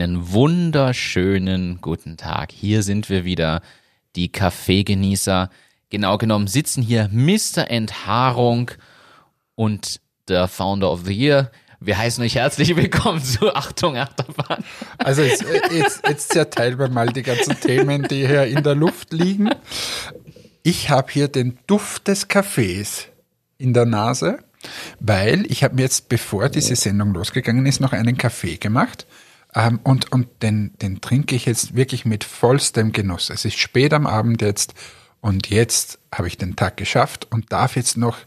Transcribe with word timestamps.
Einen 0.00 0.32
wunderschönen 0.32 1.82
guten 1.82 2.16
Tag. 2.16 2.52
Hier 2.52 2.82
sind 2.82 3.10
wir 3.10 3.26
wieder, 3.26 3.60
die 4.16 4.32
Kaffeegenießer. 4.32 5.50
Genau 5.90 6.16
genommen 6.16 6.46
sitzen 6.46 6.82
hier 6.82 7.10
Mr. 7.12 7.70
Enthaarung 7.70 8.70
und 9.56 10.00
der 10.26 10.48
Founder 10.48 10.90
of 10.90 11.02
the 11.04 11.12
Year. 11.12 11.50
Wir 11.80 11.98
heißen 11.98 12.24
euch 12.24 12.36
herzlich 12.36 12.74
willkommen 12.76 13.22
zu 13.22 13.54
Achtung 13.54 13.98
Achterbahn. 13.98 14.64
Also 14.96 15.20
jetzt, 15.20 15.44
jetzt, 15.70 16.08
jetzt 16.08 16.32
zerteilen 16.32 16.78
wir 16.78 16.88
mal 16.88 17.08
die 17.08 17.22
ganzen 17.22 17.60
Themen, 17.60 18.04
die 18.04 18.26
hier 18.26 18.44
in 18.44 18.62
der 18.62 18.76
Luft 18.76 19.12
liegen. 19.12 19.50
Ich 20.62 20.88
habe 20.88 21.12
hier 21.12 21.28
den 21.28 21.58
Duft 21.66 22.08
des 22.08 22.26
Kaffees 22.26 23.08
in 23.58 23.74
der 23.74 23.84
Nase, 23.84 24.38
weil 24.98 25.44
ich 25.52 25.62
habe 25.62 25.74
mir 25.74 25.82
jetzt, 25.82 26.08
bevor 26.08 26.48
diese 26.48 26.74
Sendung 26.74 27.12
losgegangen 27.12 27.66
ist, 27.66 27.80
noch 27.80 27.92
einen 27.92 28.16
Kaffee 28.16 28.56
gemacht. 28.56 29.06
Ähm, 29.54 29.80
und 29.82 30.12
und 30.12 30.28
den, 30.42 30.72
den 30.80 31.00
trinke 31.00 31.34
ich 31.34 31.46
jetzt 31.46 31.74
wirklich 31.74 32.04
mit 32.04 32.24
vollstem 32.24 32.92
Genuss. 32.92 33.30
Es 33.30 33.44
ist 33.44 33.58
spät 33.58 33.92
am 33.92 34.06
Abend 34.06 34.42
jetzt 34.42 34.74
und 35.20 35.50
jetzt 35.50 35.98
habe 36.12 36.28
ich 36.28 36.38
den 36.38 36.56
Tag 36.56 36.76
geschafft 36.76 37.28
und 37.30 37.52
darf 37.52 37.76
jetzt 37.76 37.96
noch 37.96 38.18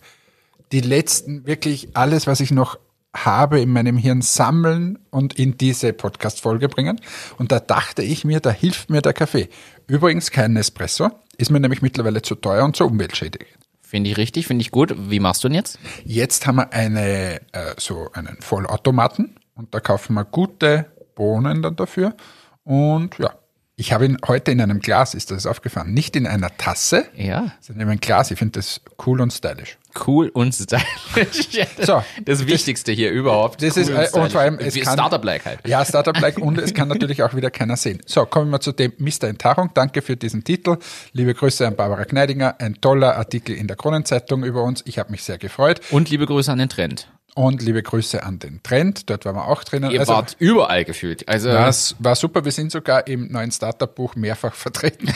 die 0.71 0.81
letzten, 0.81 1.45
wirklich 1.45 1.95
alles, 1.95 2.27
was 2.27 2.39
ich 2.39 2.51
noch 2.51 2.77
habe 3.15 3.61
in 3.61 3.69
meinem 3.69 3.97
Hirn 3.97 4.21
sammeln 4.21 4.97
und 5.11 5.37
in 5.37 5.57
diese 5.57 5.93
Podcast-Folge 5.93 6.67
bringen. 6.67 6.99
Und 7.37 7.51
da 7.51 7.59
dachte 7.59 8.01
ich 8.01 8.25
mir, 8.25 8.39
da 8.39 8.49
hilft 8.49 8.89
mir 8.89 9.01
der 9.01 9.13
Kaffee. 9.13 9.49
Übrigens 9.87 10.31
kein 10.31 10.55
Espresso, 10.55 11.11
ist 11.37 11.51
mir 11.51 11.59
nämlich 11.59 11.83
mittlerweile 11.83 12.23
zu 12.23 12.35
teuer 12.35 12.65
und 12.65 12.75
zu 12.75 12.85
umweltschädigend. 12.85 13.49
Finde 13.81 14.09
ich 14.09 14.17
richtig, 14.17 14.47
finde 14.47 14.63
ich 14.63 14.71
gut. 14.71 14.95
Wie 14.97 15.19
machst 15.19 15.43
du 15.43 15.47
ihn 15.47 15.53
jetzt? 15.53 15.77
Jetzt 16.03 16.47
haben 16.47 16.55
wir 16.55 16.73
eine, 16.73 17.41
äh, 17.51 17.75
so 17.77 18.09
einen 18.13 18.41
Vollautomaten 18.41 19.35
und 19.53 19.75
da 19.75 19.79
kaufen 19.79 20.15
wir 20.15 20.25
gute 20.25 20.87
Bohnen 21.15 21.61
dann 21.61 21.75
dafür. 21.75 22.15
Und 22.63 23.17
ja, 23.19 23.31
ich 23.75 23.91
habe 23.91 24.05
ihn 24.05 24.17
heute 24.27 24.51
in 24.51 24.61
einem 24.61 24.79
Glas, 24.79 25.15
ist 25.15 25.31
das 25.31 25.47
aufgefallen, 25.47 25.93
nicht 25.93 26.15
in 26.15 26.27
einer 26.27 26.55
Tasse, 26.57 27.05
Ja. 27.15 27.51
sondern 27.59 27.81
in 27.87 27.89
einem 27.91 27.99
Glas. 27.99 28.29
Ich 28.29 28.37
finde 28.37 28.59
das 28.59 28.81
cool 29.05 29.19
und 29.19 29.33
stylisch. 29.33 29.77
Cool 30.07 30.29
und 30.29 30.53
stylisch. 30.53 30.83
Ja, 31.51 31.65
das, 31.77 31.87
So, 31.87 32.03
das 32.23 32.45
Wichtigste 32.47 32.91
hier 32.91 33.11
überhaupt. 33.11 33.61
Das 33.63 33.75
cool 33.75 33.81
ist, 33.83 33.89
äh, 33.89 33.93
und 33.93 34.07
stylisch. 34.09 34.31
vor 34.31 34.41
allem, 34.41 34.59
es 34.59 34.75
Wie 34.75 34.81
kann, 34.81 34.93
Startup-like 34.93 35.43
halt. 35.45 35.67
Ja, 35.67 35.83
Startup-like 35.83 36.37
und 36.37 36.59
es 36.59 36.73
kann 36.75 36.87
natürlich 36.87 37.23
auch 37.23 37.33
wieder 37.33 37.49
keiner 37.51 37.75
sehen. 37.75 37.99
So, 38.05 38.25
kommen 38.27 38.51
wir 38.51 38.59
zu 38.61 38.71
dem 38.73 38.93
Mr. 38.99 39.23
Enthaarung. 39.27 39.71
Danke 39.73 40.01
für 40.03 40.15
diesen 40.17 40.43
Titel. 40.43 40.77
Liebe 41.11 41.33
Grüße 41.33 41.67
an 41.67 41.75
Barbara 41.75 42.05
Kneidinger. 42.05 42.55
Ein 42.59 42.75
toller 42.79 43.17
Artikel 43.17 43.55
in 43.55 43.67
der 43.67 43.75
Kronenzeitung 43.75 44.43
über 44.43 44.63
uns. 44.63 44.83
Ich 44.85 44.99
habe 44.99 45.11
mich 45.11 45.23
sehr 45.23 45.39
gefreut. 45.39 45.81
Und 45.89 46.09
liebe 46.11 46.27
Grüße 46.27 46.51
an 46.51 46.59
den 46.59 46.69
Trend. 46.69 47.09
Und 47.35 47.63
liebe 47.63 47.81
Grüße 47.81 48.21
an 48.23 48.37
den 48.37 48.61
Trend. 48.61 49.09
Dort 49.09 49.25
waren 49.25 49.35
wir 49.35 49.47
auch 49.47 49.63
drinnen. 49.63 49.89
Ihr 49.89 50.01
Also, 50.01 50.13
wart 50.13 50.35
überall 50.37 50.85
gefühlt. 50.85 51.27
Also 51.27 51.49
das 51.51 51.95
war 51.97 52.15
super. 52.15 52.45
Wir 52.45 52.51
sind 52.51 52.71
sogar 52.71 53.07
im 53.07 53.31
neuen 53.31 53.51
Startup-Buch 53.51 54.15
mehrfach 54.15 54.53
vertreten. 54.53 55.11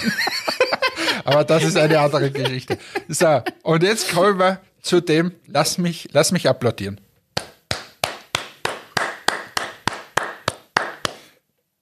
Aber 1.26 1.44
das 1.44 1.64
ist 1.64 1.78
eine 1.78 2.00
andere 2.00 2.32
Geschichte. 2.32 2.80
So, 3.08 3.42
und 3.62 3.84
jetzt 3.84 4.12
kommen 4.14 4.40
wir 4.40 4.62
zu 4.82 5.02
dem, 5.02 5.34
lass 5.46 5.78
mich, 5.78 6.08
lass 6.12 6.32
mich 6.32 6.50
applaudieren. 6.50 7.00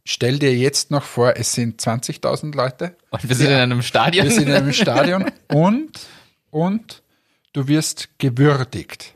Stell 0.04 0.40
dir 0.40 0.54
jetzt 0.56 0.92
noch 0.92 1.04
vor, 1.04 1.34
es 1.36 1.54
sind 1.54 1.82
20.000 1.82 2.56
Leute. 2.56 2.96
und 3.10 3.28
wir 3.28 3.36
sind 3.36 3.48
in 3.48 3.54
einem 3.54 3.82
Stadion. 3.82 4.26
Wir 4.26 4.32
sind 4.32 4.48
in 4.48 4.54
einem 4.54 4.74
Stadion 4.74 5.32
und, 5.48 6.00
und 6.52 7.02
du 7.54 7.68
wirst 7.68 8.10
gewürdigt. 8.20 9.14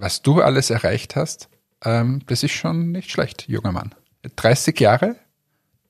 Was 0.00 0.22
du 0.22 0.40
alles 0.40 0.70
erreicht 0.70 1.14
hast, 1.14 1.48
ähm, 1.84 2.22
das 2.26 2.42
ist 2.42 2.52
schon 2.52 2.90
nicht 2.90 3.10
schlecht, 3.10 3.48
junger 3.48 3.72
Mann. 3.72 3.94
30 4.36 4.80
Jahre, 4.80 5.16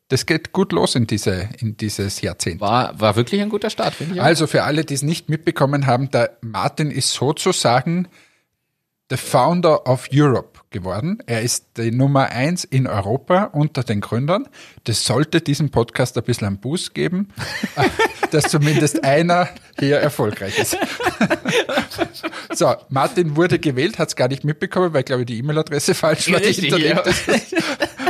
das 0.09 0.27
geht 0.27 0.53
gut 0.53 0.73
los 0.73 0.97
in, 0.97 1.07
diese, 1.07 1.49
in 1.59 1.77
dieses 1.77 2.21
Jahrzehnt. 2.21 2.61
war, 2.61 2.99
war 2.99 3.15
wirklich 3.15 3.41
ein 3.41 3.49
guter 3.49 3.71
Start, 3.71 3.95
finde 3.95 4.15
ich. 4.15 4.21
auch. 4.21 4.25
Also 4.25 4.49
für 4.49 4.65
alle, 4.65 4.85
die 4.85 4.95
es 4.95 5.03
nicht 5.03 5.29
mitbekommen 5.29 5.87
haben, 5.87 6.11
der 6.11 6.37
Martin 6.41 6.91
ist 6.91 7.13
sozusagen 7.13 8.09
the 9.11 9.17
founder 9.17 9.87
of 9.89 10.09
Europe 10.13 10.60
geworden. 10.71 11.19
Er 11.27 11.43
ist 11.43 11.77
die 11.77 11.91
Nummer 11.91 12.31
eins 12.31 12.65
in 12.65 12.87
Europa 12.87 13.45
unter 13.45 13.83
den 13.83 14.01
Gründern. 14.01 14.49
Das 14.85 15.05
sollte 15.05 15.41
diesem 15.41 15.71
Podcast 15.71 16.17
ein 16.17 16.25
bisschen 16.25 16.47
einen 16.47 16.59
Boost 16.59 16.95
geben, 16.95 17.29
dass 18.31 18.45
zumindest 18.45 19.05
einer 19.05 19.49
hier 19.79 19.99
erfolgreich 19.99 20.59
ist. 20.59 20.77
so, 22.55 22.75
Martin 22.89 23.37
wurde 23.37 23.59
gewählt, 23.59 23.99
hat 23.99 24.11
es 24.11 24.17
gar 24.17 24.29
nicht 24.29 24.45
mitbekommen, 24.45 24.93
weil, 24.93 25.03
glaube 25.03 25.23
ich, 25.23 25.27
die 25.27 25.39
E-Mail-Adresse 25.39 25.95
falsch 25.95 26.31
war. 26.31 26.41
Richtig, 26.41 26.71
hinterlegt 26.71 27.07
ja. 27.07 27.35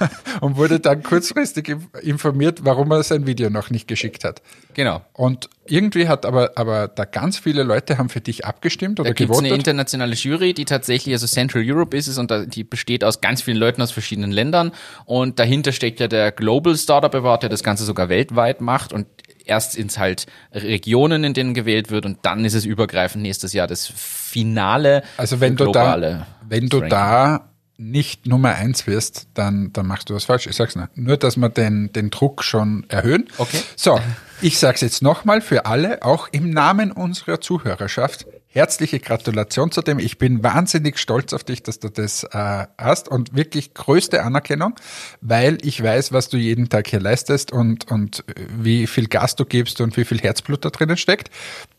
Und 0.40 0.56
wurde 0.56 0.80
dann 0.80 1.02
kurzfristig 1.02 1.76
informiert, 2.02 2.60
warum 2.64 2.90
er 2.90 3.02
sein 3.02 3.26
Video 3.26 3.50
noch 3.50 3.70
nicht 3.70 3.88
geschickt 3.88 4.24
hat. 4.24 4.42
Genau. 4.74 5.02
Und 5.12 5.48
irgendwie 5.66 6.08
hat 6.08 6.26
aber, 6.26 6.52
aber 6.56 6.88
da 6.88 7.04
ganz 7.04 7.38
viele 7.38 7.62
Leute 7.62 7.98
haben 7.98 8.08
für 8.08 8.20
dich 8.20 8.44
abgestimmt 8.44 9.00
oder 9.00 9.10
Da 9.10 9.14
gibt 9.14 9.30
es 9.30 9.38
eine 9.38 9.48
gewotet. 9.48 9.66
internationale 9.66 10.14
Jury, 10.14 10.54
die 10.54 10.64
tatsächlich, 10.64 11.14
also 11.14 11.26
Central 11.26 11.64
Europe 11.66 11.96
ist 11.96 12.06
es 12.06 12.18
und 12.18 12.32
die 12.54 12.64
besteht 12.64 13.02
aus 13.02 13.20
ganz 13.20 13.42
vielen 13.42 13.56
Leuten 13.56 13.82
aus 13.82 13.90
verschiedenen 13.90 14.30
Ländern 14.30 14.72
und 15.04 15.38
dahinter 15.38 15.72
steckt 15.72 16.00
ja 16.00 16.08
der 16.08 16.32
Global 16.32 16.76
Startup 16.76 17.14
Award, 17.14 17.44
der 17.44 17.50
das 17.50 17.62
Ganze 17.62 17.84
sogar 17.84 18.08
weltweit 18.08 18.60
macht 18.60 18.92
und 18.92 19.06
erst 19.44 19.76
ins 19.76 19.98
halt 19.98 20.26
Regionen, 20.52 21.24
in 21.24 21.34
denen 21.34 21.54
gewählt 21.54 21.90
wird 21.90 22.04
und 22.04 22.18
dann 22.22 22.44
ist 22.44 22.54
es 22.54 22.64
übergreifend 22.64 23.22
nächstes 23.22 23.52
Jahr 23.52 23.66
das 23.66 23.86
Finale. 23.86 25.02
Also 25.16 25.40
wenn 25.40 25.56
du 25.56 25.72
da, 25.72 26.26
wenn 26.48 26.68
du 26.68 26.80
da 26.80 27.50
nicht 27.78 28.26
Nummer 28.26 28.54
eins 28.54 28.86
wirst, 28.86 29.28
dann, 29.34 29.72
dann 29.72 29.86
machst 29.86 30.08
du 30.08 30.14
was 30.14 30.24
falsch. 30.24 30.46
Ich 30.46 30.56
sag's 30.56 30.76
nicht. 30.76 30.96
Nur, 30.96 31.16
dass 31.16 31.36
wir 31.36 31.48
den, 31.48 31.92
den 31.92 32.10
Druck 32.10 32.42
schon 32.42 32.86
erhöhen. 32.88 33.28
Okay. 33.38 33.60
So, 33.76 34.00
ich 34.40 34.58
sag's 34.58 34.80
jetzt 34.80 35.02
nochmal 35.02 35.40
für 35.40 35.66
alle, 35.66 36.02
auch 36.02 36.28
im 36.32 36.50
Namen 36.50 36.92
unserer 36.92 37.40
Zuhörerschaft. 37.40 38.26
Herzliche 38.48 39.00
Gratulation 39.00 39.70
zu 39.70 39.82
dem. 39.82 39.98
Ich 39.98 40.16
bin 40.16 40.42
wahnsinnig 40.42 40.98
stolz 40.98 41.34
auf 41.34 41.44
dich, 41.44 41.62
dass 41.62 41.78
du 41.78 41.90
das 41.90 42.24
äh, 42.24 42.66
hast 42.78 43.08
und 43.08 43.34
wirklich 43.36 43.74
größte 43.74 44.22
Anerkennung, 44.22 44.74
weil 45.20 45.58
ich 45.60 45.82
weiß, 45.82 46.12
was 46.12 46.30
du 46.30 46.38
jeden 46.38 46.70
Tag 46.70 46.88
hier 46.88 47.00
leistest 47.00 47.52
und, 47.52 47.90
und 47.90 48.24
wie 48.56 48.86
viel 48.86 49.08
Gas 49.08 49.36
du 49.36 49.44
gibst 49.44 49.82
und 49.82 49.96
wie 49.98 50.06
viel 50.06 50.18
Herzblut 50.20 50.64
da 50.64 50.70
drinnen 50.70 50.96
steckt. 50.96 51.30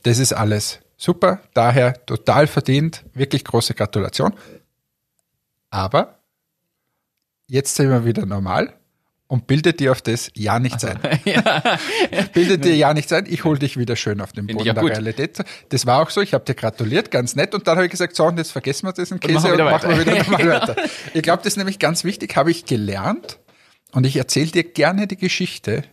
Das 0.03 0.19
ist 0.19 0.33
alles 0.33 0.79
super. 0.97 1.41
Daher 1.55 2.05
total 2.05 2.45
verdient. 2.45 3.03
Wirklich 3.13 3.43
große 3.43 3.73
Gratulation. 3.73 4.33
Aber 5.69 6.19
jetzt 7.47 7.75
sind 7.75 7.89
wir 7.89 8.05
wieder 8.05 8.25
normal 8.25 8.73
und 9.27 9.45
bildet 9.47 9.79
dir 9.79 9.91
auf 9.91 10.01
das 10.01 10.31
ja 10.33 10.59
nichts 10.59 10.85
ein. 10.85 10.99
bildet 12.33 12.63
dir 12.65 12.75
ja 12.75 12.93
nichts 12.93 13.11
ein, 13.11 13.25
ich 13.27 13.43
hole 13.43 13.59
dich 13.59 13.77
wieder 13.77 13.95
schön 13.95 14.21
auf 14.21 14.31
den 14.31 14.47
Boden 14.47 14.63
der 14.63 14.73
gut. 14.73 14.91
Realität. 14.91 15.43
Das 15.69 15.85
war 15.85 16.01
auch 16.01 16.09
so, 16.09 16.21
ich 16.21 16.33
habe 16.33 16.45
dir 16.45 16.55
gratuliert, 16.55 17.11
ganz 17.11 17.35
nett 17.35 17.53
und 17.53 17.67
dann 17.67 17.75
habe 17.75 17.85
ich 17.85 17.91
gesagt, 17.91 18.15
so 18.15 18.25
und 18.25 18.37
jetzt 18.37 18.51
vergessen 18.51 18.87
wir 18.87 18.93
diesen 18.93 19.19
Käse 19.19 19.33
machen 19.33 19.43
wir 19.43 19.51
und 19.51 19.57
wieder 19.57 19.71
machen 19.71 19.89
wir 19.89 19.99
wieder 19.99 20.23
normal 20.23 20.49
weiter. 20.61 20.75
Ich 21.13 21.21
glaube, 21.21 21.43
das 21.43 21.53
ist 21.53 21.57
nämlich 21.57 21.79
ganz 21.79 22.03
wichtig, 22.03 22.35
habe 22.35 22.51
ich 22.51 22.65
gelernt 22.65 23.39
und 23.91 24.05
ich 24.05 24.15
erzähle 24.15 24.51
dir 24.51 24.63
gerne 24.63 25.07
die 25.07 25.17
Geschichte, 25.17 25.83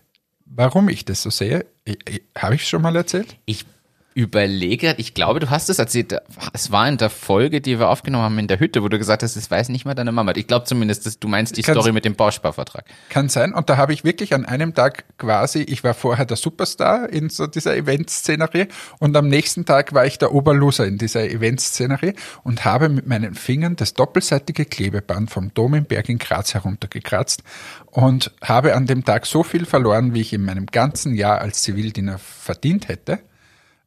warum 0.45 0.89
ich 0.89 1.05
das 1.05 1.23
so 1.23 1.31
sehe. 1.31 1.67
Ich, 1.85 1.99
ich, 2.09 2.23
habe 2.37 2.55
ich 2.55 2.63
es 2.63 2.69
schon 2.69 2.83
mal 2.83 2.95
erzählt? 2.95 3.37
Ich 3.47 3.67
überlege, 4.15 4.95
ich 4.99 5.13
glaube, 5.13 5.41
du 5.41 5.51
hast 5.51 5.69
es 5.69 5.81
erzählt. 5.81 6.17
Es 6.53 6.71
war 6.71 6.89
in 6.89 6.99
der 6.99 7.11
Folge, 7.11 7.61
die 7.61 7.81
wir 7.81 7.89
aufgenommen 7.89 8.25
haben 8.25 8.39
in 8.39 8.47
der 8.47 8.61
Hütte, 8.61 8.85
wo 8.85 8.89
du 8.89 8.97
gesagt 8.97 9.25
hast, 9.25 9.37
das 9.37 9.51
weiß 9.51 9.71
nicht 9.71 9.85
mal 9.85 9.95
deine 9.95 10.13
Mama. 10.13 10.33
Ich 10.37 10.47
glaube 10.47 10.67
zumindest, 10.67 11.05
dass 11.05 11.19
du 11.19 11.27
meinst 11.27 11.57
die 11.57 11.63
Kannst- 11.63 11.81
Story 11.81 11.93
mit 11.93 12.05
dem 12.05 12.15
Bausparvertrag. 12.15 12.85
Kann 13.09 13.29
sein. 13.29 13.53
Und 13.53 13.69
da 13.69 13.77
habe 13.77 13.93
ich 13.93 14.05
wirklich 14.05 14.33
an 14.33 14.45
einem 14.45 14.73
Tag 14.73 15.05
quasi, 15.19 15.63
ich 15.63 15.83
war 15.83 15.95
vorher 15.95 16.27
der 16.27 16.37
Superstar 16.37 17.09
in 17.11 17.29
so 17.29 17.49
dieser 17.49 17.77
Event-Szenerie 17.77 18.69
und 19.01 19.17
am 19.17 19.27
nächsten 19.27 19.65
Tag 19.65 19.93
war 19.95 20.07
ich 20.07 20.17
der 20.17 20.33
Oberloser 20.33 20.87
in 20.87 20.97
dieser 20.97 21.29
Event-Szenerie 21.29 22.15
und 22.45 22.65
habe 22.65 22.89
mit 22.89 23.09
meinen 23.09 23.35
Fingern 23.35 23.75
das 23.75 23.95
doppelseitige 23.95 24.65
Klebeband 24.65 25.33
vom 25.33 25.53
Dom 25.55 25.75
im 25.75 25.87
Berg 25.87 26.09
in 26.09 26.19
Graz 26.19 26.55
heruntergekratzt 26.55 27.43
und 27.87 28.31
habe 28.41 28.77
an 28.77 28.87
dem 28.87 29.05
Tag 29.05 29.27
so 29.27 29.43
viel 29.43 29.67
verloren, 29.67 30.15
wie 30.15 30.21
ich 30.21 30.33
in 30.33 30.45
meinem 30.45 30.67
ganzen 30.67 31.17
Jahr 31.17 31.41
als 31.41 31.63
Zivildiener 31.63 32.19
verdient 32.19 32.87
hätte 32.87 33.19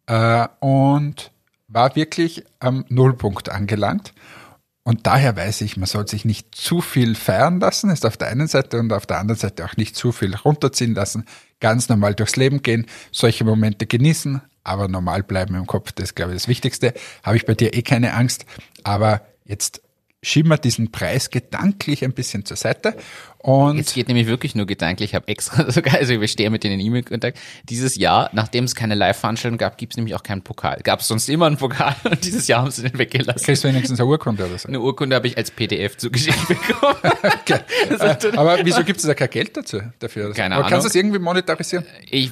äh, 0.08 0.48
und 0.60 1.32
war 1.68 1.96
wirklich 1.96 2.44
am 2.60 2.86
Nullpunkt 2.90 3.50
angelangt. 3.50 4.14
Und 4.84 5.06
daher 5.06 5.36
weiß 5.36 5.62
ich, 5.62 5.76
man 5.76 5.86
soll 5.86 6.08
sich 6.08 6.24
nicht 6.24 6.56
zu 6.56 6.80
viel 6.80 7.16
feiern 7.16 7.60
lassen, 7.60 7.90
ist 7.90 8.06
auf 8.06 8.16
der 8.16 8.30
einen 8.30 8.48
Seite 8.48 8.80
und 8.80 8.94
auf 8.94 9.06
der 9.06 9.20
anderen 9.20 9.38
Seite 9.38 9.66
auch 9.66 9.76
nicht 9.76 9.98
zu 9.98 10.14
viel 10.14 10.34
runterziehen 10.34 10.96
lassen. 10.96 11.26
Ganz 11.60 11.90
normal 11.90 12.16
durchs 12.16 12.38
Leben 12.38 12.62
gehen, 12.62 12.86
solche 13.12 13.44
Momente 13.44 13.86
genießen, 13.86 14.42
aber 14.64 14.88
normal 14.88 15.24
bleiben 15.24 15.56
im 15.56 15.68
Kopf, 15.68 15.92
das 15.92 16.12
ist, 16.12 16.16
glaube 16.16 16.32
ich, 16.32 16.38
das 16.38 16.48
Wichtigste. 16.48 16.94
Habe 17.24 17.36
ich 17.36 17.46
bei 17.46 17.54
dir 17.54 17.74
eh 17.74 17.82
keine 17.82 18.14
Angst, 18.14 18.46
aber 18.84 19.24
jetzt 19.44 19.82
schieben 20.24 20.50
wir 20.50 20.58
diesen 20.58 20.92
Preis 20.92 21.30
gedanklich 21.30 22.04
ein 22.04 22.14
bisschen 22.14 22.44
zur 22.44 22.58
Seite. 22.58 22.96
Und 23.38 23.80
Es 23.80 23.94
geht 23.94 24.08
nämlich 24.08 24.28
wirklich 24.28 24.56
nur 24.56 24.66
gedanklich. 24.66 25.12
Ich 25.12 25.16
habe 25.16 25.28
extra 25.28 25.72
sogar, 25.72 25.94
also 25.96 26.20
ich 26.20 26.32
stehe 26.32 26.50
mit 26.50 26.64
denen 26.64 26.80
in 26.80 26.88
E-Mail-Kontakt. 26.88 27.38
Dieses 27.70 27.96
Jahr, 27.96 28.30
nachdem 28.34 28.64
es 28.64 28.74
keine 28.76 28.96
Live-Veranstaltung 28.96 29.58
gab, 29.58 29.78
gibt 29.78 29.94
es 29.94 29.98
nämlich 29.98 30.16
auch 30.16 30.24
keinen 30.24 30.42
Pokal. 30.42 30.80
Gab 30.84 31.02
es 31.02 31.08
sonst 31.08 31.30
immer 31.30 31.46
einen 31.46 31.58
Pokal 31.58 31.96
und 32.04 32.26
dieses 32.26 32.48
Jahr 32.48 32.64
haben 32.64 32.72
sie 32.72 32.82
den 32.82 32.98
weggelassen. 32.98 33.46
kriegst 33.46 33.64
du 33.64 33.68
wenigstens 33.68 34.00
eine 34.00 34.10
Urkunde 34.10 34.46
oder 34.48 34.58
so. 34.58 34.68
Eine 34.68 34.82
Urkunde 34.82 35.16
habe 35.16 35.28
ich 35.28 35.38
als 35.38 35.52
PDF 35.52 35.98
zugeschickt 35.98 36.48
bekommen. 36.48 36.98
Okay. 37.24 37.60
Äh, 37.90 38.38
Aber 38.38 38.58
wieso 38.64 38.84
gibt 38.84 39.00
es 39.00 39.06
da 39.06 39.14
kein 39.14 39.30
Geld 39.30 39.56
dazu, 39.56 39.82
dafür? 40.00 40.34
Keine 40.34 40.56
Aber 40.56 40.66
Ahnung. 40.66 40.72
Kannst 40.72 40.86
du 40.86 40.90
das 40.90 40.96
irgendwie 40.96 41.20
monetarisieren? 41.20 41.86
Ich 42.10 42.32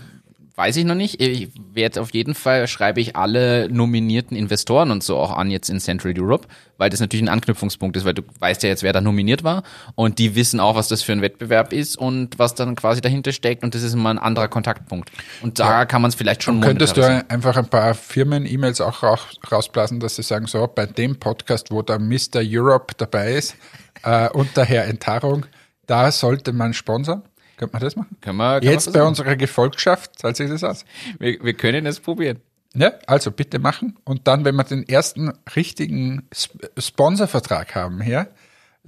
weiß 0.56 0.78
ich 0.78 0.86
noch 0.86 0.96
nicht. 0.96 1.22
Ich 1.22 1.50
werde 1.74 2.02
auf 2.02 2.14
jeden 2.14 2.34
Fall, 2.34 2.68
schreibe 2.68 3.02
ich 3.02 3.16
alle 3.16 3.68
nominierten 3.70 4.38
Investoren 4.38 4.92
und 4.92 5.04
so 5.04 5.18
auch 5.18 5.36
an 5.36 5.52
jetzt 5.52 5.70
in 5.70 5.80
Central 5.80 6.14
Europe, 6.18 6.48
weil 6.78 6.90
das 6.90 7.00
natürlich 7.00 7.24
ein 7.24 7.30
Anknüpfungspunkt 7.30 7.98
ist, 7.98 8.06
weil 8.06 8.14
du 8.14 8.22
weißt 8.40 8.64
ja 8.64 8.70
jetzt, 8.70 8.82
wer 8.82 8.94
da 8.94 9.02
nominiert 9.02 9.44
war 9.44 9.64
und 9.96 10.18
die 10.18 10.36
wissen 10.36 10.60
auch, 10.60 10.76
was 10.76 10.88
das 10.88 11.02
für 11.02 11.12
ein 11.12 11.22
Wettbewerb 11.22 11.74
ist 11.74 11.98
und 11.98 12.40
was 12.40 12.56
dann 12.56 12.76
quasi 12.76 13.02
dahinter 13.02 13.34
steckt 13.34 13.64
und 13.64 13.76
das 13.76 13.84
ist 13.84 13.94
immer 13.94 14.10
ein 14.10 14.20
anderer 14.20 14.48
Kontaktpunkt. 14.48 15.12
Und 15.42 15.60
da 15.60 15.86
kann 15.86 16.02
man 16.02 16.10
es 16.10 16.16
vielleicht 16.16 16.44
schon 16.44 16.62
Könntest 16.62 16.96
du 16.96 17.26
einfach 17.30 17.58
ein 17.58 17.68
paar 17.68 17.94
Firmen-E-Mails 17.94 18.80
auch 18.82 19.04
rausblasen, 19.52 20.00
dass 20.00 20.16
sie 20.16 20.24
sagen, 20.24 20.48
so, 20.48 20.68
bei 20.68 20.86
dem 20.86 21.20
Podcast, 21.20 21.72
wo 21.72 21.82
der 21.82 22.00
Mr. 22.00 22.42
Europe 22.42 22.94
dabei 22.98 23.34
ist 23.34 23.56
äh, 24.04 24.30
und 24.30 24.56
der 24.56 24.66
Herr 24.66 24.86
Enttarung, 24.86 25.46
da 25.86 26.12
sollte 26.12 26.54
man 26.54 26.74
sponsern? 26.74 27.24
Könnte 27.58 27.74
man 27.74 27.82
das 27.82 27.96
machen? 27.96 28.18
Können 28.22 28.38
wir, 28.38 28.60
können 28.60 28.72
Jetzt 28.72 28.92
bei 28.92 29.04
unserer 29.04 29.36
Gefolgschaft, 29.36 30.20
zahlt 30.20 30.36
sich 30.36 30.50
das 30.50 30.64
aus? 30.64 30.86
wir, 31.20 31.44
wir 31.44 31.54
können 31.54 31.86
es 31.86 32.00
probieren. 32.00 32.40
Ja, 32.74 32.92
also 33.08 33.32
bitte 33.32 33.58
machen. 33.60 33.98
Und 34.04 34.28
dann, 34.28 34.44
wenn 34.44 34.56
wir 34.56 34.66
den 34.66 34.88
ersten 34.88 35.32
richtigen 35.56 36.28
Sp 36.36 36.60
Sponsorvertrag 36.78 37.74
haben 37.74 38.02
hier, 38.02 38.28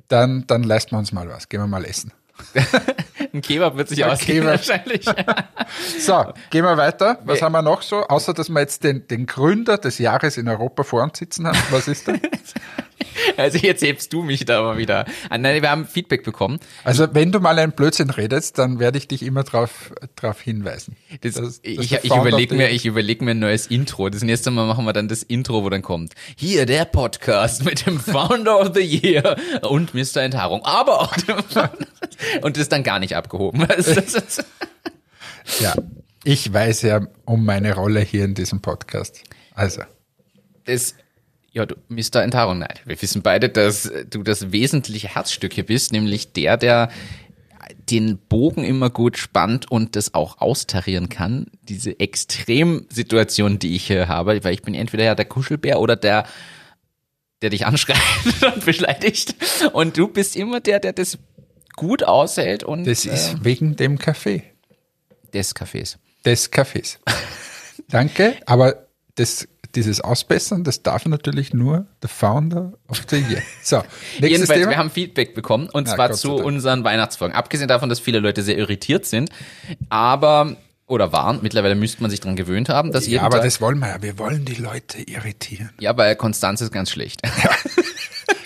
dann, 0.09 0.45
dann 0.47 0.63
leisten 0.63 0.91
wir 0.91 0.99
uns 0.99 1.13
mal 1.13 1.29
was. 1.29 1.47
Gehen 1.47 1.61
wir 1.61 1.67
mal 1.67 1.85
essen. 1.85 2.11
Ein 3.33 3.41
Kebab 3.41 3.77
wird 3.77 3.89
sich 3.89 4.03
ausgehen 4.05 4.39
Kebab. 4.43 4.57
wahrscheinlich. 4.57 5.05
So, 5.99 6.33
gehen 6.49 6.63
wir 6.63 6.77
weiter. 6.77 7.19
Was 7.25 7.41
haben 7.41 7.51
wir 7.51 7.61
noch 7.61 7.81
so? 7.81 8.07
Außer, 8.07 8.33
dass 8.33 8.47
wir 8.47 8.61
jetzt 8.61 8.83
den, 8.83 9.05
den 9.07 9.25
Gründer 9.25 9.77
des 9.77 9.97
Jahres 9.97 10.37
in 10.37 10.47
Europa 10.47 10.83
vor 10.83 11.03
uns 11.03 11.17
sitzen 11.17 11.45
haben. 11.45 11.57
Was 11.71 11.87
ist 11.87 12.07
da? 12.07 12.13
Also 13.37 13.57
jetzt 13.57 13.83
hebst 13.83 14.13
du 14.13 14.23
mich 14.23 14.45
da 14.45 14.61
mal 14.61 14.77
wieder. 14.77 15.05
an. 15.29 15.41
Nein, 15.41 15.61
wir 15.61 15.69
haben 15.69 15.85
Feedback 15.85 16.23
bekommen. 16.23 16.59
Also, 16.83 17.07
wenn 17.13 17.31
du 17.31 17.39
mal 17.39 17.57
einen 17.59 17.71
Blödsinn 17.73 18.09
redest, 18.09 18.57
dann 18.57 18.79
werde 18.79 18.97
ich 18.97 19.07
dich 19.07 19.21
immer 19.23 19.43
darauf 19.43 19.91
drauf 20.15 20.39
hinweisen. 20.41 20.95
Das, 21.21 21.33
Das- 21.35 21.43
das 21.43 21.59
ich 21.63 21.91
ich 21.91 22.05
überlege 22.15 22.55
mir, 22.55 22.69
ich 22.69 22.85
überleg 22.85 23.21
mir 23.21 23.31
ein 23.31 23.39
neues 23.39 23.67
Intro. 23.67 24.09
Das 24.09 24.23
nächste 24.23 24.49
Mal 24.51 24.65
machen 24.65 24.85
wir 24.85 24.93
dann 24.93 25.07
das 25.07 25.23
Intro, 25.23 25.63
wo 25.63 25.69
dann 25.69 25.81
kommt. 25.81 26.13
Hier 26.35 26.65
der 26.65 26.85
Podcast 26.85 27.63
mit 27.65 27.85
dem 27.85 27.99
Founder 27.99 28.59
of 28.59 28.71
the 28.73 28.81
Year 28.81 29.35
und 29.61 29.93
Mr. 29.93 30.17
Enthaarung. 30.21 30.63
Aber 30.65 31.01
auch 31.01 31.15
dem 31.15 31.35
und 32.41 32.55
das 32.57 32.63
ist 32.63 32.71
dann 32.71 32.83
gar 32.83 32.99
nicht 32.99 33.15
abgehoben. 33.15 33.67
Ja, 35.59 35.73
ich 36.23 36.51
weiß 36.51 36.81
ja 36.83 37.01
um 37.25 37.45
meine 37.45 37.73
Rolle 37.75 38.01
hier 38.01 38.25
in 38.25 38.33
diesem 38.33 38.61
Podcast. 38.61 39.21
Also, 39.53 39.81
das 40.65 40.95
ja, 41.57 41.65
du, 41.65 41.75
Mr. 41.89 42.21
Enthaarung, 42.21 42.59
nein. 42.59 42.75
Wir 42.85 43.01
wissen 43.01 43.23
beide, 43.23 43.49
dass 43.49 43.91
du 44.11 44.21
das 44.21 44.51
wesentliche 44.51 45.15
Herzstück 45.15 45.53
hier 45.53 45.65
bist, 45.65 45.91
nämlich 45.91 46.33
der, 46.33 46.55
der 46.55 46.89
den 47.89 48.19
Bogen 48.19 48.63
immer 48.63 48.91
gut 48.91 49.17
spannt 49.17 49.71
und 49.71 49.95
das 49.95 50.13
auch 50.13 50.37
austarieren 50.37 51.09
kann. 51.09 51.47
Diese 51.63 51.99
Extremsituation, 51.99 53.57
die 53.57 53.75
ich 53.75 53.87
hier 53.87 54.07
habe, 54.07 54.43
weil 54.43 54.53
ich 54.53 54.61
bin 54.61 54.75
entweder 54.75 55.03
ja 55.03 55.15
der 55.15 55.25
Kuschelbär 55.25 55.79
oder 55.79 55.95
der, 55.95 56.27
der 57.41 57.49
dich 57.49 57.65
anschreit 57.65 57.97
und 58.55 58.63
beleidigt. 58.63 59.35
Und 59.73 59.97
du 59.97 60.07
bist 60.07 60.35
immer 60.35 60.59
der, 60.59 60.79
der 60.79 60.93
das 60.93 61.17
gut 61.75 62.03
aushält 62.03 62.63
und 62.63 62.85
das 62.85 63.05
ist 63.05 63.43
wegen 63.43 63.75
dem 63.75 63.97
Kaffee. 63.97 64.43
des 65.33 65.55
Cafés. 65.55 65.97
Des 66.23 66.51
Kaffees. 66.51 66.99
Danke, 67.89 68.35
aber 68.45 68.87
das, 69.15 69.47
dieses 69.77 70.01
Ausbessern, 70.01 70.63
das 70.65 70.83
darf 70.83 71.05
natürlich 71.05 71.53
nur 71.53 71.85
der 72.01 72.09
Founder 72.09 72.73
of 72.89 73.01
the 73.09 73.15
Year. 73.17 73.41
So, 73.63 73.77
nächstes 74.19 74.29
Jedenfalls, 74.29 74.59
Thema. 74.59 74.71
wir 74.71 74.77
haben 74.77 74.89
Feedback 74.89 75.33
bekommen 75.33 75.69
und 75.71 75.87
Ja, 75.87 75.95
zwar 75.95 76.11
zu 76.11 76.35
Dank. 76.35 76.45
unseren 76.45 76.83
Weihnachtsfolgen. 76.83 77.35
Abgesehen 77.35 77.67
davon, 77.69 77.87
dass 77.87 77.99
viele 77.99 78.19
Leute 78.19 78.43
sehr 78.43 78.57
irritiert 78.57 79.05
sind, 79.05 79.29
aber 79.89 80.57
oder 80.87 81.11
waren, 81.11 81.39
mittlerweile 81.41 81.75
müsste 81.75 82.01
man 82.01 82.09
sich 82.11 82.21
dran 82.21 82.35
gewöhnt 82.35 82.69
haben, 82.69 82.91
dass 82.91 83.07
ja, 83.07 83.21
aber 83.21 83.37
Tag, 83.37 83.45
das 83.45 83.59
wollen 83.61 83.79
wir 83.79 83.87
ja. 83.89 84.01
Wir 84.01 84.17
wollen 84.17 84.45
die 84.45 84.55
Leute 84.55 85.01
irritieren. 85.01 85.69
ja, 85.79 85.95
weil 85.97 86.15
Konstanz 86.15 86.61
ist 86.61 86.71
ganz 86.71 86.89
schlecht. 86.89 87.21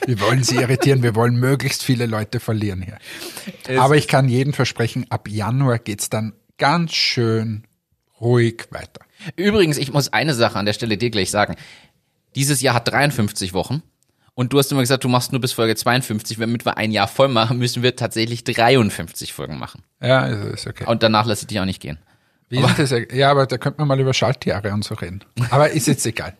Wir 0.07 0.19
wollen 0.19 0.43
sie 0.43 0.55
irritieren. 0.55 1.03
Wir 1.03 1.13
wollen 1.13 1.35
möglichst 1.35 1.83
viele 1.83 2.07
Leute 2.07 2.39
verlieren 2.39 2.81
hier. 2.81 2.97
aber 3.79 3.95
ich 3.97 4.07
kann 4.07 4.27
jedem 4.27 4.51
versprechen, 4.51 5.05
ab 5.09 5.27
Januar 5.29 5.77
geht's 5.77 6.09
dann 6.09 6.33
ganz 6.57 6.93
schön 6.93 7.65
ruhig 8.19 8.65
weiter. 8.71 9.01
Übrigens, 9.35 9.77
ich 9.77 9.91
muss 9.91 10.11
eine 10.13 10.33
Sache 10.33 10.57
an 10.57 10.65
der 10.65 10.73
Stelle 10.73 10.97
dir 10.97 11.09
gleich 11.09 11.31
sagen. 11.31 11.55
Dieses 12.35 12.61
Jahr 12.61 12.75
hat 12.75 12.87
53 12.87 13.53
Wochen. 13.53 13.83
Und 14.33 14.53
du 14.53 14.59
hast 14.59 14.71
immer 14.71 14.81
gesagt, 14.81 15.03
du 15.03 15.09
machst 15.09 15.33
nur 15.33 15.41
bis 15.41 15.51
Folge 15.51 15.75
52. 15.75 16.37
Damit 16.37 16.65
wir 16.65 16.77
ein 16.77 16.91
Jahr 16.91 17.07
voll 17.07 17.27
machen, 17.27 17.57
müssen 17.57 17.83
wir 17.83 17.95
tatsächlich 17.95 18.43
53 18.43 19.33
Folgen 19.33 19.59
machen. 19.59 19.83
Ja, 20.01 20.25
ist, 20.25 20.45
ist 20.45 20.67
okay. 20.67 20.85
Und 20.85 21.03
danach 21.03 21.25
lasse 21.25 21.43
ich 21.43 21.47
dich 21.47 21.59
auch 21.59 21.65
nicht 21.65 21.81
gehen. 21.81 21.99
Wie 22.51 22.59
ist 22.59 22.77
das? 22.77 22.93
Ja, 23.13 23.31
aber 23.31 23.45
da 23.47 23.57
könnte 23.57 23.79
man 23.79 23.87
mal 23.87 23.99
über 23.99 24.13
Schaltjahre 24.13 24.73
und 24.73 24.83
so 24.83 24.95
reden. 24.95 25.23
Aber 25.51 25.69
ist 25.69 25.87
jetzt 25.87 26.05
egal. 26.05 26.33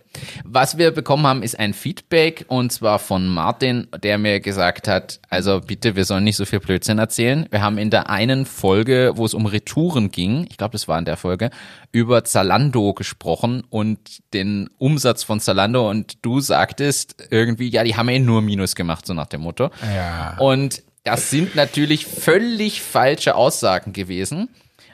Was 0.44 0.78
wir 0.78 0.92
bekommen 0.92 1.26
haben, 1.26 1.42
ist 1.42 1.58
ein 1.58 1.74
Feedback 1.74 2.44
und 2.50 2.74
zwar 2.74 3.00
von 3.00 3.30
Martin, 3.30 3.88
der 4.04 4.18
mir 4.18 4.42
gesagt 4.42 4.90
hat, 4.90 5.22
also 5.30 5.62
bitte, 5.62 5.96
wir 5.96 6.04
sollen 6.04 6.26
nicht 6.26 6.36
so 6.36 6.44
viel 6.44 6.60
Blödsinn 6.60 7.00
erzählen. 7.00 7.48
Wir 7.50 7.62
haben 7.62 7.78
in 7.78 7.90
der 7.90 8.10
einen 8.10 8.46
Folge, 8.46 9.14
wo 9.16 9.26
es 9.26 9.34
um 9.34 9.46
Retouren 9.46 10.12
ging, 10.12 10.46
ich 10.50 10.58
glaube, 10.58 10.74
das 10.74 10.90
war 10.90 11.00
in 11.00 11.06
der 11.06 11.16
Folge, 11.16 11.50
über 11.94 12.26
Zalando 12.26 12.94
gesprochen 12.94 13.64
und 13.70 14.34
den 14.34 14.70
Umsatz 14.78 15.24
von 15.24 15.40
Zalando 15.40 15.90
und 15.90 16.26
du 16.26 16.42
sagtest 16.42 17.28
irgendwie, 17.30 17.70
ja, 17.70 17.86
die 17.86 17.96
haben 17.96 18.10
eh 18.10 18.20
nur 18.20 18.42
Minus 18.42 18.76
gemacht, 18.76 19.06
so 19.06 19.14
nach 19.14 19.28
dem 19.28 19.42
Motto. 19.42 19.72
Ja. 19.96 20.36
Und 20.40 20.84
das 21.06 21.30
sind 21.30 21.56
natürlich 21.56 22.06
völlig 22.06 22.82
falsche 22.82 23.36
Aussagen 23.36 23.94
gewesen. 23.94 24.50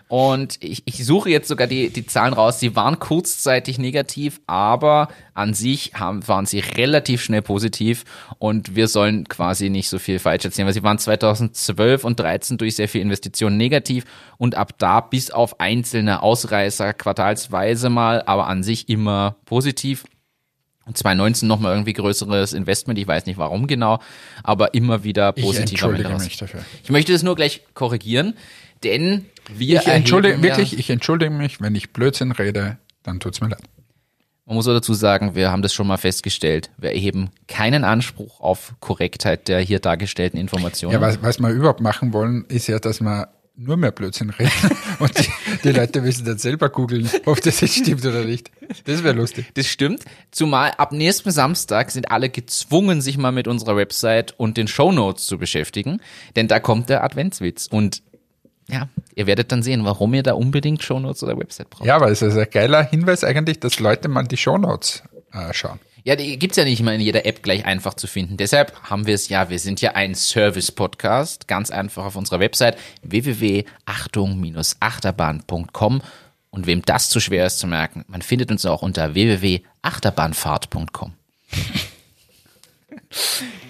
Und 0.09 0.63
ich, 0.63 0.83
ich 0.85 1.05
suche 1.05 1.29
jetzt 1.29 1.49
sogar 1.49 1.67
die, 1.67 1.89
die 1.89 2.05
Zahlen 2.05 2.33
raus. 2.33 2.59
Sie 2.59 2.75
waren 2.75 2.99
kurzzeitig 2.99 3.77
negativ, 3.77 4.39
aber 4.47 5.09
an 5.33 5.53
sich 5.53 5.93
haben, 5.95 6.25
waren 6.27 6.45
sie 6.45 6.59
relativ 6.59 7.21
schnell 7.21 7.41
positiv 7.41 8.05
und 8.39 8.75
wir 8.75 8.87
sollen 8.87 9.27
quasi 9.27 9.69
nicht 9.69 9.89
so 9.89 9.99
viel 9.99 10.19
falsch 10.19 10.45
erzählen, 10.45 10.65
weil 10.65 10.73
sie 10.73 10.83
waren 10.83 10.97
2012 10.97 12.05
und 12.05 12.19
13 12.19 12.57
durch 12.57 12.75
sehr 12.75 12.87
viel 12.87 13.01
Investitionen 13.01 13.57
negativ 13.57 14.05
und 14.37 14.55
ab 14.55 14.73
da 14.77 15.01
bis 15.01 15.29
auf 15.29 15.59
einzelne 15.59 16.23
Ausreißer 16.23 16.93
quartalsweise 16.93 17.89
mal, 17.89 18.23
aber 18.25 18.47
an 18.47 18.63
sich 18.63 18.87
immer 18.87 19.35
positiv. 19.45 20.05
Und 20.85 20.97
2019 20.97 21.49
nochmal 21.49 21.73
irgendwie 21.73 21.91
größeres 21.91 22.53
Investment, 22.53 22.97
ich 22.97 23.05
weiß 23.05 23.25
nicht 23.25 23.37
warum 23.37 23.67
genau, 23.67 23.99
aber 24.41 24.73
immer 24.73 25.03
wieder 25.03 25.33
Ich 25.35 25.43
positiv 25.43 25.83
am 25.83 25.89
Ende 25.95 26.03
entschuldige 26.03 26.23
mich 26.23 26.37
dafür. 26.37 26.63
Ich 26.81 26.89
möchte 26.89 27.11
das 27.11 27.23
nur 27.23 27.35
gleich 27.35 27.61
korrigieren, 27.73 28.35
denn 28.83 29.25
wir 29.55 29.79
Ich 29.79 29.87
entschuldige, 29.87 30.41
wirklich, 30.41 30.77
ich 30.77 30.89
entschuldige 30.89 31.31
mich, 31.31 31.61
wenn 31.61 31.75
ich 31.75 31.91
Blödsinn 31.91 32.31
rede, 32.31 32.77
dann 33.03 33.19
tut's 33.19 33.41
mir 33.41 33.49
leid. 33.49 33.63
Man 34.45 34.55
muss 34.55 34.67
auch 34.67 34.73
dazu 34.73 34.93
sagen, 34.93 35.35
wir 35.35 35.51
haben 35.51 35.61
das 35.61 35.73
schon 35.73 35.87
mal 35.87 35.97
festgestellt. 35.97 36.69
Wir 36.77 36.93
erheben 36.93 37.31
keinen 37.49 37.83
Anspruch 37.83 38.39
auf 38.39 38.75
Korrektheit 38.79 39.49
der 39.49 39.59
hier 39.59 39.79
dargestellten 39.79 40.39
Informationen. 40.39 40.93
Ja, 40.93 41.01
was, 41.01 41.21
was 41.21 41.39
wir 41.39 41.49
überhaupt 41.49 41.81
machen 41.81 42.13
wollen, 42.13 42.45
ist 42.47 42.67
ja, 42.67 42.79
dass 42.79 43.01
wir 43.01 43.27
nur 43.57 43.75
mehr 43.75 43.91
Blödsinn 43.91 44.29
reden 44.29 44.51
und 44.99 45.17
die, 45.17 45.27
die 45.63 45.71
Leute 45.71 46.01
müssen 46.01 46.25
dann 46.25 46.37
selber 46.37 46.69
googeln, 46.69 47.09
ob 47.25 47.41
das 47.41 47.59
jetzt 47.59 47.75
stimmt 47.75 48.05
oder 48.05 48.23
nicht. 48.23 48.51
Das 48.85 49.03
wäre 49.03 49.15
lustig. 49.15 49.47
Das 49.55 49.67
stimmt. 49.67 50.03
Zumal 50.31 50.71
ab 50.77 50.91
nächsten 50.91 51.31
Samstag 51.31 51.91
sind 51.91 52.11
alle 52.11 52.29
gezwungen, 52.29 53.01
sich 53.01 53.17
mal 53.17 53.31
mit 53.31 53.47
unserer 53.47 53.75
Website 53.75 54.35
und 54.37 54.57
den 54.57 54.67
Shownotes 54.67 55.25
zu 55.25 55.39
beschäftigen, 55.39 55.99
denn 56.35 56.47
da 56.47 56.59
kommt 56.59 56.89
der 56.89 57.03
Adventswitz. 57.03 57.67
Und 57.67 58.03
ja, 58.69 58.89
ihr 59.15 59.27
werdet 59.27 59.51
dann 59.51 59.63
sehen, 59.63 59.85
warum 59.85 60.13
ihr 60.13 60.23
da 60.23 60.33
unbedingt 60.33 60.83
Shownotes 60.83 61.23
oder 61.23 61.37
Website 61.37 61.69
braucht. 61.69 61.85
Ja, 61.85 61.95
aber 61.95 62.11
es 62.11 62.21
ist 62.21 62.35
ein 62.37 62.47
geiler 62.51 62.83
Hinweis 62.83 63.23
eigentlich, 63.23 63.59
dass 63.59 63.79
Leute 63.79 64.09
mal 64.09 64.23
die 64.23 64.37
Shownotes 64.37 65.03
äh, 65.31 65.53
schauen. 65.53 65.79
Ja, 66.03 66.15
die 66.15 66.37
gibt's 66.39 66.57
ja 66.57 66.63
nicht 66.63 66.79
immer 66.79 66.93
in 66.93 67.01
jeder 67.01 67.25
App 67.25 67.43
gleich 67.43 67.65
einfach 67.65 67.95
zu 67.95 68.07
finden. 68.07 68.37
Deshalb 68.37 68.71
haben 68.83 69.07
wir 69.07 69.15
es 69.15 69.27
ja, 69.27 69.49
wir 69.49 69.59
sind 69.59 69.81
ja 69.81 69.91
ein 69.91 70.15
Service-Podcast, 70.15 71.49
ganz 71.49 71.69
einfach 71.69 72.05
auf 72.05 72.15
unserer 72.15 72.39
Website 72.39 72.77
www.achtung-achterbahn.com 73.03 76.01
und 76.49 76.65
wem 76.65 76.81
das 76.83 77.09
zu 77.09 77.19
schwer 77.19 77.45
ist 77.45 77.59
zu 77.59 77.67
merken, 77.67 78.05
man 78.07 78.21
findet 78.21 78.51
uns 78.51 78.65
auch 78.65 78.83
unter 78.83 79.15
www.achterbahnfahrt.com. 79.15 81.11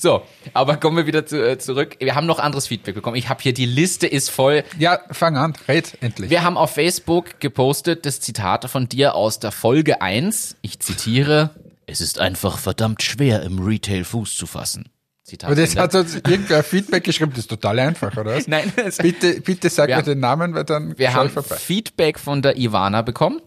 So, 0.00 0.22
aber 0.54 0.76
kommen 0.76 0.96
wir 0.96 1.06
wieder 1.06 1.26
zu, 1.26 1.44
äh, 1.44 1.58
zurück. 1.58 1.96
Wir 1.98 2.14
haben 2.14 2.26
noch 2.26 2.38
anderes 2.38 2.68
Feedback 2.68 2.94
bekommen. 2.94 3.16
Ich 3.16 3.28
habe 3.28 3.42
hier, 3.42 3.52
die 3.52 3.66
Liste 3.66 4.06
ist 4.06 4.30
voll. 4.30 4.62
Ja, 4.78 5.00
fang 5.10 5.36
an, 5.36 5.54
red 5.66 5.98
endlich. 6.00 6.30
Wir 6.30 6.44
haben 6.44 6.56
auf 6.56 6.70
Facebook 6.74 7.40
gepostet 7.40 8.06
das 8.06 8.20
Zitat 8.20 8.70
von 8.70 8.88
dir 8.88 9.16
aus 9.16 9.40
der 9.40 9.50
Folge 9.50 10.00
1. 10.00 10.54
Ich 10.62 10.78
zitiere, 10.78 11.50
Es 11.86 12.00
ist 12.00 12.20
einfach 12.20 12.58
verdammt 12.58 13.02
schwer, 13.02 13.42
im 13.42 13.58
Retail 13.58 14.04
Fuß 14.04 14.36
zu 14.36 14.46
fassen. 14.46 14.88
Zitat 15.24 15.50
Aber 15.50 15.60
das 15.60 15.70
Ende. 15.70 15.82
hat 15.82 15.94
uns 15.96 16.14
irgendwer 16.14 16.62
Feedback 16.62 17.02
geschrieben, 17.02 17.32
das 17.32 17.40
ist 17.40 17.48
total 17.48 17.80
einfach, 17.80 18.16
oder? 18.16 18.40
Nein. 18.46 18.72
Bitte, 19.02 19.40
bitte 19.40 19.68
sag 19.68 19.88
mir 19.88 20.00
den 20.02 20.20
Namen, 20.20 20.54
weil 20.54 20.64
dann 20.64 20.96
Wir 20.96 21.12
haben 21.12 21.28
vorbei. 21.28 21.56
Feedback 21.56 22.20
von 22.20 22.40
der 22.40 22.56
Ivana 22.56 23.02
bekommen. 23.02 23.40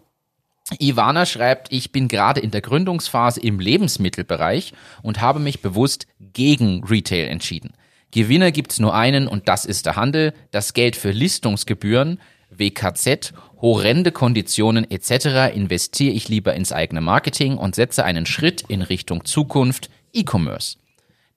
Ivana 0.80 1.25
schreibt, 1.25 1.72
ich 1.72 1.92
bin 1.92 2.08
gerade 2.08 2.40
in 2.40 2.51
der 2.51 2.62
Gründungsphase 2.62 3.42
im 3.42 3.60
Lebensmittelbereich 3.60 4.74
und 5.01 5.22
habe 5.22 5.40
mich 5.40 5.62
bewusst 5.62 6.08
gegen 6.20 6.84
Retail 6.84 7.28
entschieden. 7.28 7.74
Gewinner 8.12 8.51
gibt's 8.51 8.80
nur 8.80 8.94
einen 8.94 9.28
und 9.28 9.48
das 9.48 9.66
ist 9.66 9.86
der 9.86 9.96
Handel. 9.96 10.34
Das 10.51 10.74
Geld 10.74 10.96
für 10.96 11.12
Listungsgebühren, 11.12 12.20
WKZ, 12.50 13.34
horrende 13.62 14.12
Konditionen 14.12 14.90
etc. 14.90 15.56
investiere 15.56 16.13
ich 16.13 16.28
lieber 16.28 16.54
ins 16.54 16.74
eigene 16.74 17.01
Marketing 17.01 17.58
und 17.58 17.75
setze 17.75 18.04
einen 18.04 18.25
Schritt 18.25 18.63
in 18.68 18.82
Richtung 18.82 19.24
Zukunft 19.24 19.90
E-Commerce. 20.13 20.78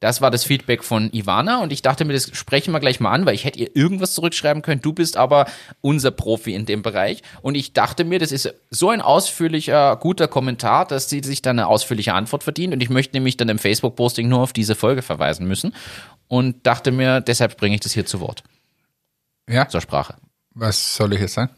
Das 0.05 0.21
war 0.21 0.31
das 0.31 0.45
Feedback 0.45 0.85
von 0.85 1.09
Ivana 1.15 1.63
und 1.63 1.73
ich 1.73 1.81
dachte 1.81 2.05
mir, 2.05 2.13
das 2.13 2.29
sprechen 2.37 2.73
wir 2.73 2.81
gleich 2.81 3.01
mal 3.01 3.11
an, 3.11 3.25
weil 3.25 3.35
ich 3.35 3.47
hätte 3.47 3.59
ihr 3.59 3.75
irgendwas 3.75 4.13
zurückschreiben 4.13 4.61
können. 4.61 4.83
Du 4.83 4.93
bist 4.93 5.17
aber 5.17 5.47
unser 5.81 6.11
Profi 6.11 6.53
in 6.53 6.67
dem 6.67 6.83
Bereich 6.83 7.23
und 7.41 7.55
ich 7.55 7.73
dachte 7.73 8.05
mir, 8.05 8.19
das 8.19 8.31
ist 8.31 8.53
so 8.69 8.91
ein 8.91 9.01
ausführlicher, 9.01 9.97
guter 9.97 10.29
Kommentar, 10.29 10.87
dass 10.87 11.09
sie 11.09 11.23
sich 11.25 11.41
dann 11.41 11.59
eine 11.59 11.69
ausführliche 11.69 12.13
Antwort 12.13 12.43
verdient 12.43 12.75
und 12.75 12.83
ich 12.83 12.91
möchte 12.91 13.17
nämlich 13.17 13.39
dann 13.39 13.49
im 13.49 13.59
Facebook-Posting 13.59 14.29
nur 14.29 14.41
auf 14.41 14.53
diese 14.53 14.75
Folge 14.75 15.01
verweisen 15.01 15.49
müssen 15.49 15.75
und 16.29 16.67
dachte 16.67 16.93
mir, 16.93 17.23
deshalb 17.23 17.57
bringe 17.57 17.77
ich 17.77 17.81
das 17.81 17.93
hier 17.93 18.05
zu 18.05 18.21
Wort. 18.21 18.43
Ja. 19.49 19.67
Zur 19.71 19.81
Sprache. 19.81 20.17
Was 20.51 20.97
soll 20.97 21.15
ich 21.15 21.21
jetzt 21.21 21.33
sagen? 21.33 21.51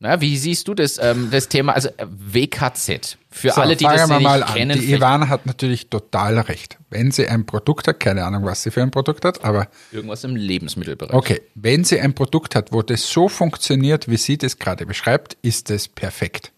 Na, 0.00 0.20
wie 0.20 0.36
siehst 0.36 0.68
du 0.68 0.74
das, 0.74 0.98
ähm, 0.98 1.28
das 1.30 1.48
Thema, 1.48 1.72
also 1.72 1.88
äh, 1.96 2.06
WKZ? 2.08 3.16
Für 3.30 3.50
so, 3.50 3.60
alle, 3.60 3.76
die 3.76 3.84
das 3.84 4.08
nicht 4.08 4.20
mal 4.20 4.44
kennen. 4.44 4.72
An. 4.72 4.80
Die 4.80 4.92
Ivana 4.92 5.28
hat 5.28 5.46
natürlich 5.46 5.88
total 5.88 6.38
recht. 6.38 6.78
Wenn 6.90 7.10
sie 7.10 7.28
ein 7.28 7.46
Produkt 7.46 7.88
hat, 7.88 8.00
keine 8.00 8.24
Ahnung, 8.24 8.44
was 8.44 8.62
sie 8.62 8.70
für 8.70 8.82
ein 8.82 8.90
Produkt 8.90 9.24
hat, 9.24 9.44
aber. 9.44 9.68
Irgendwas 9.92 10.24
im 10.24 10.36
Lebensmittelbereich. 10.36 11.14
Okay, 11.14 11.42
wenn 11.54 11.84
sie 11.84 12.00
ein 12.00 12.14
Produkt 12.14 12.54
hat, 12.54 12.72
wo 12.72 12.82
das 12.82 13.08
so 13.08 13.28
funktioniert, 13.28 14.08
wie 14.08 14.16
sie 14.16 14.36
das 14.36 14.58
gerade 14.58 14.84
beschreibt, 14.84 15.36
ist 15.42 15.70
das 15.70 15.88
perfekt. 15.88 16.52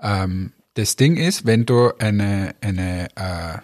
Ähm, 0.00 0.52
das 0.74 0.96
Ding 0.96 1.16
ist, 1.16 1.46
wenn 1.46 1.66
du 1.66 1.92
eine, 1.98 2.54
eine, 2.60 3.08
äh, 3.16 3.58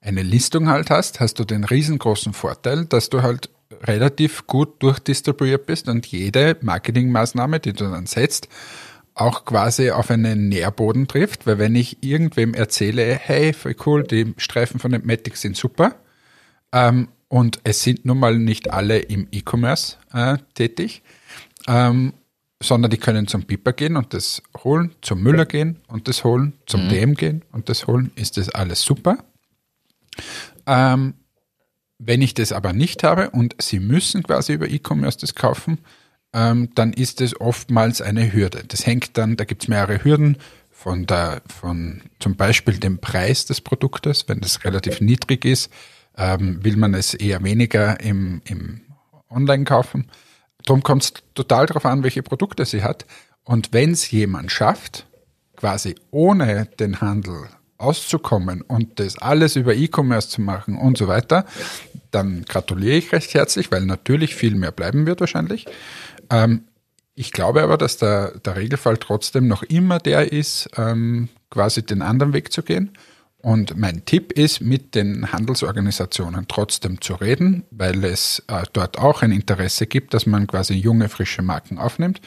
eine 0.00 0.22
Listung 0.22 0.68
halt 0.68 0.90
hast, 0.90 1.20
hast 1.20 1.38
du 1.38 1.44
den 1.44 1.64
riesengroßen 1.64 2.32
Vorteil, 2.32 2.84
dass 2.84 3.10
du 3.10 3.22
halt 3.22 3.50
relativ 3.82 4.46
gut 4.46 4.82
durchdistribuiert 4.82 5.66
bist 5.66 5.88
und 5.88 6.06
jede 6.06 6.56
Marketingmaßnahme, 6.60 7.60
die 7.60 7.72
du 7.72 7.84
dann 7.84 8.06
setzt, 8.06 8.48
auch 9.14 9.44
quasi 9.44 9.90
auf 9.90 10.10
einen 10.10 10.48
Nährboden 10.48 11.08
trifft, 11.08 11.46
weil 11.46 11.58
wenn 11.58 11.74
ich 11.74 12.02
irgendwem 12.02 12.54
erzähle, 12.54 13.14
hey, 13.14 13.52
voll 13.52 13.76
cool, 13.86 14.02
die 14.02 14.34
Streifen 14.36 14.78
von 14.78 14.92
den 14.92 15.06
Matic 15.06 15.36
sind 15.36 15.56
super, 15.56 15.96
ähm, 16.72 17.08
und 17.28 17.60
es 17.64 17.82
sind 17.82 18.04
nun 18.04 18.18
mal 18.18 18.38
nicht 18.38 18.70
alle 18.70 18.98
im 18.98 19.26
E-Commerce 19.32 19.96
äh, 20.12 20.38
tätig, 20.54 21.02
ähm, 21.66 22.12
sondern 22.62 22.90
die 22.90 22.98
können 22.98 23.26
zum 23.26 23.44
Piper 23.44 23.72
gehen 23.72 23.96
und 23.96 24.14
das 24.14 24.42
holen, 24.62 24.94
zum 25.02 25.22
Müller 25.22 25.44
gehen 25.44 25.80
und 25.88 26.08
das 26.08 26.24
holen, 26.24 26.54
zum 26.66 26.84
mhm. 26.84 26.88
DM 26.88 27.14
gehen 27.14 27.44
und 27.52 27.68
das 27.68 27.86
holen, 27.86 28.12
ist 28.14 28.36
das 28.36 28.48
alles 28.50 28.82
super. 28.82 29.18
Ähm, 30.66 31.14
wenn 31.98 32.22
ich 32.22 32.34
das 32.34 32.52
aber 32.52 32.72
nicht 32.72 33.02
habe 33.02 33.30
und 33.30 33.54
Sie 33.60 33.80
müssen 33.80 34.22
quasi 34.22 34.52
über 34.52 34.68
E-Commerce 34.68 35.18
das 35.18 35.34
kaufen, 35.34 35.78
ähm, 36.32 36.70
dann 36.74 36.92
ist 36.92 37.20
es 37.20 37.40
oftmals 37.40 38.02
eine 38.02 38.32
Hürde. 38.32 38.62
Das 38.66 38.86
hängt 38.86 39.16
dann, 39.16 39.36
da 39.36 39.44
gibt 39.44 39.62
es 39.62 39.68
mehrere 39.68 40.04
Hürden 40.04 40.36
von 40.70 41.06
der, 41.06 41.40
von 41.46 42.02
zum 42.18 42.36
Beispiel 42.36 42.78
dem 42.78 42.98
Preis 42.98 43.46
des 43.46 43.60
Produktes. 43.60 44.28
Wenn 44.28 44.40
das 44.40 44.64
relativ 44.64 45.00
niedrig 45.00 45.44
ist, 45.44 45.72
ähm, 46.16 46.62
will 46.62 46.76
man 46.76 46.94
es 46.94 47.14
eher 47.14 47.42
weniger 47.42 48.00
im, 48.00 48.42
im 48.44 48.82
Online 49.30 49.64
kaufen. 49.64 50.10
Darum 50.64 50.82
kommt 50.82 51.04
es 51.04 51.12
total 51.34 51.66
darauf 51.66 51.86
an, 51.86 52.02
welche 52.02 52.22
Produkte 52.22 52.64
sie 52.66 52.82
hat. 52.82 53.06
Und 53.44 53.72
wenn 53.72 53.92
es 53.92 54.10
jemand 54.10 54.50
schafft, 54.50 55.06
quasi 55.56 55.94
ohne 56.10 56.66
den 56.78 57.00
Handel 57.00 57.48
auszukommen 57.78 58.62
und 58.62 58.98
das 59.00 59.18
alles 59.18 59.56
über 59.56 59.74
E-Commerce 59.74 60.28
zu 60.28 60.40
machen 60.40 60.76
und 60.76 60.96
so 60.98 61.08
weiter, 61.08 61.44
dann 62.10 62.44
gratuliere 62.44 62.96
ich 62.96 63.12
recht 63.12 63.34
herzlich, 63.34 63.70
weil 63.70 63.84
natürlich 63.84 64.34
viel 64.34 64.54
mehr 64.54 64.72
bleiben 64.72 65.06
wird 65.06 65.20
wahrscheinlich. 65.20 65.66
Ähm, 66.30 66.64
ich 67.14 67.32
glaube 67.32 67.62
aber, 67.62 67.78
dass 67.78 67.96
der, 67.96 68.38
der 68.38 68.56
Regelfall 68.56 68.98
trotzdem 68.98 69.48
noch 69.48 69.62
immer 69.62 69.98
der 69.98 70.32
ist, 70.32 70.68
ähm, 70.76 71.28
quasi 71.50 71.82
den 71.82 72.02
anderen 72.02 72.32
Weg 72.32 72.52
zu 72.52 72.62
gehen. 72.62 72.92
Und 73.38 73.76
mein 73.76 74.04
Tipp 74.04 74.32
ist, 74.32 74.60
mit 74.60 74.94
den 74.94 75.32
Handelsorganisationen 75.32 76.46
trotzdem 76.48 77.00
zu 77.00 77.14
reden, 77.14 77.62
weil 77.70 78.04
es 78.04 78.42
äh, 78.48 78.64
dort 78.72 78.98
auch 78.98 79.22
ein 79.22 79.30
Interesse 79.30 79.86
gibt, 79.86 80.14
dass 80.14 80.26
man 80.26 80.46
quasi 80.46 80.74
junge, 80.74 81.08
frische 81.08 81.42
Marken 81.42 81.78
aufnimmt. 81.78 82.20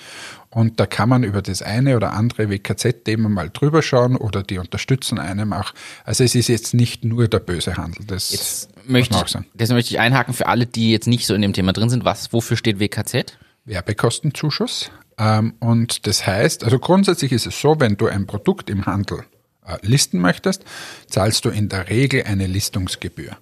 Und 0.52 0.80
da 0.80 0.88
kann 0.88 1.10
man 1.10 1.24
über 1.24 1.44
das 1.44 1.62
eine 1.62 1.96
oder 1.96 2.14
andere 2.14 2.50
WKZ-Thema 2.50 3.30
mal 3.30 3.52
drüber 3.52 3.84
schauen 3.84 4.16
oder 4.16 4.42
die 4.42 4.58
unterstützen 4.58 5.20
einem 5.20 5.54
auch. 5.54 5.74
Also 6.06 6.24
es 6.24 6.34
ist 6.34 6.48
jetzt 6.48 6.74
nicht 6.74 7.06
nur 7.06 7.28
der 7.28 7.40
böse 7.40 7.78
Handel. 7.78 8.06
Das 8.06 8.32
jetzt 8.32 8.70
möchte 8.88 9.16
ich, 9.24 9.38
das 9.54 9.70
möchte 9.70 9.94
ich 9.94 10.00
einhaken 10.00 10.34
für 10.34 10.48
alle, 10.48 10.66
die 10.66 10.92
jetzt 10.92 11.08
nicht 11.08 11.28
so 11.28 11.36
in 11.36 11.44
dem 11.44 11.54
Thema 11.54 11.72
drin 11.72 11.92
sind. 11.92 12.04
Was, 12.04 12.34
wofür 12.34 12.58
steht 12.58 12.80
WKZ? 12.80 13.38
Werbekostenzuschuss. 13.66 14.90
Ähm, 15.20 15.54
und 15.60 16.08
das 16.08 16.26
heißt, 16.26 16.64
also 16.64 16.80
grundsätzlich 16.80 17.32
ist 17.32 17.46
es 17.46 17.62
so, 17.62 17.80
wenn 17.80 17.98
du 17.98 18.08
ein 18.08 18.26
Produkt 18.26 18.72
im 18.72 18.88
Handel 18.88 19.26
äh, 19.68 19.78
listen 19.84 20.20
möchtest, 20.20 20.66
zahlst 21.08 21.46
du 21.46 21.50
in 21.50 21.70
der 21.70 21.90
Regel 21.90 22.24
eine 22.24 22.48
Listungsgebühr. 22.48 23.38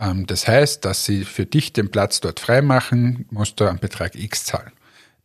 Ähm, 0.00 0.26
das 0.26 0.48
heißt, 0.48 0.86
dass 0.86 1.04
sie 1.04 1.24
für 1.24 1.44
dich 1.44 1.74
den 1.74 1.90
Platz 1.90 2.20
dort 2.20 2.40
freimachen, 2.40 3.26
musst 3.30 3.60
du 3.60 3.64
einen 3.66 3.78
Betrag 3.78 4.14
X 4.14 4.46
zahlen 4.46 4.72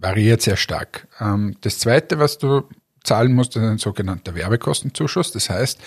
variiert 0.01 0.41
sehr 0.41 0.58
stark. 0.58 1.08
Ähm, 1.20 1.55
das 1.62 1.79
Zweite, 1.79 2.20
was 2.20 2.38
du 2.38 2.63
zahlen 3.03 3.34
musst, 3.34 3.55
ist 3.55 3.63
ein 3.63 3.77
sogenannter 3.77 4.36
Werbekostenzuschuss. 4.36 5.31
Das 5.31 5.50
heißt, 5.50 5.79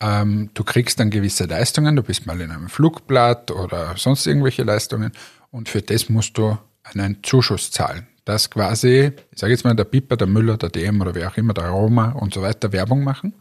ähm, 0.00 0.50
du 0.54 0.64
kriegst 0.64 1.00
dann 1.00 1.10
gewisse 1.10 1.44
Leistungen, 1.44 1.96
du 1.96 2.02
bist 2.02 2.26
mal 2.26 2.40
in 2.40 2.50
einem 2.50 2.68
Flugblatt 2.68 3.50
oder 3.50 3.94
sonst 3.96 4.26
irgendwelche 4.26 4.62
Leistungen 4.62 5.12
und 5.50 5.68
für 5.68 5.82
das 5.82 6.08
musst 6.08 6.38
du 6.38 6.56
einen 6.84 7.22
Zuschuss 7.22 7.70
zahlen. 7.70 8.06
Dass 8.24 8.50
quasi, 8.50 9.12
ich 9.32 9.38
sage 9.38 9.52
jetzt 9.52 9.64
mal, 9.64 9.74
der 9.74 9.84
Piper, 9.84 10.16
der 10.16 10.28
Müller, 10.28 10.56
der 10.56 10.68
DM 10.68 11.00
oder 11.00 11.14
wer 11.14 11.28
auch 11.28 11.36
immer, 11.36 11.54
der 11.54 11.64
Aroma 11.64 12.12
und 12.12 12.32
so 12.32 12.40
weiter 12.40 12.72
Werbung 12.72 13.02
machen. 13.02 13.34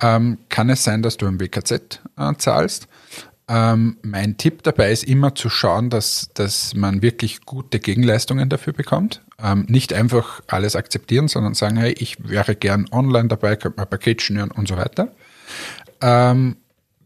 Ähm, 0.00 0.38
kann 0.48 0.70
es 0.70 0.84
sein, 0.84 1.02
dass 1.02 1.16
du 1.16 1.26
im 1.26 1.40
WKZ 1.40 2.00
äh, 2.16 2.34
zahlst. 2.36 2.86
Ähm, 3.46 3.98
mein 4.02 4.38
Tipp 4.38 4.62
dabei 4.62 4.90
ist 4.90 5.04
immer 5.04 5.34
zu 5.34 5.50
schauen, 5.50 5.90
dass, 5.90 6.30
dass 6.32 6.74
man 6.74 7.02
wirklich 7.02 7.44
gute 7.44 7.78
Gegenleistungen 7.78 8.48
dafür 8.48 8.72
bekommt. 8.72 9.22
Ähm, 9.42 9.66
nicht 9.68 9.92
einfach 9.92 10.40
alles 10.46 10.76
akzeptieren, 10.76 11.28
sondern 11.28 11.54
sagen, 11.54 11.76
hey, 11.76 11.92
ich 11.92 12.26
wäre 12.26 12.54
gern 12.54 12.86
online 12.90 13.28
dabei, 13.28 13.56
könnte 13.56 13.78
mal 13.78 13.86
Paket 13.86 14.22
schnüren 14.22 14.50
und 14.50 14.66
so 14.66 14.76
weiter. 14.76 15.12
Ähm, 16.00 16.56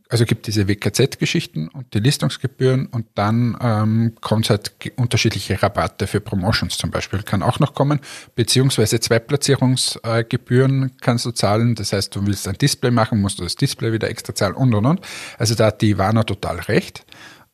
also 0.08 0.24
gibt 0.24 0.46
diese 0.46 0.68
WKZ-Geschichten 0.68 1.68
und 1.68 1.92
die 1.92 1.98
Listungsgebühren 1.98 2.86
und 2.86 3.06
dann 3.14 3.58
ähm, 3.60 4.14
kommt 4.22 4.48
halt 4.48 4.72
unterschiedliche 4.96 5.62
Rabatte 5.62 6.06
für 6.06 6.20
Promotions 6.20 6.78
zum 6.78 6.90
Beispiel, 6.90 7.22
kann 7.22 7.42
auch 7.42 7.58
noch 7.58 7.74
kommen, 7.74 8.00
beziehungsweise 8.34 9.00
Zweitplatzierungsgebühren 9.00 10.92
kannst 11.00 11.26
du 11.26 11.30
zahlen. 11.32 11.74
Das 11.74 11.92
heißt, 11.92 12.16
du 12.16 12.26
willst 12.26 12.48
ein 12.48 12.56
Display 12.56 12.90
machen, 12.90 13.20
musst 13.20 13.38
du 13.38 13.44
das 13.44 13.56
Display 13.56 13.92
wieder 13.92 14.08
extra 14.08 14.34
zahlen 14.34 14.54
und 14.54 14.74
und 14.74 14.86
und. 14.86 15.00
Also 15.36 15.54
da 15.54 15.66
hat 15.66 15.82
die 15.82 15.90
Ivana 15.90 16.22
total 16.24 16.60
recht, 16.60 17.04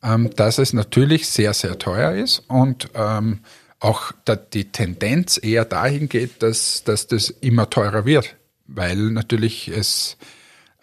ähm, 0.01 0.29
dass 0.35 0.57
es 0.57 0.71
natürlich 0.71 1.27
sehr, 1.27 1.53
sehr 1.53 1.77
teuer 1.77 2.13
ist 2.13 2.43
und 2.47 2.87
ähm, 2.93 3.39
auch 3.81 4.13
die 4.53 4.71
Tendenz 4.71 5.37
eher 5.43 5.65
dahin 5.65 6.07
geht, 6.07 6.41
dass, 6.41 6.85
dass 6.85 7.07
das 7.07 7.29
immer 7.29 7.69
teurer 7.69 8.05
wird, 8.05 8.37
weil 8.65 8.95
natürlich 8.95 9.67
es 9.67 10.17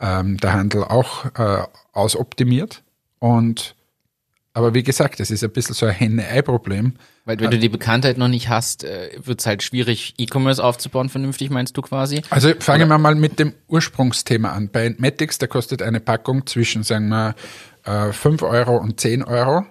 ähm, 0.03 0.37
der 0.37 0.53
Handel 0.53 0.85
auch 0.85 1.25
äh, 1.39 1.63
ausoptimiert. 1.93 2.83
Und 3.21 3.75
aber 4.55 4.75
wie 4.75 4.83
gesagt, 4.83 5.19
das 5.19 5.31
ist 5.31 5.43
ein 5.43 5.51
bisschen 5.51 5.75
so 5.75 5.87
ein 5.87 5.93
Henne-Ei-Problem. 5.93 6.95
Weil 7.25 7.41
wenn 7.41 7.51
du 7.51 7.59
die 7.59 7.71
Bekanntheit 7.71 8.19
noch 8.19 8.29
nicht 8.29 8.51
hast, 8.51 8.85
äh, 8.85 9.11
wird 9.17 9.41
es 9.41 9.47
halt 9.47 9.63
schwierig, 9.63 10.15
E-Commerce 10.19 10.63
aufzubauen, 10.63 11.09
vernünftig, 11.09 11.49
meinst 11.49 11.77
du 11.77 11.81
quasi? 11.81 12.21
Also 12.29 12.53
fangen 12.59 12.89
wir 12.91 12.99
mal 12.99 13.15
mit 13.15 13.39
dem 13.39 13.55
Ursprungsthema 13.69 14.51
an. 14.51 14.69
Bei 14.69 14.95
Matix, 14.99 15.39
da 15.39 15.47
kostet 15.47 15.81
eine 15.81 16.01
Packung 16.01 16.47
zwischen, 16.47 16.83
sagen 16.83 17.09
wir, 17.09 17.35
äh, 17.85 18.13
5 18.13 18.43
Euro 18.43 18.77
und 18.77 19.01
10 19.01 19.23
Euro. 19.23 19.65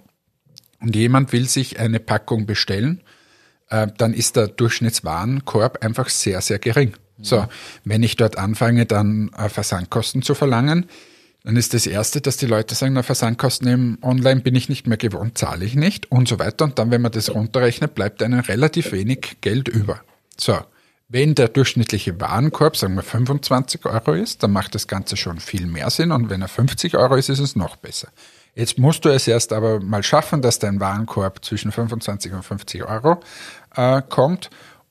Und 0.80 0.96
jemand 0.96 1.32
will 1.32 1.48
sich 1.48 1.80
eine 1.80 2.00
Packung 2.00 2.48
bestellen, 2.48 3.02
äh, 3.70 3.88
dann 3.98 4.14
ist 4.16 4.36
der 4.36 4.48
Durchschnittswarenkorb 4.48 5.84
einfach 5.84 6.10
sehr, 6.10 6.42
sehr 6.42 6.58
gering. 6.58 6.94
So, 7.22 7.46
wenn 7.84 8.04
ich 8.04 8.16
dort 8.16 8.38
anfange, 8.38 8.86
dann 8.86 9.32
äh, 9.38 9.50
Versandkosten 9.50 10.22
zu 10.22 10.36
verlangen, 10.36 10.86
dann 11.44 11.56
ist 11.56 11.74
das 11.74 11.88
Erste, 11.88 12.22
dass 12.22 12.38
die 12.38 12.46
Leute 12.46 12.76
sagen, 12.76 12.94
na, 12.94 13.04
Versandkosten 13.04 13.68
im 13.68 13.98
Online 14.02 14.42
bin 14.42 14.54
ich 14.56 14.70
nicht 14.70 14.86
mehr 14.86 14.98
gewohnt, 14.98 15.38
zahle 15.38 15.66
ich 15.66 15.76
nicht 15.76 16.12
und 16.12 16.28
so 16.28 16.38
weiter. 16.38 16.66
Und 16.66 16.78
dann, 16.78 16.92
wenn 16.92 17.02
man 17.02 17.12
das 17.12 17.34
runterrechnet, 17.34 17.96
bleibt 17.96 18.22
einem 18.22 18.40
relativ 18.42 18.92
wenig 18.92 19.38
Geld 19.42 19.68
über. 19.68 20.02
So, 20.38 20.60
Wenn 21.14 21.36
der 21.36 21.50
durchschnittliche 21.50 22.22
Warenkorb, 22.22 22.78
sagen 22.78 22.96
wir 22.96 23.04
25 23.04 23.86
Euro 23.86 24.14
ist, 24.14 24.44
dann 24.44 24.52
macht 24.52 24.76
das 24.76 24.88
Ganze 24.88 25.18
schon 25.18 25.40
viel 25.42 25.66
mehr 25.66 25.90
Sinn 25.90 26.12
und 26.14 26.30
wenn 26.30 26.42
er 26.42 26.48
50 26.48 26.96
Euro 26.96 27.16
ist, 27.16 27.28
ist 27.28 27.40
es 27.40 27.56
noch 27.56 27.76
besser. 27.76 28.08
Jetzt 28.56 28.78
musst 28.78 29.04
du 29.04 29.10
es 29.10 29.28
erst 29.28 29.52
aber 29.52 29.82
mal 29.82 30.04
schaffen, 30.04 30.42
dass 30.42 30.60
dein 30.60 30.80
Warenkorb 30.80 31.44
zwischen 31.44 31.72
25 31.72 32.32
und 32.32 32.44
50 32.44 32.86
Euro 32.86 33.20
äh, 33.76 34.02
kommt 34.08 34.50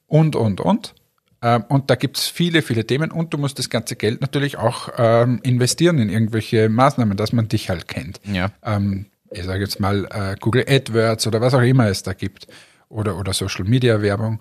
und, 0.09 0.37
und, 0.37 0.61
und. 0.61 0.95
Ähm, 1.43 1.65
und 1.69 1.91
da 1.91 1.95
gibt's 1.95 2.29
viele, 2.29 2.63
viele 2.63 2.87
Themen 2.87 3.11
und 3.11 3.33
du 3.33 3.39
musst 3.39 3.59
das 3.59 3.71
ganze 3.71 3.97
Geld 3.97 4.21
natürlich 4.21 4.59
auch 4.59 4.91
ähm, 4.99 5.41
investieren 5.43 5.99
in 5.99 6.11
irgendwelche 6.11 6.69
Maßnahmen, 6.69 7.17
dass 7.17 7.33
man 7.33 7.49
dich 7.49 7.71
halt 7.71 7.89
kennt. 7.89 8.21
Ja. 8.25 8.51
Ähm, 8.63 9.07
ich 9.31 9.45
sage 9.45 9.61
jetzt 9.61 9.81
mal 9.81 10.07
äh, 10.11 10.37
Google 10.41 10.65
AdWords 10.69 11.27
oder 11.27 11.41
was 11.41 11.55
auch 11.55 11.63
immer 11.63 11.87
es 11.87 12.03
da 12.03 12.13
gibt 12.13 12.47
oder, 12.89 13.17
oder 13.17 13.33
Social 13.33 13.65
Media 13.65 14.03
Werbung. 14.03 14.41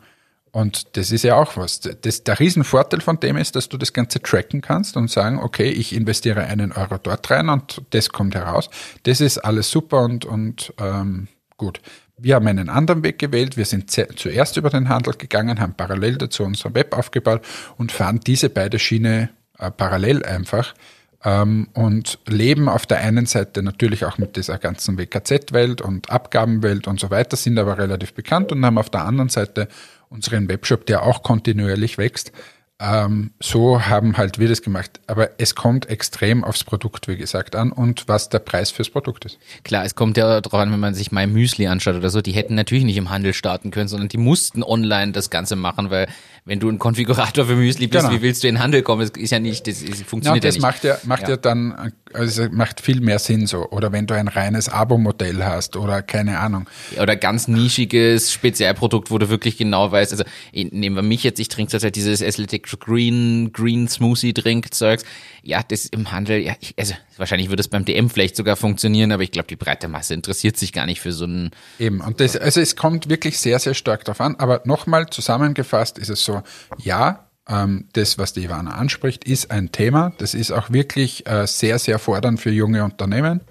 Und 0.51 0.97
das 0.97 1.11
ist 1.11 1.23
ja 1.23 1.35
auch 1.35 1.57
was. 1.57 1.79
Das, 1.79 2.23
der 2.23 2.39
Riesenvorteil 2.39 3.01
von 3.01 3.19
dem 3.19 3.37
ist, 3.37 3.55
dass 3.55 3.69
du 3.69 3.77
das 3.77 3.93
Ganze 3.93 4.19
tracken 4.21 4.61
kannst 4.61 4.97
und 4.97 5.09
sagen, 5.09 5.39
okay, 5.39 5.69
ich 5.69 5.93
investiere 5.93 6.41
einen 6.41 6.71
Euro 6.71 6.97
dort 6.97 7.29
rein 7.29 7.49
und 7.49 7.83
das 7.91 8.09
kommt 8.09 8.33
heraus. 8.33 8.69
Das 9.03 9.21
ist 9.21 9.37
alles 9.37 9.69
super 9.69 10.01
und, 10.01 10.25
und 10.25 10.73
ähm, 10.79 11.27
gut. 11.57 11.81
Wir 12.21 12.35
haben 12.35 12.47
einen 12.47 12.69
anderen 12.69 13.03
Weg 13.03 13.19
gewählt. 13.19 13.57
Wir 13.57 13.65
sind 13.65 13.91
zuerst 13.91 14.57
über 14.57 14.69
den 14.69 14.89
Handel 14.89 15.13
gegangen, 15.13 15.59
haben 15.59 15.73
parallel 15.73 16.17
dazu 16.17 16.43
unser 16.43 16.73
Web 16.73 16.97
aufgebaut 16.97 17.41
und 17.77 17.91
fahren 17.91 18.19
diese 18.25 18.49
beide 18.49 18.79
Schiene 18.79 19.29
äh, 19.57 19.71
parallel 19.71 20.23
einfach 20.23 20.73
ähm, 21.23 21.67
und 21.73 22.19
leben 22.27 22.69
auf 22.69 22.85
der 22.85 22.99
einen 22.99 23.25
Seite 23.25 23.61
natürlich 23.63 24.05
auch 24.05 24.17
mit 24.17 24.35
dieser 24.35 24.57
ganzen 24.57 24.97
WKZ-Welt 24.97 25.81
und 25.81 26.09
Abgabenwelt 26.09 26.88
und 26.88 26.99
so 26.99 27.09
weiter, 27.09 27.35
sind 27.35 27.59
aber 27.59 27.77
relativ 27.77 28.13
bekannt 28.13 28.51
und 28.51 28.65
haben 28.65 28.77
auf 28.77 28.89
der 28.89 29.05
anderen 29.05 29.29
Seite 29.29 29.67
unseren 30.09 30.49
Webshop, 30.49 30.85
der 30.85 31.03
auch 31.03 31.23
kontinuierlich 31.23 31.97
wächst. 31.97 32.31
Ähm, 32.81 33.31
so 33.41 33.86
haben 33.86 34.15
halt 34.15 34.39
wir 34.39 34.48
das 34.48 34.62
gemacht. 34.62 35.01
Aber 35.07 35.31
es 35.38 35.55
kommt 35.55 35.89
extrem 35.89 36.45
aufs 36.45 36.63
Produkt, 36.63 37.09
wie 37.09 37.17
gesagt, 37.17 37.55
an 37.55 37.74
und 37.74 38.07
was 38.07 38.29
der 38.29 38.39
Preis 38.39 38.71
fürs 38.71 38.89
Produkt 38.89 39.25
ist. 39.25 39.38
Klar, 39.63 39.83
es 39.83 39.95
kommt 39.95 40.15
ja 40.15 40.39
darauf 40.39 40.59
an, 40.59 40.71
wenn 40.71 40.79
man 40.79 40.93
sich 40.93 41.12
mein 41.12 41.33
Müsli 41.33 41.67
anschaut 41.67 41.95
oder 41.95 42.09
so, 42.09 42.21
die 42.21 42.31
hätten 42.31 42.55
natürlich 42.55 42.86
nicht 42.86 42.98
im 42.98 43.09
Handel 43.09 43.33
starten 43.33 43.71
können, 43.71 43.89
sondern 43.89 44.07
die 44.07 44.17
mussten 44.17 44.63
online 44.63 45.12
das 45.12 45.29
Ganze 45.29 45.57
machen, 45.57 45.89
weil 45.89 46.07
wenn 46.46 46.60
du 46.60 46.69
ein 46.69 46.79
Konfigurator 46.79 47.46
für 47.46 47.55
Müsli 47.55 47.88
bist, 47.88 48.05
genau. 48.05 48.15
wie 48.15 48.22
willst 48.22 48.43
du 48.43 48.48
in 48.48 48.55
den 48.55 48.63
Handel 48.63 48.81
kommen? 48.81 49.08
Das 49.08 49.22
ist 49.22 49.31
ja 49.31 49.39
nicht, 49.39 49.67
das 49.67 49.81
ist, 49.81 50.03
funktioniert 50.03 50.43
ja, 50.43 50.50
das 50.50 50.58
ja 50.58 50.67
nicht. 50.67 50.84
Das 50.84 50.84
macht 50.84 51.03
ja, 51.03 51.08
macht 51.08 51.24
ja. 51.24 51.29
ja 51.29 51.38
dann, 51.38 51.93
also 52.13 52.48
macht 52.51 52.81
viel 52.81 53.01
mehr 53.01 53.19
Sinn 53.19 53.48
so. 53.48 53.69
Oder 53.69 53.91
wenn 53.91 54.08
du 54.08 54.15
ein 54.15 54.27
reines 54.27 54.69
Abo-Modell 54.69 55.43
hast 55.43 55.75
oder 55.75 56.01
keine 56.01 56.39
Ahnung. 56.39 56.67
Oder 57.00 57.15
ganz 57.15 57.48
nischiges 57.48 58.31
Spezialprodukt, 58.31 59.12
wo 59.12 59.17
du 59.17 59.29
wirklich 59.29 59.58
genau 59.58 59.91
weißt, 59.91 60.12
also 60.12 60.24
nehmen 60.53 60.96
wir 60.96 61.03
mich 61.03 61.24
jetzt, 61.24 61.39
ich 61.39 61.50
trinke 61.50 61.72
zurzeit 61.72 61.96
dieses 61.96 62.22
Athletic 62.22 62.67
Green, 62.79 63.51
Green 63.53 63.88
Smoothie 63.88 64.34
Drink 64.34 64.74
Zeugs. 64.74 65.03
Ja, 65.43 65.62
das 65.63 65.86
im 65.86 66.12
Handel, 66.12 66.39
ja, 66.39 66.55
ich, 66.60 66.75
also 66.77 66.93
wahrscheinlich 67.17 67.50
würde 67.50 67.62
es 67.62 67.67
beim 67.67 67.86
DM 67.86 68.10
vielleicht 68.10 68.36
sogar 68.36 68.55
funktionieren, 68.55 69.12
aber 69.12 69.24
ich 69.24 69.31
glaube, 69.31 69.48
die 69.48 69.55
breite 69.55 69.88
Masse 69.88 70.13
interessiert 70.13 70.58
sich 70.58 70.74
gar 70.74 70.86
nicht 70.86 71.01
für 71.01 71.12
so 71.12 71.25
einen. 71.25 71.51
Eben, 71.79 72.01
und 72.01 72.19
das, 72.19 72.36
also 72.36 72.62
es 72.62 72.75
kommt 72.75 73.10
wirklich 73.10 73.39
sehr, 73.39 73.60
sehr 73.60 73.74
stark 73.74 74.05
darauf 74.05 74.22
an. 74.22 74.36
Aber 74.38 74.62
nochmal 74.65 75.10
zusammengefasst 75.10 75.98
ist 75.98 76.10
es 76.10 76.24
so, 76.24 76.41
ja, 76.77 77.29
ähm, 77.48 77.88
das, 77.93 78.17
was 78.17 78.34
die 78.34 78.43
Ivana 78.43 78.72
anspricht, 78.72 79.24
ist 79.24 79.51
ein 79.51 79.72
Thema. 79.72 80.13
Das 80.17 80.34
ist 80.34 80.51
auch 80.51 80.69
wirklich 80.72 81.27
äh, 81.27 81.48
sehr, 81.48 81.79
sehr 81.79 82.00
fordernd 82.00 82.39
für 82.39 82.51
junge 82.51 82.84
Unternehmen. 82.84 83.41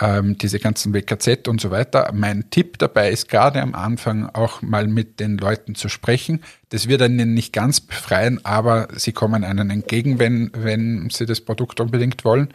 Ähm, 0.00 0.38
diese 0.38 0.58
ganzen 0.58 0.94
WKZ 0.94 1.46
und 1.46 1.60
so 1.60 1.70
weiter. 1.70 2.10
Mein 2.14 2.48
Tipp 2.50 2.78
dabei 2.78 3.10
ist 3.10 3.28
gerade 3.28 3.60
am 3.60 3.74
Anfang 3.74 4.26
auch 4.26 4.62
mal 4.62 4.86
mit 4.86 5.20
den 5.20 5.36
Leuten 5.36 5.74
zu 5.74 5.88
sprechen. 5.88 6.42
Das 6.70 6.88
wird 6.88 7.02
einen 7.02 7.34
nicht 7.34 7.52
ganz 7.52 7.80
befreien, 7.80 8.42
aber 8.44 8.88
sie 8.96 9.12
kommen 9.12 9.44
einen 9.44 9.68
entgegen, 9.68 10.18
wenn, 10.18 10.50
wenn 10.54 11.10
sie 11.10 11.26
das 11.26 11.42
Produkt 11.42 11.80
unbedingt 11.80 12.24
wollen. 12.24 12.48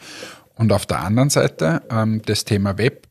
Und 0.56 0.72
auf 0.72 0.86
der 0.86 1.02
anderen 1.02 1.30
Seite 1.30 1.84
ähm, 1.92 2.22
das 2.25 2.46
Thema 2.46 2.78
Web 2.78 3.08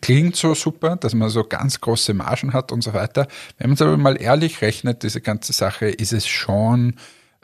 klingt 0.00 0.36
so 0.36 0.54
super, 0.54 0.96
dass 0.96 1.14
man 1.14 1.28
so 1.28 1.44
ganz 1.44 1.80
große 1.80 2.14
Margen 2.14 2.52
hat 2.52 2.72
und 2.72 2.82
so 2.82 2.94
weiter. 2.94 3.26
Wenn 3.58 3.70
man 3.70 3.74
es 3.74 3.82
aber 3.82 3.96
mal 3.96 4.20
ehrlich 4.20 4.62
rechnet, 4.62 5.02
diese 5.02 5.20
ganze 5.20 5.52
Sache, 5.52 5.88
ist 5.88 6.12
es 6.12 6.26
schon 6.26 6.94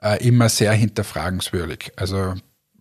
äh, 0.03 0.27
immer 0.27 0.49
sehr 0.49 0.73
hinterfragenswürdig. 0.73 1.93
Also 1.97 2.35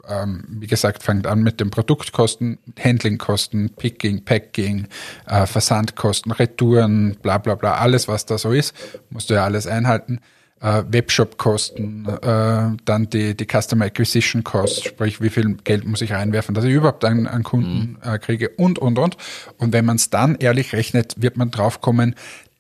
ähm, 0.10 0.44
wie 0.50 0.68
gesagt, 0.68 1.04
fängt 1.04 1.28
an 1.28 1.44
mit 1.44 1.60
den 1.60 1.70
Produktkosten, 1.70 2.58
Handlingkosten, 2.78 3.70
Picking, 3.70 4.26
Packing, 4.26 4.88
äh, 5.28 5.46
Versandkosten, 5.46 6.32
Retouren, 6.32 7.18
bla 7.22 7.38
bla 7.38 7.56
bla, 7.56 7.76
alles 7.76 8.08
was 8.08 8.26
da 8.26 8.38
so 8.38 8.52
ist, 8.52 8.74
musst 9.10 9.30
du 9.30 9.36
ja 9.36 9.46
alles 9.46 9.68
einhalten 9.68 10.20
äh, 10.62 10.84
Webshop-Kosten, 10.88 12.06
äh, 12.08 12.78
dann 12.86 13.10
die, 13.12 13.36
die 13.36 13.46
Customer 13.46 13.86
Acquisition 13.86 14.44
Cost, 14.44 14.86
sprich 14.86 15.22
wie 15.22 15.30
viel 15.30 15.56
Geld 15.64 15.86
muss 15.86 16.02
ich 16.02 16.12
reinwerfen, 16.12 16.56
dass 16.56 16.66
ich 16.66 16.74
überhaupt 16.74 17.06
einen, 17.06 17.28
einen 17.28 17.44
Kunden 17.44 17.98
mhm. 18.04 18.14
äh, 18.14 18.20
kriege 18.20 18.50
und, 18.50 18.80
und, 18.80 19.00
und. 19.00 19.18
Und 19.58 19.74
wenn 19.74 19.86
man 19.86 19.96
es 19.96 20.10
dann 20.10 20.36
ehrlich 20.36 20.74
rechnet, 20.74 21.16
wird 21.18 21.38
man 21.38 21.52
draufkommen, 21.52 22.16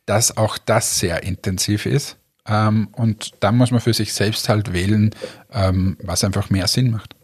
dass 0.05 0.37
auch 0.37 0.57
das 0.57 0.99
sehr 0.99 1.23
intensiv 1.23 1.85
ist. 1.85 2.17
Ähm, 2.47 2.89
und 2.93 3.31
dann 3.41 3.57
muss 3.57 3.71
man 3.71 3.81
für 3.81 3.93
sich 3.93 4.13
selbst 4.13 4.49
halt 4.49 4.73
wählen, 4.73 5.11
ähm, 5.53 5.97
was 6.01 6.23
einfach 6.23 6.49
mehr 6.49 6.67
Sinn 6.67 6.91
macht. 6.91 7.15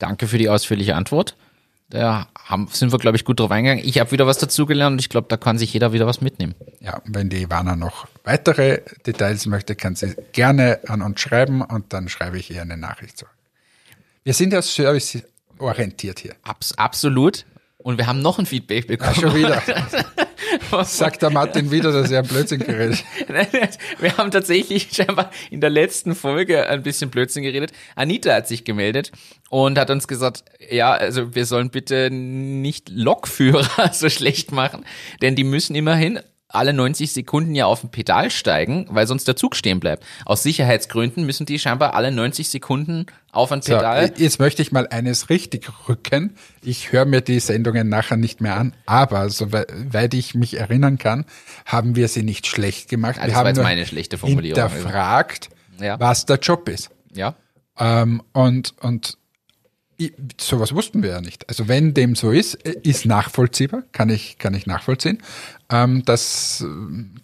Danke 0.00 0.26
für 0.26 0.38
die 0.38 0.48
ausführliche 0.48 0.96
Antwort. 0.96 1.36
Da 1.90 2.28
haben, 2.38 2.68
sind 2.72 2.92
wir, 2.92 2.98
glaube 2.98 3.16
ich, 3.16 3.24
gut 3.24 3.40
drauf 3.40 3.50
eingegangen. 3.50 3.84
Ich 3.84 3.98
habe 3.98 4.12
wieder 4.12 4.26
was 4.26 4.38
dazugelernt 4.38 4.94
und 4.94 4.98
ich 5.00 5.08
glaube, 5.08 5.26
da 5.28 5.36
kann 5.36 5.58
sich 5.58 5.72
jeder 5.72 5.92
wieder 5.92 6.06
was 6.06 6.20
mitnehmen. 6.20 6.54
Ja, 6.80 7.02
wenn 7.04 7.28
die 7.28 7.42
Ivana 7.42 7.74
noch 7.74 8.06
weitere 8.24 8.80
Details 9.06 9.46
möchte, 9.46 9.74
kann 9.74 9.96
sie 9.96 10.14
gerne 10.32 10.80
an 10.86 11.02
uns 11.02 11.20
schreiben 11.20 11.62
und 11.62 11.92
dann 11.92 12.08
schreibe 12.08 12.38
ich 12.38 12.50
ihr 12.50 12.62
eine 12.62 12.76
Nachricht 12.76 13.18
zurück. 13.18 13.34
Wir 14.22 14.34
sind 14.34 14.52
ja 14.52 14.62
serviceorientiert 14.62 16.20
hier. 16.20 16.36
Abs 16.42 16.78
absolut. 16.78 17.44
Und 17.82 17.98
wir 17.98 18.06
haben 18.06 18.20
noch 18.20 18.38
ein 18.38 18.46
Feedback 18.46 18.86
bekommen. 18.86 19.14
Ja, 19.14 19.20
schon 19.20 19.34
wieder. 19.34 19.62
Sagt 20.84 21.22
der 21.22 21.30
Martin 21.30 21.70
wieder, 21.70 21.92
dass 21.92 22.10
er 22.10 22.20
ein 22.20 22.26
Blödsinn 22.26 22.60
geredet 22.60 23.04
Wir 23.98 24.16
haben 24.16 24.30
tatsächlich 24.30 24.88
scheinbar 24.92 25.30
in 25.50 25.60
der 25.60 25.70
letzten 25.70 26.14
Folge 26.14 26.66
ein 26.68 26.82
bisschen 26.82 27.10
Blödsinn 27.10 27.42
geredet. 27.42 27.72
Anita 27.94 28.34
hat 28.34 28.48
sich 28.48 28.64
gemeldet 28.64 29.12
und 29.48 29.78
hat 29.78 29.90
uns 29.90 30.08
gesagt, 30.08 30.44
ja, 30.70 30.92
also 30.92 31.34
wir 31.34 31.46
sollen 31.46 31.70
bitte 31.70 32.10
nicht 32.10 32.88
Lokführer 32.90 33.90
so 33.92 34.08
schlecht 34.08 34.52
machen, 34.52 34.84
denn 35.22 35.36
die 35.36 35.44
müssen 35.44 35.74
immerhin 35.74 36.20
alle 36.52 36.72
90 36.72 37.12
Sekunden 37.12 37.54
ja 37.54 37.66
auf 37.66 37.80
dem 37.80 37.90
Pedal 37.90 38.30
steigen, 38.30 38.86
weil 38.90 39.06
sonst 39.06 39.26
der 39.28 39.36
Zug 39.36 39.56
stehen 39.56 39.80
bleibt. 39.80 40.04
Aus 40.24 40.42
Sicherheitsgründen 40.42 41.24
müssen 41.24 41.46
die 41.46 41.58
scheinbar 41.58 41.94
alle 41.94 42.10
90 42.10 42.48
Sekunden 42.48 43.06
auf 43.32 43.52
ein 43.52 43.60
Pedal. 43.60 44.08
So, 44.08 44.22
jetzt 44.22 44.40
möchte 44.40 44.62
ich 44.62 44.72
mal 44.72 44.88
eines 44.88 45.30
richtig 45.30 45.70
rücken. 45.88 46.34
Ich 46.62 46.92
höre 46.92 47.04
mir 47.04 47.20
die 47.20 47.40
Sendungen 47.40 47.88
nachher 47.88 48.16
nicht 48.16 48.40
mehr 48.40 48.56
an, 48.56 48.74
aber 48.86 49.30
soweit 49.30 50.14
ich 50.14 50.34
mich 50.34 50.58
erinnern 50.58 50.98
kann, 50.98 51.24
haben 51.64 51.96
wir 51.96 52.08
sie 52.08 52.22
nicht 52.22 52.46
schlecht 52.46 52.88
gemacht. 52.88 53.16
Ja, 53.16 53.22
das 53.22 53.30
wir 53.30 53.36
haben 53.36 53.44
war 53.44 53.50
jetzt 53.50 53.62
meine 53.62 53.86
schlechte 53.86 54.18
Formulierung. 54.18 54.68
hinterfragt, 54.68 55.50
ja. 55.80 55.98
was 56.00 56.26
der 56.26 56.38
Job 56.38 56.68
ist. 56.68 56.90
Ja. 57.14 57.34
Ähm, 57.78 58.22
und, 58.32 58.74
und 58.80 59.16
sowas 60.40 60.74
wussten 60.74 61.02
wir 61.02 61.10
ja 61.10 61.20
nicht. 61.20 61.48
Also 61.48 61.68
wenn 61.68 61.94
dem 61.94 62.14
so 62.14 62.30
ist, 62.30 62.54
ist 62.54 63.04
nachvollziehbar, 63.06 63.82
kann 63.92 64.08
ich, 64.08 64.38
kann 64.38 64.54
ich 64.54 64.66
nachvollziehen, 64.66 65.18
ähm, 65.70 66.04
dass, 66.04 66.64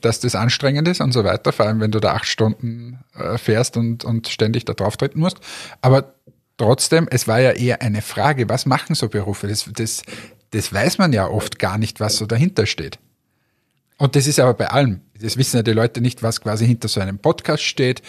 dass 0.01 0.21
das 0.21 0.35
anstrengend 0.35 0.87
ist 0.89 1.01
und 1.01 1.13
so 1.13 1.25
weiter, 1.25 1.53
vor 1.53 1.67
allem 1.67 1.81
wenn 1.81 1.91
du 1.91 2.01
da 2.01 2.13
acht 2.13 2.27
Stunden 2.27 2.99
äh, 3.15 3.39
fährst 3.39 3.77
und, 3.77 4.05
und 4.05 4.29
ständig 4.29 4.65
da 4.65 4.75
drauf 4.75 4.97
treten 4.97 5.21
musst. 5.21 5.39
Aber 5.81 6.15
trotzdem, 6.59 7.09
es 7.11 7.27
war 7.27 7.41
ja 7.41 7.53
eher 7.53 7.83
eine 7.83 8.03
Frage, 8.03 8.49
was 8.49 8.67
machen 8.67 8.95
so 8.95 9.09
Berufe? 9.09 9.49
Das, 9.49 9.69
das, 9.73 10.03
das 10.51 10.73
weiß 10.73 10.99
man 10.99 11.13
ja 11.13 11.29
oft 11.29 11.59
gar 11.59 11.79
nicht, 11.79 12.01
was 12.01 12.17
so 12.17 12.27
dahinter 12.27 12.67
steht. 12.67 12.99
Und 13.99 14.15
das 14.15 14.27
ist 14.27 14.39
aber 14.39 14.55
bei 14.55 14.69
allem. 14.69 15.01
Das 15.19 15.39
wissen 15.39 15.57
ja 15.57 15.63
die 15.63 15.73
Leute 15.73 16.03
nicht, 16.03 16.23
was 16.23 16.43
quasi 16.43 16.67
hinter 16.67 16.89
so 16.89 17.01
einem 17.01 17.19
Podcast 17.19 17.63
steht, 17.63 18.03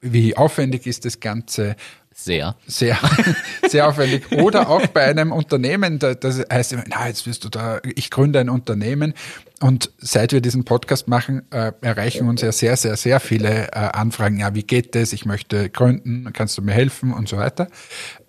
wie 0.00 0.36
aufwendig 0.36 0.86
ist 0.86 1.04
das 1.04 1.20
Ganze, 1.20 1.76
sehr. 2.14 2.56
Sehr, 2.66 2.96
sehr 3.68 3.88
aufwendig. 3.88 4.30
Oder 4.32 4.70
auch 4.70 4.86
bei 4.86 5.04
einem 5.04 5.32
Unternehmen, 5.32 5.98
da, 5.98 6.14
das 6.14 6.40
heißt, 6.50 6.76
na, 6.88 7.08
jetzt 7.08 7.26
wirst 7.26 7.44
du 7.44 7.48
da, 7.48 7.80
ich 7.82 8.10
gründe 8.10 8.38
ein 8.38 8.48
Unternehmen. 8.48 9.14
Und 9.60 9.92
seit 9.98 10.32
wir 10.32 10.40
diesen 10.40 10.64
Podcast 10.64 11.08
machen, 11.08 11.50
äh, 11.50 11.72
erreichen 11.80 12.28
uns 12.28 12.40
ja 12.40 12.52
sehr, 12.52 12.76
sehr, 12.76 12.96
sehr 12.96 13.18
viele 13.18 13.68
äh, 13.68 13.78
Anfragen. 13.78 14.38
Ja, 14.38 14.54
wie 14.54 14.62
geht 14.62 14.94
das? 14.94 15.12
Ich 15.12 15.26
möchte 15.26 15.70
gründen, 15.70 16.30
kannst 16.32 16.56
du 16.56 16.62
mir 16.62 16.72
helfen 16.72 17.12
und 17.12 17.28
so 17.28 17.36
weiter. 17.36 17.68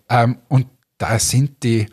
Ähm, 0.09 0.39
und 0.47 0.67
da 0.97 1.19
sind 1.19 1.63
die, 1.63 1.87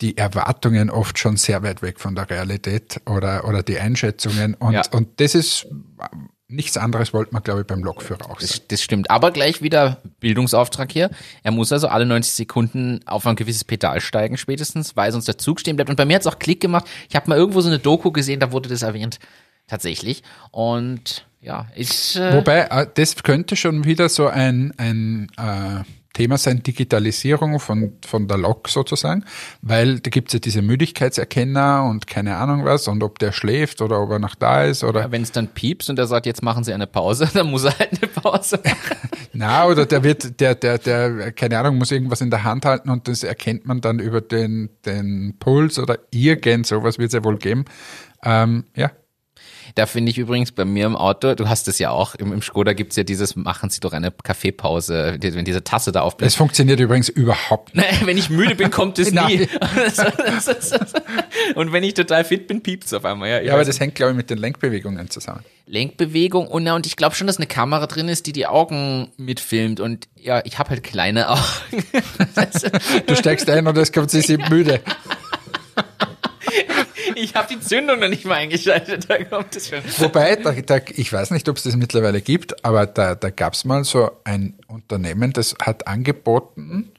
die 0.00 0.16
Erwartungen 0.16 0.90
oft 0.90 1.18
schon 1.18 1.36
sehr 1.36 1.62
weit 1.62 1.82
weg 1.82 2.00
von 2.00 2.14
der 2.14 2.30
Realität 2.30 3.00
oder, 3.06 3.46
oder 3.46 3.62
die 3.62 3.78
Einschätzungen. 3.78 4.54
Und, 4.54 4.74
ja. 4.74 4.82
und 4.92 5.20
das 5.20 5.34
ist 5.34 5.66
nichts 6.52 6.76
anderes 6.76 7.12
wollte 7.12 7.32
man, 7.32 7.42
glaube 7.42 7.62
ich, 7.62 7.66
beim 7.66 7.82
Lokführer 7.82 8.30
auch 8.30 8.40
sein. 8.40 8.48
Das, 8.48 8.68
das, 8.68 8.82
stimmt. 8.82 9.10
Aber 9.10 9.30
gleich 9.30 9.62
wieder 9.62 9.98
Bildungsauftrag 10.20 10.92
hier. 10.92 11.10
Er 11.42 11.50
muss 11.50 11.72
also 11.72 11.88
alle 11.88 12.06
90 12.06 12.34
Sekunden 12.34 13.00
auf 13.06 13.26
ein 13.26 13.36
gewisses 13.36 13.64
Pedal 13.64 14.00
steigen, 14.00 14.36
spätestens, 14.36 14.96
weil 14.96 15.10
sonst 15.12 15.26
der 15.26 15.38
Zug 15.38 15.60
stehen 15.60 15.76
bleibt. 15.76 15.90
Und 15.90 15.96
bei 15.96 16.04
mir 16.04 16.14
hat 16.14 16.22
es 16.22 16.26
auch 16.26 16.38
Klick 16.38 16.60
gemacht. 16.60 16.86
Ich 17.08 17.16
habe 17.16 17.28
mal 17.28 17.38
irgendwo 17.38 17.60
so 17.60 17.68
eine 17.68 17.78
Doku 17.78 18.12
gesehen, 18.12 18.40
da 18.40 18.52
wurde 18.52 18.68
das 18.68 18.82
erwähnt. 18.82 19.18
Tatsächlich. 19.66 20.22
Und 20.50 21.26
ja, 21.40 21.66
ist. 21.74 22.16
Äh, 22.16 22.34
Wobei, 22.34 22.60
äh, 22.70 22.86
das 22.94 23.22
könnte 23.22 23.56
schon 23.56 23.84
wieder 23.84 24.08
so 24.08 24.28
ein, 24.28 24.72
ein 24.76 25.28
äh, 25.36 25.82
Thema 26.12 26.36
sein, 26.36 26.62
Digitalisierung 26.62 27.58
von, 27.58 27.94
von 28.06 28.28
der 28.28 28.36
Lok 28.36 28.68
sozusagen, 28.68 29.24
weil 29.62 30.00
da 30.00 30.10
gibt's 30.10 30.32
ja 30.34 30.38
diese 30.38 30.60
Müdigkeitserkenner 30.60 31.84
und 31.84 32.06
keine 32.06 32.36
Ahnung 32.36 32.64
was 32.64 32.86
und 32.88 33.02
ob 33.02 33.18
der 33.18 33.32
schläft 33.32 33.80
oder 33.80 34.00
ob 34.00 34.10
er 34.10 34.18
noch 34.18 34.34
da 34.34 34.64
ist 34.64 34.84
oder. 34.84 35.00
ja, 35.00 35.12
wenn 35.12 35.22
es 35.22 35.32
dann 35.32 35.48
piepst 35.48 35.88
und 35.90 35.98
er 35.98 36.06
sagt, 36.06 36.26
jetzt 36.26 36.42
machen 36.42 36.64
Sie 36.64 36.72
eine 36.72 36.86
Pause, 36.86 37.28
dann 37.34 37.50
muss 37.50 37.64
er 37.64 37.78
halt 37.78 38.02
eine 38.02 38.08
Pause 38.08 38.60
machen. 38.62 39.10
Na, 39.32 39.66
oder 39.66 39.86
der 39.86 40.04
wird, 40.04 40.40
der, 40.40 40.54
der, 40.54 40.78
der, 40.78 41.32
keine 41.32 41.58
Ahnung, 41.58 41.78
muss 41.78 41.90
irgendwas 41.90 42.20
in 42.20 42.30
der 42.30 42.44
Hand 42.44 42.66
halten 42.66 42.90
und 42.90 43.08
das 43.08 43.22
erkennt 43.22 43.66
man 43.66 43.80
dann 43.80 43.98
über 43.98 44.20
den, 44.20 44.68
den 44.84 45.36
Puls 45.38 45.78
oder 45.78 45.98
irgend 46.10 46.66
sowas 46.66 46.98
wird 46.98 47.08
es 47.08 47.14
ja 47.14 47.24
wohl 47.24 47.38
geben. 47.38 47.64
Ähm, 48.24 48.64
ja, 48.76 48.90
Da 49.74 49.86
finde 49.86 50.10
ich 50.10 50.18
übrigens 50.18 50.52
bei 50.52 50.64
mir 50.64 50.86
im 50.86 50.96
Auto, 50.96 51.34
du 51.34 51.48
hast 51.48 51.66
es 51.68 51.78
ja 51.78 51.90
auch, 51.90 52.14
im, 52.14 52.32
im 52.32 52.42
Skoda 52.42 52.72
gibt's 52.74 52.96
ja 52.96 53.04
dieses, 53.04 53.36
machen 53.36 53.70
Sie 53.70 53.80
doch 53.80 53.92
eine 53.92 54.10
Kaffeepause, 54.10 55.16
wenn 55.20 55.44
diese 55.44 55.64
Tasse 55.64 55.92
da 55.92 56.00
das 56.00 56.06
aufbläst. 56.06 56.36
funktioniert 56.36 56.80
übrigens 56.80 57.08
überhaupt 57.08 57.74
nicht. 57.74 57.86
wenn 58.06 58.18
ich 58.18 58.28
müde 58.28 58.54
bin, 58.54 58.70
kommt 58.70 58.98
es 58.98 59.12
nie. 59.12 59.42
Und 61.54 61.72
wenn 61.72 61.84
ich 61.84 61.94
total 61.94 62.24
fit 62.24 62.46
bin, 62.46 62.62
piept's 62.62 62.92
auf 62.92 63.04
einmal. 63.04 63.30
Ja, 63.30 63.40
Ja, 63.40 63.54
aber 63.54 63.64
das 63.64 63.80
hängt, 63.80 63.94
glaube 63.94 64.12
ich, 64.12 64.16
mit 64.16 64.30
den 64.30 64.38
Lenkbewegungen 64.38 65.10
zusammen. 65.10 65.44
Lenkbewegung 65.66 66.48
und, 66.48 66.64
na, 66.64 66.74
und 66.74 66.86
ich 66.86 66.96
glaube 66.96 67.14
schon, 67.14 67.26
dass 67.26 67.38
eine 67.38 67.46
Kamera 67.46 67.86
drin 67.86 68.08
ist, 68.08 68.26
die 68.26 68.32
die 68.32 68.46
Augen 68.46 69.10
mitfilmt 69.16 69.80
und 69.80 70.08
ja, 70.16 70.42
ich 70.44 70.58
habe 70.58 70.70
halt 70.70 70.82
kleine 70.82 71.30
Augen. 71.30 71.84
Du 73.06 73.16
steigst 73.16 73.48
ein 73.48 73.66
und 73.66 73.78
es 73.78 73.92
kommt, 73.92 74.10
sie 74.10 74.20
sind 74.20 74.50
müde. 74.50 74.80
Ich 77.16 77.34
habe 77.34 77.48
die 77.54 77.60
Zündung 77.60 78.00
noch 78.00 78.08
nicht 78.08 78.24
mal 78.24 78.34
eingeschaltet, 78.34 79.08
da 79.08 79.22
kommt 79.24 79.54
es 79.56 79.68
schon. 79.68 79.80
Wobei, 79.98 80.36
da, 80.36 80.52
da, 80.52 80.80
ich 80.94 81.12
weiß 81.12 81.30
nicht, 81.30 81.48
ob 81.48 81.56
es 81.56 81.62
das 81.62 81.76
mittlerweile 81.76 82.20
gibt, 82.20 82.64
aber 82.64 82.86
da, 82.86 83.14
da 83.14 83.30
gab 83.30 83.54
es 83.54 83.64
mal 83.64 83.84
so 83.84 84.10
ein 84.24 84.54
Unternehmen, 84.66 85.32
das 85.32 85.54
hat 85.62 85.86
angeboten, 85.86 86.92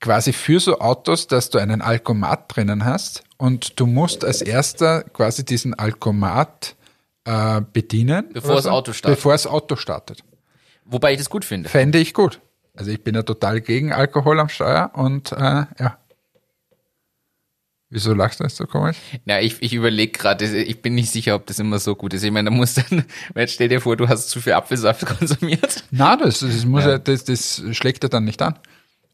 quasi 0.00 0.32
für 0.32 0.60
so 0.60 0.78
Autos, 0.78 1.26
dass 1.26 1.50
du 1.50 1.58
einen 1.58 1.82
Alkomat 1.82 2.54
drinnen 2.54 2.84
hast 2.84 3.24
und 3.36 3.78
du 3.80 3.86
musst 3.86 4.24
als 4.24 4.42
erster 4.42 5.02
quasi 5.02 5.44
diesen 5.44 5.74
Alkomat 5.74 6.76
äh, 7.24 7.60
bedienen. 7.72 8.30
Bevor 8.32 8.56
das 8.56 8.66
Auto 8.66 8.92
startet. 8.92 9.18
Bevor 9.18 9.32
das 9.32 9.46
Auto 9.46 9.76
startet. 9.76 10.22
Wobei 10.84 11.12
ich 11.12 11.18
das 11.18 11.30
gut 11.30 11.44
finde. 11.44 11.68
Fände 11.68 11.98
ich 11.98 12.14
gut. 12.14 12.40
Also 12.74 12.90
ich 12.90 13.02
bin 13.02 13.14
ja 13.14 13.22
total 13.22 13.60
gegen 13.60 13.92
Alkohol 13.92 14.38
am 14.38 14.48
Steuer 14.48 14.90
und 14.94 15.32
äh, 15.32 15.36
ja. 15.78 15.98
Wieso 17.88 18.14
lachst 18.14 18.40
du 18.40 18.44
jetzt 18.44 18.56
so 18.56 18.66
komisch? 18.66 18.96
Ja, 19.26 19.38
ich, 19.38 19.62
ich 19.62 19.72
überlege 19.72 20.10
gerade, 20.10 20.44
ich 20.44 20.82
bin 20.82 20.96
nicht 20.96 21.12
sicher, 21.12 21.36
ob 21.36 21.46
das 21.46 21.60
immer 21.60 21.78
so 21.78 21.94
gut 21.94 22.14
ist. 22.14 22.24
Ich 22.24 22.32
meine, 22.32 22.50
da 22.50 22.56
muss 22.56 22.74
dann, 22.74 23.04
weil 23.32 23.46
stell 23.46 23.68
dir 23.68 23.80
vor, 23.80 23.96
du 23.96 24.08
hast 24.08 24.28
zu 24.28 24.40
viel 24.40 24.54
Apfelsaft 24.54 25.06
konsumiert. 25.18 25.84
Na, 25.92 26.16
das, 26.16 26.40
das, 26.40 26.64
muss 26.64 26.84
ja. 26.84 26.98
das, 26.98 27.24
das 27.24 27.62
schlägt 27.72 28.02
er 28.02 28.08
dann 28.08 28.24
nicht 28.24 28.42
an. 28.42 28.58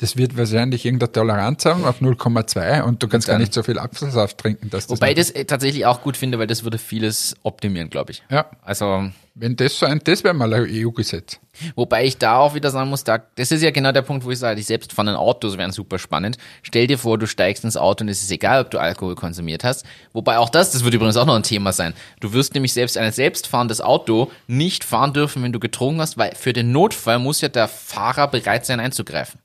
Das 0.03 0.17
wird 0.17 0.37
wahrscheinlich 0.37 0.85
irgendeine 0.85 1.13
Toleranz 1.13 1.65
haben 1.65 1.85
auf 1.85 2.01
0,2 2.01 2.83
und 2.83 3.01
du 3.01 3.07
kannst 3.07 3.29
gar 3.29 3.39
nicht 3.39 3.55
so 3.55 3.63
viel 3.63 3.79
Apfelsaft 3.79 4.37
trinken, 4.37 4.69
dass 4.69 4.89
das 4.89 4.97
Wobei 4.97 5.11
ich 5.11 5.17
das 5.17 5.31
äh, 5.31 5.45
tatsächlich 5.45 5.87
auch 5.87 6.03
gut 6.03 6.17
finde, 6.17 6.41
weil 6.41 6.49
das 6.49 6.65
würde 6.65 6.77
vieles 6.79 7.37
optimieren, 7.45 7.89
glaube 7.89 8.11
ich. 8.11 8.25
ja, 8.29 8.47
Also, 8.63 9.11
wenn 9.37 9.55
das 9.55 9.79
so 9.79 9.87
ein, 9.87 10.01
das 10.03 10.25
wäre 10.25 10.35
mal 10.35 10.53
ein 10.53 10.67
EU-Gesetz. 10.69 11.39
wobei 11.77 12.05
ich 12.05 12.19
da 12.19 12.39
auch 12.39 12.53
wieder 12.55 12.73
sagen 12.73 12.91
muss, 12.91 13.05
da, 13.05 13.19
das 13.37 13.53
ist 13.53 13.63
ja 13.63 13.71
genau 13.71 13.93
der 13.93 14.03
Punkt, 14.03 14.25
wo 14.25 14.33
ich 14.33 14.41
sage, 14.41 14.57
die 14.57 14.63
selbstfahrenden 14.65 15.15
Autos 15.15 15.57
wären 15.57 15.71
super 15.71 16.01
spannend. 16.01 16.37
Stell 16.65 16.89
dir 16.89 16.99
vor, 16.99 17.17
du 17.17 17.29
steigst 17.29 17.63
ins 17.63 17.77
Auto 17.77 18.03
und 18.03 18.09
es 18.09 18.25
ist 18.25 18.33
egal, 18.33 18.63
ob 18.63 18.73
du 18.73 18.81
Alkohol 18.81 19.15
konsumiert 19.15 19.63
hast. 19.63 19.87
Wobei 20.13 20.39
auch 20.39 20.51
das, 20.51 20.73
das 20.73 20.83
wird 20.83 20.95
übrigens 20.95 21.17
auch 21.17 21.27
noch 21.27 21.37
ein 21.37 21.45
Thema 21.45 21.73
sein. 21.73 21.95
Du 22.19 22.33
wirst 22.33 22.55
nämlich 22.55 22.73
selbst 22.73 22.99
ein 22.99 23.13
selbstfahrendes 23.13 23.81
Auto 23.81 24.33
nicht 24.49 24.83
fahren 24.83 25.13
dürfen, 25.13 25.45
wenn 25.45 25.53
du 25.53 25.61
getrunken 25.61 26.01
hast, 26.01 26.19
weil 26.19 26.35
für 26.35 26.53
den 26.53 26.73
Notfall 26.73 27.21
muss 27.21 27.41
ja 27.41 27.49
der 27.49 27.69
Fahrer 27.69 28.27
bereit 28.27 28.67
sein 28.67 28.81
einzugreifen. 28.81 29.39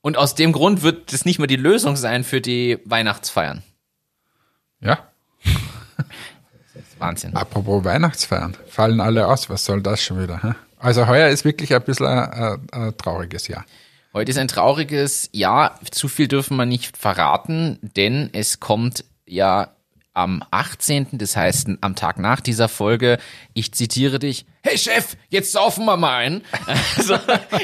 Und 0.00 0.16
aus 0.16 0.34
dem 0.34 0.52
Grund 0.52 0.82
wird 0.82 1.12
das 1.12 1.24
nicht 1.24 1.38
mehr 1.38 1.48
die 1.48 1.56
Lösung 1.56 1.96
sein 1.96 2.24
für 2.24 2.40
die 2.40 2.78
Weihnachtsfeiern. 2.84 3.62
ja. 4.80 4.98
Wahnsinn. 6.98 7.34
Apropos 7.36 7.84
Weihnachtsfeiern, 7.84 8.56
fallen 8.66 9.00
alle 9.00 9.28
aus, 9.28 9.48
was 9.48 9.64
soll 9.64 9.82
das 9.82 10.02
schon 10.02 10.20
wieder? 10.20 10.42
Hä? 10.42 10.54
Also 10.78 11.06
heuer 11.06 11.28
ist 11.28 11.44
wirklich 11.44 11.74
ein 11.74 11.82
bisschen 11.82 12.06
ein, 12.06 12.32
ein, 12.32 12.66
ein 12.70 12.96
trauriges 12.96 13.48
Jahr. 13.48 13.64
Heute 14.12 14.30
ist 14.30 14.38
ein 14.38 14.48
trauriges 14.48 15.28
Jahr. 15.32 15.78
Zu 15.90 16.08
viel 16.08 16.28
dürfen 16.28 16.56
wir 16.56 16.66
nicht 16.66 16.96
verraten, 16.96 17.78
denn 17.96 18.30
es 18.32 18.58
kommt 18.58 19.04
ja 19.26 19.68
am 20.18 20.42
18., 20.50 21.06
das 21.12 21.36
heißt 21.36 21.68
am 21.80 21.94
Tag 21.94 22.18
nach 22.18 22.40
dieser 22.40 22.68
Folge, 22.68 23.18
ich 23.54 23.72
zitiere 23.72 24.18
dich, 24.18 24.46
hey 24.62 24.76
Chef, 24.76 25.16
jetzt 25.28 25.52
saufen 25.52 25.84
wir 25.84 25.96
mal 25.96 26.16
ein. 26.18 26.42
Also, 26.96 27.16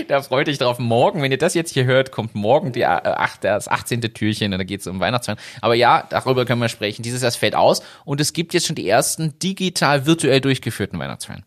da 0.09 0.23
freut 0.23 0.47
dich 0.47 0.59
drauf. 0.59 0.79
Morgen, 0.79 1.21
wenn 1.21 1.33
ihr 1.33 1.38
das 1.38 1.55
jetzt 1.55 1.73
hier 1.73 1.85
hört, 1.85 2.12
kommt 2.12 2.35
morgen 2.35 2.73
die, 2.73 2.83
äh, 2.83 2.87
ach, 2.87 3.37
das 3.37 3.69
18. 3.69 4.01
Türchen 4.01 4.53
und 4.53 4.59
da 4.59 4.64
geht 4.64 4.81
es 4.81 4.87
um 4.87 5.01
Weihnachtsfeiern. 5.01 5.38
Aber 5.61 5.75
ja, 5.75 6.07
darüber 6.09 6.45
können 6.45 6.61
wir 6.61 6.69
sprechen. 6.69 7.03
Dieses 7.03 7.23
Jahr 7.23 7.33
fällt 7.33 7.57
aus 7.57 7.83
und 8.05 8.21
es 8.21 8.33
gibt 8.33 8.55
jetzt 8.55 8.67
schon 8.67 8.77
die 8.77 8.88
ersten 8.88 9.38
digital 9.40 10.07
virtuell 10.07 10.40
durchgeführten 10.40 10.99
Weihnachtsfeiern. 10.99 11.45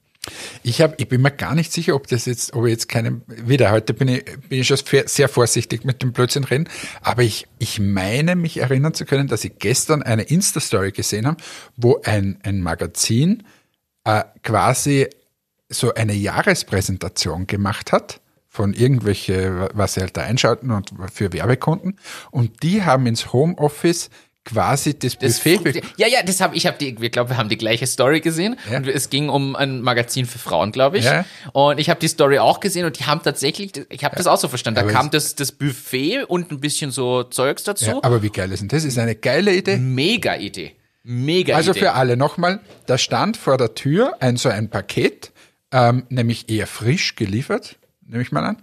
Ich, 0.64 0.82
hab, 0.82 1.00
ich 1.00 1.08
bin 1.08 1.22
mir 1.22 1.32
gar 1.32 1.56
nicht 1.56 1.72
sicher, 1.72 1.96
ob 1.96 2.08
das 2.08 2.26
jetzt, 2.26 2.54
ob 2.54 2.66
ich 2.66 2.72
jetzt 2.72 2.90
keinem, 2.90 3.22
wieder 3.28 3.72
heute 3.72 3.94
bin 3.94 4.08
ich, 4.08 4.26
bin 4.50 4.60
ich 4.60 4.68
schon 4.68 4.78
sehr 5.06 5.30
vorsichtig 5.30 5.86
mit 5.86 6.02
dem 6.02 6.14
Blödsinn 6.14 6.44
reden, 6.44 6.70
aber 7.02 7.24
ich, 7.24 7.48
ich 7.60 7.80
meine, 7.80 8.36
mich 8.36 8.58
erinnern 8.58 8.94
zu 8.94 9.06
können, 9.06 9.28
dass 9.28 9.44
ich 9.44 9.60
gestern 9.60 10.04
eine 10.04 10.24
Insta-Story 10.24 10.92
gesehen 10.92 11.28
habe, 11.28 11.38
wo 11.76 12.02
ein, 12.04 12.40
ein 12.44 12.62
Magazin 12.62 13.44
äh, 14.04 14.24
quasi 14.44 15.08
so 15.70 15.94
eine 15.94 16.14
Jahrespräsentation 16.14 17.48
gemacht 17.48 17.92
hat 17.92 18.22
von 18.50 18.74
irgendwelche, 18.74 19.70
was 19.74 19.94
sie 19.94 20.02
halt 20.02 20.18
da 20.18 20.22
einschalten 20.22 20.72
und 20.72 20.92
für 21.14 21.32
Werbekunden. 21.34 22.00
Und 22.32 22.64
die 22.64 22.84
haben 22.84 23.06
ins 23.06 23.32
Homeoffice 23.34 24.10
quasi 24.48 24.98
das, 24.98 25.16
Buffet 25.18 25.82
ja, 25.98 26.08
ja, 26.08 26.24
das 26.24 26.40
habe 26.42 26.56
ich 26.56 26.66
habe 26.66 26.78
die 26.80 27.00
wir 27.00 27.10
glaube, 27.10 27.32
wir 27.32 27.38
haben 27.38 27.50
die 27.50 27.58
gleiche 27.58 27.86
Story 27.86 28.22
gesehen 28.22 28.56
Ja. 28.72 28.78
und 28.78 28.88
es 28.88 29.10
ging 29.10 29.30
um 29.30 29.56
ein 29.56 29.82
Magazin 29.82 30.26
für 30.26 30.40
Frauen, 30.40 30.72
glaube 30.72 30.98
ich. 30.98 31.06
Ja. 31.06 31.26
Und 31.54 31.80
ich 31.80 31.90
habe 31.90 32.00
die 32.00 32.08
Story 32.08 32.40
auch 32.40 32.60
gesehen 32.60 32.86
und 32.86 32.98
die 33.00 33.06
haben 33.06 33.22
tatsächlich 33.22 33.72
ich 33.90 34.04
habe 34.04 34.16
das 34.16 34.26
auch 34.26 34.38
so 34.38 34.48
verstanden. 34.48 34.76
Da 34.76 34.82
Aber 34.84 34.92
kam 34.92 35.08
es- 35.08 35.12
das 35.12 35.36
das 35.36 35.52
Buffet 35.52 36.24
und 36.28 36.52
ein 36.52 36.60
bisschen 36.62 36.92
so 36.92 37.24
Zeugs 37.24 37.64
dazu. 37.64 37.86
Ja, 37.86 38.00
aber 38.02 38.24
wie 38.24 38.30
geil 38.30 38.52
ist 38.52 38.62
denn 38.62 38.70
das? 38.70 38.84
Ist 38.86 38.98
eine 38.98 39.16
geile 39.16 39.54
Idee. 39.54 39.78
Mega 39.78 40.36
Idee. 40.38 40.74
Mega 41.04 41.56
Also 41.56 41.72
Idee. 41.72 41.82
für 41.82 41.94
alle 41.94 42.16
nochmal, 42.18 42.60
da 42.86 42.98
stand 42.98 43.38
vor 43.38 43.58
der 43.58 43.76
Tür 43.76 44.16
ein 44.22 44.38
so 44.38 44.50
ein 44.50 44.70
Paket, 44.70 45.32
ähm, 45.72 46.04
nämlich 46.10 46.50
eher 46.50 46.68
frisch 46.68 47.16
geliefert, 47.16 47.76
nehme 48.06 48.22
ich 48.24 48.32
mal 48.32 48.44
an. 48.46 48.58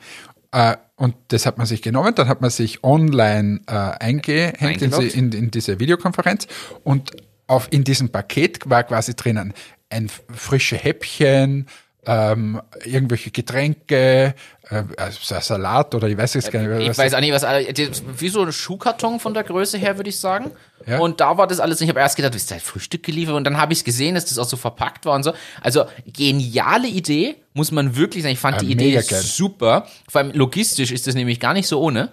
Äh, 0.52 0.76
und 1.04 1.14
das 1.28 1.44
hat 1.44 1.58
man 1.58 1.66
sich 1.66 1.82
genommen, 1.82 2.14
dann 2.14 2.28
hat 2.28 2.40
man 2.40 2.48
sich 2.48 2.82
online 2.82 3.60
äh, 3.66 3.72
eingehängt 3.72 4.80
in, 4.80 4.92
in, 4.92 5.32
in 5.32 5.50
diese 5.50 5.78
Videokonferenz 5.78 6.46
und 6.82 7.10
auf, 7.46 7.68
in 7.70 7.84
diesem 7.84 8.08
Paket 8.08 8.70
war 8.70 8.84
quasi 8.84 9.14
drinnen 9.14 9.52
ein 9.90 10.08
frische 10.08 10.76
Häppchen, 10.76 11.66
ähm, 12.06 12.60
irgendwelche 12.84 13.30
Getränke, 13.30 14.34
äh, 14.70 14.82
also 14.96 15.18
Salat 15.40 15.94
oder 15.94 16.08
ich 16.08 16.16
weiß 16.16 16.34
jetzt 16.34 16.50
gar 16.52 16.60
nicht, 16.62 16.82
ich 16.82 16.88
was 16.90 16.98
weiß 16.98 17.14
auch 17.14 17.20
nicht, 17.20 17.32
was 17.32 17.42
das- 17.42 18.02
wie 18.18 18.28
so 18.28 18.42
ein 18.42 18.52
Schuhkarton 18.52 19.20
von 19.20 19.34
der 19.34 19.44
Größe 19.44 19.78
her, 19.78 19.96
würde 19.96 20.10
ich 20.10 20.18
sagen. 20.18 20.50
Ja. 20.86 20.98
Und 20.98 21.20
da 21.20 21.38
war 21.38 21.46
das 21.46 21.60
alles, 21.60 21.80
ich 21.80 21.88
habe 21.88 22.00
erst 22.00 22.16
gedacht, 22.16 22.34
ist 22.34 22.50
da 22.50 22.56
Frühstück 22.58 23.02
geliefert 23.02 23.34
und 23.36 23.44
dann 23.44 23.56
habe 23.56 23.72
ich 23.72 23.78
es 23.80 23.84
gesehen, 23.84 24.14
dass 24.14 24.26
das 24.26 24.38
auch 24.38 24.44
so 24.48 24.56
verpackt 24.56 25.06
war 25.06 25.14
und 25.14 25.22
so. 25.22 25.32
Also 25.62 25.84
geniale 26.06 26.88
Idee, 26.88 27.36
muss 27.54 27.70
man 27.72 27.96
wirklich 27.96 28.22
sagen. 28.22 28.34
Ich 28.34 28.38
fand 28.40 28.56
Ja, 28.56 28.66
die 28.66 28.72
Idee 28.72 28.92
geil. 28.92 29.04
super. 29.22 29.86
Vor 30.08 30.20
allem 30.20 30.32
logistisch 30.32 30.92
ist 30.92 31.06
das 31.06 31.14
nämlich 31.14 31.40
gar 31.40 31.54
nicht 31.54 31.66
so 31.68 31.80
ohne. 31.80 32.10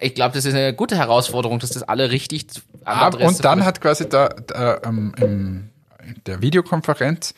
Ich 0.00 0.14
glaube, 0.14 0.34
das 0.34 0.44
ist 0.44 0.54
eine 0.54 0.74
gute 0.74 0.96
Herausforderung, 0.96 1.58
dass 1.58 1.70
das 1.70 1.82
alle 1.82 2.10
richtig 2.10 2.46
an 2.84 2.98
Aber, 2.98 3.06
Adresse 3.16 3.26
und 3.28 3.44
dann 3.44 3.64
hat 3.64 3.80
quasi 3.80 4.08
da, 4.08 4.28
da 4.28 4.80
ähm, 4.84 5.12
in 5.20 5.70
der 6.26 6.40
Videokonferenz, 6.40 7.34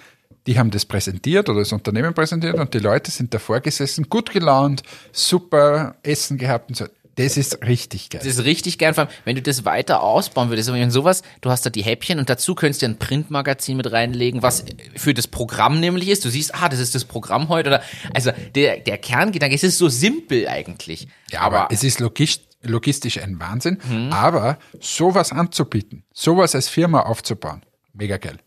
die 0.46 0.58
haben 0.58 0.70
das 0.70 0.84
präsentiert 0.84 1.48
oder 1.48 1.60
das 1.60 1.72
Unternehmen 1.72 2.14
präsentiert 2.14 2.58
und 2.58 2.72
die 2.74 2.78
Leute 2.78 3.10
sind 3.10 3.34
davor 3.34 3.60
gesessen, 3.60 4.08
gut 4.08 4.30
gelaunt, 4.30 4.82
super 5.12 5.96
Essen 6.02 6.38
gehabt 6.38 6.70
und 6.70 6.76
so. 6.76 6.86
Das 7.16 7.36
ist 7.36 7.66
richtig 7.66 8.08
geil. 8.08 8.20
Das 8.24 8.32
ist 8.32 8.44
richtig 8.44 8.78
gern, 8.78 8.94
vor 8.94 9.04
allem, 9.04 9.12
wenn 9.24 9.36
du 9.36 9.42
das 9.42 9.66
weiter 9.66 10.02
ausbauen 10.02 10.48
würdest, 10.48 10.70
aber 10.70 10.78
wenn 10.78 10.90
sowas, 10.90 11.22
du 11.42 11.50
hast 11.50 11.66
da 11.66 11.70
die 11.70 11.82
Häppchen 11.82 12.18
und 12.18 12.30
dazu 12.30 12.54
könntest 12.54 12.80
du 12.80 12.86
ein 12.86 12.98
Printmagazin 12.98 13.76
mit 13.76 13.92
reinlegen, 13.92 14.42
was 14.42 14.64
für 14.96 15.12
das 15.12 15.26
Programm 15.26 15.80
nämlich 15.80 16.08
ist. 16.08 16.24
Du 16.24 16.30
siehst, 16.30 16.54
ah, 16.54 16.68
das 16.68 16.78
ist 16.78 16.94
das 16.94 17.04
Programm 17.04 17.48
heute 17.50 17.68
oder, 17.68 17.82
also 18.14 18.30
der, 18.54 18.78
der 18.78 18.96
Kerngedanke, 18.96 19.54
es 19.54 19.64
ist 19.64 19.76
so 19.76 19.88
simpel 19.90 20.48
eigentlich. 20.48 21.08
Ja, 21.30 21.40
aber, 21.42 21.68
es 21.70 21.84
ist 21.84 22.00
logisch, 22.00 22.40
logistisch 22.62 23.18
ein 23.20 23.38
Wahnsinn. 23.38 23.78
Aber 24.10 24.58
sowas 24.80 25.32
anzubieten, 25.32 26.04
sowas 26.14 26.54
als 26.54 26.68
Firma 26.68 27.02
aufzubauen, 27.02 27.62
mega 27.92 28.16
geil. 28.16 28.38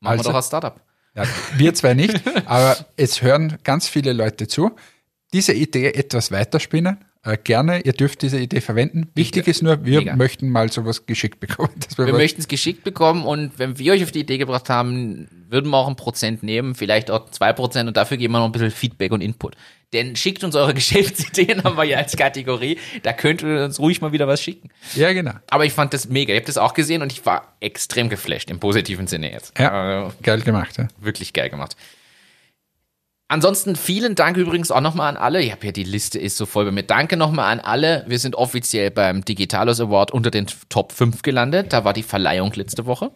Machen 0.00 0.18
also- 0.18 0.28
wir 0.28 0.32
doch 0.32 0.38
ein 0.38 0.42
Startup. 0.42 0.80
Ja, 1.14 1.24
wir 1.56 1.74
zwei 1.74 1.94
nicht, 1.94 2.20
aber 2.46 2.76
es 2.96 3.20
hören 3.20 3.58
ganz 3.64 3.88
viele 3.88 4.12
Leute 4.12 4.46
zu. 4.46 4.70
Diese 5.32 5.52
Idee 5.52 5.92
etwas 5.92 6.30
weiterspinnen, 6.30 7.04
Äh, 7.22 7.36
gerne, 7.36 7.80
ihr 7.82 7.92
dürft 7.92 8.22
diese 8.22 8.38
Idee 8.40 8.62
verwenden. 8.62 9.10
Wichtig 9.14 9.46
ist 9.46 9.62
nur, 9.62 9.84
wir 9.84 9.98
Mega. 9.98 10.16
möchten 10.16 10.48
mal 10.48 10.72
sowas 10.72 11.04
geschickt 11.04 11.38
bekommen. 11.38 11.68
Wir 11.96 12.06
was- 12.06 12.12
möchten 12.12 12.40
es 12.40 12.48
geschickt 12.48 12.82
bekommen 12.82 13.24
und 13.26 13.58
wenn 13.58 13.78
wir 13.78 13.92
euch 13.92 14.02
auf 14.02 14.10
die 14.10 14.20
Idee 14.20 14.38
gebracht 14.38 14.70
haben, 14.70 15.28
würden 15.50 15.70
wir 15.70 15.76
auch 15.76 15.88
ein 15.88 15.96
Prozent 15.96 16.42
nehmen, 16.42 16.74
vielleicht 16.74 17.10
auch 17.10 17.28
zwei 17.30 17.52
Prozent 17.52 17.88
und 17.88 17.96
dafür 17.98 18.16
geben 18.16 18.32
wir 18.32 18.38
noch 18.38 18.46
ein 18.46 18.52
bisschen 18.52 18.70
Feedback 18.70 19.12
und 19.12 19.20
Input. 19.20 19.54
Denn 19.92 20.16
schickt 20.16 20.44
uns 20.44 20.54
eure 20.56 20.72
Geschäftsideen, 20.80 21.62
haben 21.62 21.76
wir 21.76 21.84
ja 21.84 21.98
als 21.98 22.16
Kategorie. 22.16 22.78
Da 23.02 23.12
könnt 23.12 23.42
ihr 23.42 23.64
uns 23.64 23.78
ruhig 23.80 24.00
mal 24.00 24.12
wieder 24.12 24.26
was 24.26 24.40
schicken. 24.40 24.70
Ja, 24.94 25.12
genau. 25.12 25.32
Aber 25.50 25.66
ich 25.66 25.74
fand 25.74 25.92
das 25.92 26.08
mega. 26.08 26.32
Ich 26.32 26.38
habe 26.38 26.46
das 26.46 26.56
auch 26.56 26.72
gesehen 26.72 27.02
und 27.02 27.12
ich 27.12 27.26
war 27.26 27.54
extrem 27.60 28.08
geflasht, 28.08 28.48
im 28.50 28.60
positiven 28.60 29.06
Sinne 29.08 29.30
jetzt. 29.30 29.58
Ja, 29.58 29.70
Also, 29.72 30.14
geil 30.22 30.40
gemacht. 30.40 30.78
Ja. 30.78 30.88
wirklich 31.00 31.32
geil 31.34 31.50
gemacht. 31.50 31.76
Ansonsten 33.30 33.76
vielen 33.76 34.16
Dank 34.16 34.36
übrigens 34.36 34.72
auch 34.72 34.80
nochmal 34.80 35.08
an 35.08 35.16
alle. 35.16 35.40
Ich 35.40 35.52
habe 35.52 35.64
ja 35.64 35.70
die 35.70 35.84
Liste 35.84 36.18
ist 36.18 36.36
so 36.36 36.46
voll 36.46 36.64
bei 36.64 36.72
mir. 36.72 36.82
Danke 36.82 37.16
nochmal 37.16 37.52
an 37.52 37.60
alle. 37.60 38.04
Wir 38.08 38.18
sind 38.18 38.34
offiziell 38.34 38.90
beim 38.90 39.24
Digitalos 39.24 39.80
Award 39.80 40.10
unter 40.10 40.32
den 40.32 40.48
Top 40.68 40.90
5 40.90 41.22
gelandet. 41.22 41.72
Da 41.72 41.84
war 41.84 41.92
die 41.92 42.02
Verleihung 42.02 42.52
letzte 42.54 42.86
Woche. 42.86 43.12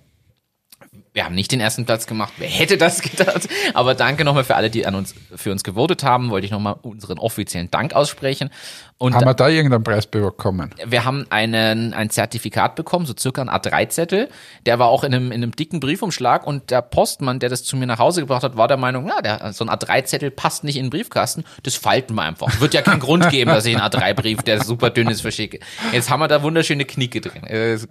Wir 1.15 1.25
haben 1.25 1.37
nicht 1.37 1.53
den 1.53 1.61
ersten 1.61 1.87
Platz 1.87 2.09
gemacht. 2.09 2.33
Wer 2.39 2.49
hätte 2.49 2.77
das 2.77 3.01
gedacht? 3.03 3.49
Aber 3.73 3.95
danke 3.95 4.25
nochmal 4.25 4.43
für 4.43 4.57
alle, 4.57 4.69
die 4.69 4.85
an 4.85 4.97
uns, 4.97 5.15
für 5.35 5.53
uns 5.53 5.63
gewotet 5.63 6.03
haben. 6.03 6.31
Wollte 6.31 6.45
ich 6.45 6.51
nochmal 6.51 6.75
unseren 6.83 7.21
offiziellen 7.21 7.71
Dank 7.71 7.95
aussprechen. 7.95 8.51
Und 8.99 9.15
Haben 9.15 9.27
wir 9.27 9.35
da 9.35 9.49
irgendeinen 9.49 9.85
Preis 9.85 10.07
bekommen? 10.07 10.71
wir 10.85 11.05
haben 11.05 11.27
einen, 11.31 11.95
ein 11.95 12.11
Zertifikat 12.11 12.75
bekommen, 12.77 13.07
so 13.07 13.15
circa 13.19 13.43
ein 13.43 13.51
A3-Zettel. 13.51 14.29
Der 14.67 14.79
war 14.79 14.87
auch 14.87 15.05
in 15.05 15.13
einem, 15.13 15.27
in 15.33 15.43
einem 15.43 15.53
dicken 15.55 15.81
Briefumschlag 15.81 16.47
und 16.47 16.71
der 16.71 16.81
Postmann, 16.81 17.39
der 17.39 17.49
das 17.49 17.65
zu 17.65 17.77
mir 17.77 17.87
nach 17.87 17.99
Hause 17.99 18.21
gebracht 18.21 18.43
hat, 18.45 18.57
war 18.57 18.69
der 18.69 18.77
Meinung, 18.77 19.05
na, 19.07 19.21
der, 19.21 19.53
so 19.53 19.65
ein 19.65 19.71
A3-Zettel 19.71 20.31
passt 20.31 20.63
nicht 20.65 20.77
in 20.77 20.87
den 20.87 20.91
Briefkasten, 20.91 21.45
das 21.65 21.75
falten 21.75 22.15
wir 22.15 22.23
einfach. 22.23 22.61
Wird 22.61 22.73
ja 22.73 22.83
keinen 22.83 23.01
Grund 23.01 23.29
geben, 23.31 23.51
dass 23.51 23.67
ich 23.67 23.77
einen 23.77 23.85
A3-Brief, 23.85 24.43
der 24.43 24.63
super 24.63 24.91
dünn 24.91 25.09
ist, 25.09 25.23
verschicke. 25.23 25.59
Jetzt 25.93 26.09
haben 26.09 26.21
wir 26.21 26.29
da 26.29 26.43
wunderschöne 26.43 26.85
Knicke 26.85 27.21
drin. 27.21 27.43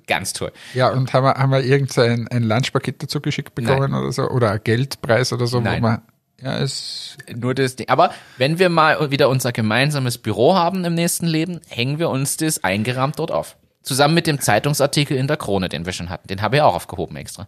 Ganz 0.08 0.34
toll. 0.34 0.52
Ja, 0.74 0.90
und 0.90 1.14
haben 1.14 1.26
wir, 1.26 1.34
haben 1.36 1.52
wir 1.52 1.64
irgendein 1.64 2.28
ein 2.30 2.44
Lunchpaket 2.44 3.04
dazu 3.04 3.13
geschickt 3.22 3.56
bekommen 3.56 3.94
oder 3.94 4.12
so? 4.12 4.30
Oder 4.30 4.52
ein 4.52 4.62
Geldpreis 4.64 5.34
oder 5.34 5.48
so? 5.48 5.60
Nein. 5.60 5.82
Wo 5.82 5.88
man, 5.88 6.02
ja, 6.42 6.58
es, 6.60 7.18
Nur 7.34 7.54
das 7.54 7.76
Ding. 7.76 7.88
Aber 7.90 8.12
wenn 8.38 8.60
wir 8.60 8.70
mal 8.70 9.12
wieder 9.12 9.30
unser 9.30 9.52
gemeinsames 9.52 10.18
Büro 10.18 10.56
haben 10.56 10.84
im 10.84 10.94
nächsten 10.94 11.26
Leben, 11.26 11.62
hängen 11.68 12.00
wir 12.00 12.10
uns 12.10 12.38
das 12.38 12.64
eingerahmt 12.64 13.20
dort 13.20 13.32
auf. 13.32 13.56
Zusammen 13.82 14.14
mit 14.14 14.28
dem 14.28 14.40
Zeitungsartikel 14.40 15.18
in 15.18 15.28
der 15.28 15.38
Krone, 15.38 15.70
den 15.70 15.86
wir 15.86 15.94
schon 15.94 16.10
hatten. 16.10 16.28
Den 16.28 16.42
habe 16.42 16.58
ich 16.58 16.62
auch 16.62 16.76
aufgehoben 16.76 17.16
extra. 17.16 17.48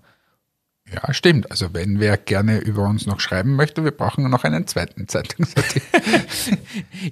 Ja, 0.93 1.13
stimmt. 1.15 1.49
Also 1.49 1.73
wenn 1.73 1.99
wer 1.99 2.15
gerne 2.15 2.59
über 2.59 2.83
uns 2.83 3.07
noch 3.07 3.19
schreiben 3.19 3.55
möchte, 3.55 3.83
wir 3.83 3.91
brauchen 3.91 4.29
noch 4.29 4.43
einen 4.43 4.67
zweiten 4.67 5.07
Zeitungsartikel. 5.07 5.81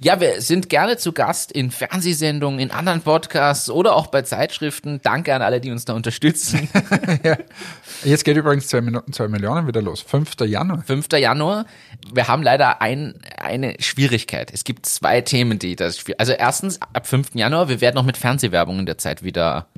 Ja, 0.02 0.20
wir 0.20 0.42
sind 0.42 0.68
gerne 0.68 0.96
zu 0.98 1.12
Gast 1.12 1.50
in 1.50 1.70
Fernsehsendungen, 1.70 2.60
in 2.60 2.70
anderen 2.70 3.00
Podcasts 3.00 3.70
oder 3.70 3.96
auch 3.96 4.08
bei 4.08 4.22
Zeitschriften. 4.22 5.00
Danke 5.02 5.34
an 5.34 5.40
alle, 5.40 5.60
die 5.60 5.70
uns 5.70 5.84
da 5.84 5.94
unterstützen. 5.94 6.68
ja. 7.22 7.38
Jetzt 8.04 8.24
geht 8.24 8.36
übrigens 8.36 8.68
zwei 8.68 8.80
Minuten, 8.80 9.12
zwei 9.12 9.28
Millionen 9.28 9.66
wieder 9.66 9.80
los. 9.80 10.02
5. 10.02 10.34
Januar. 10.40 10.82
5. 10.82 11.06
Januar. 11.12 11.64
Wir 12.12 12.28
haben 12.28 12.42
leider 12.42 12.82
ein, 12.82 13.14
eine 13.38 13.76
Schwierigkeit. 13.80 14.52
Es 14.52 14.64
gibt 14.64 14.86
zwei 14.86 15.22
Themen, 15.22 15.58
die 15.58 15.76
das. 15.76 16.04
Also 16.18 16.32
erstens, 16.32 16.80
ab 16.82 17.06
5. 17.06 17.34
Januar, 17.34 17.68
wir 17.68 17.80
werden 17.80 17.94
noch 17.94 18.04
mit 18.04 18.16
Fernsehwerbung 18.16 18.80
in 18.80 18.86
der 18.86 18.98
Zeit 18.98 19.22
wieder 19.22 19.68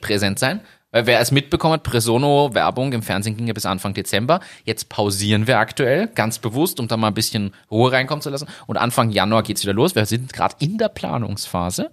präsent 0.00 0.38
sein. 0.38 0.60
Weil 0.94 1.06
wer 1.06 1.18
es 1.18 1.32
mitbekommen 1.32 1.74
hat, 1.74 1.82
Presono-Werbung 1.82 2.92
im 2.92 3.02
Fernsehen 3.02 3.36
ging 3.36 3.48
ja 3.48 3.52
bis 3.52 3.66
Anfang 3.66 3.94
Dezember. 3.94 4.38
Jetzt 4.64 4.88
pausieren 4.88 5.48
wir 5.48 5.58
aktuell, 5.58 6.06
ganz 6.06 6.38
bewusst, 6.38 6.78
um 6.78 6.86
da 6.86 6.96
mal 6.96 7.08
ein 7.08 7.14
bisschen 7.14 7.52
Ruhe 7.68 7.90
reinkommen 7.90 8.22
zu 8.22 8.30
lassen. 8.30 8.46
Und 8.68 8.76
Anfang 8.76 9.10
Januar 9.10 9.42
geht's 9.42 9.64
wieder 9.64 9.72
los. 9.72 9.96
Wir 9.96 10.06
sind 10.06 10.32
gerade 10.32 10.54
in 10.60 10.78
der 10.78 10.88
Planungsphase. 10.88 11.90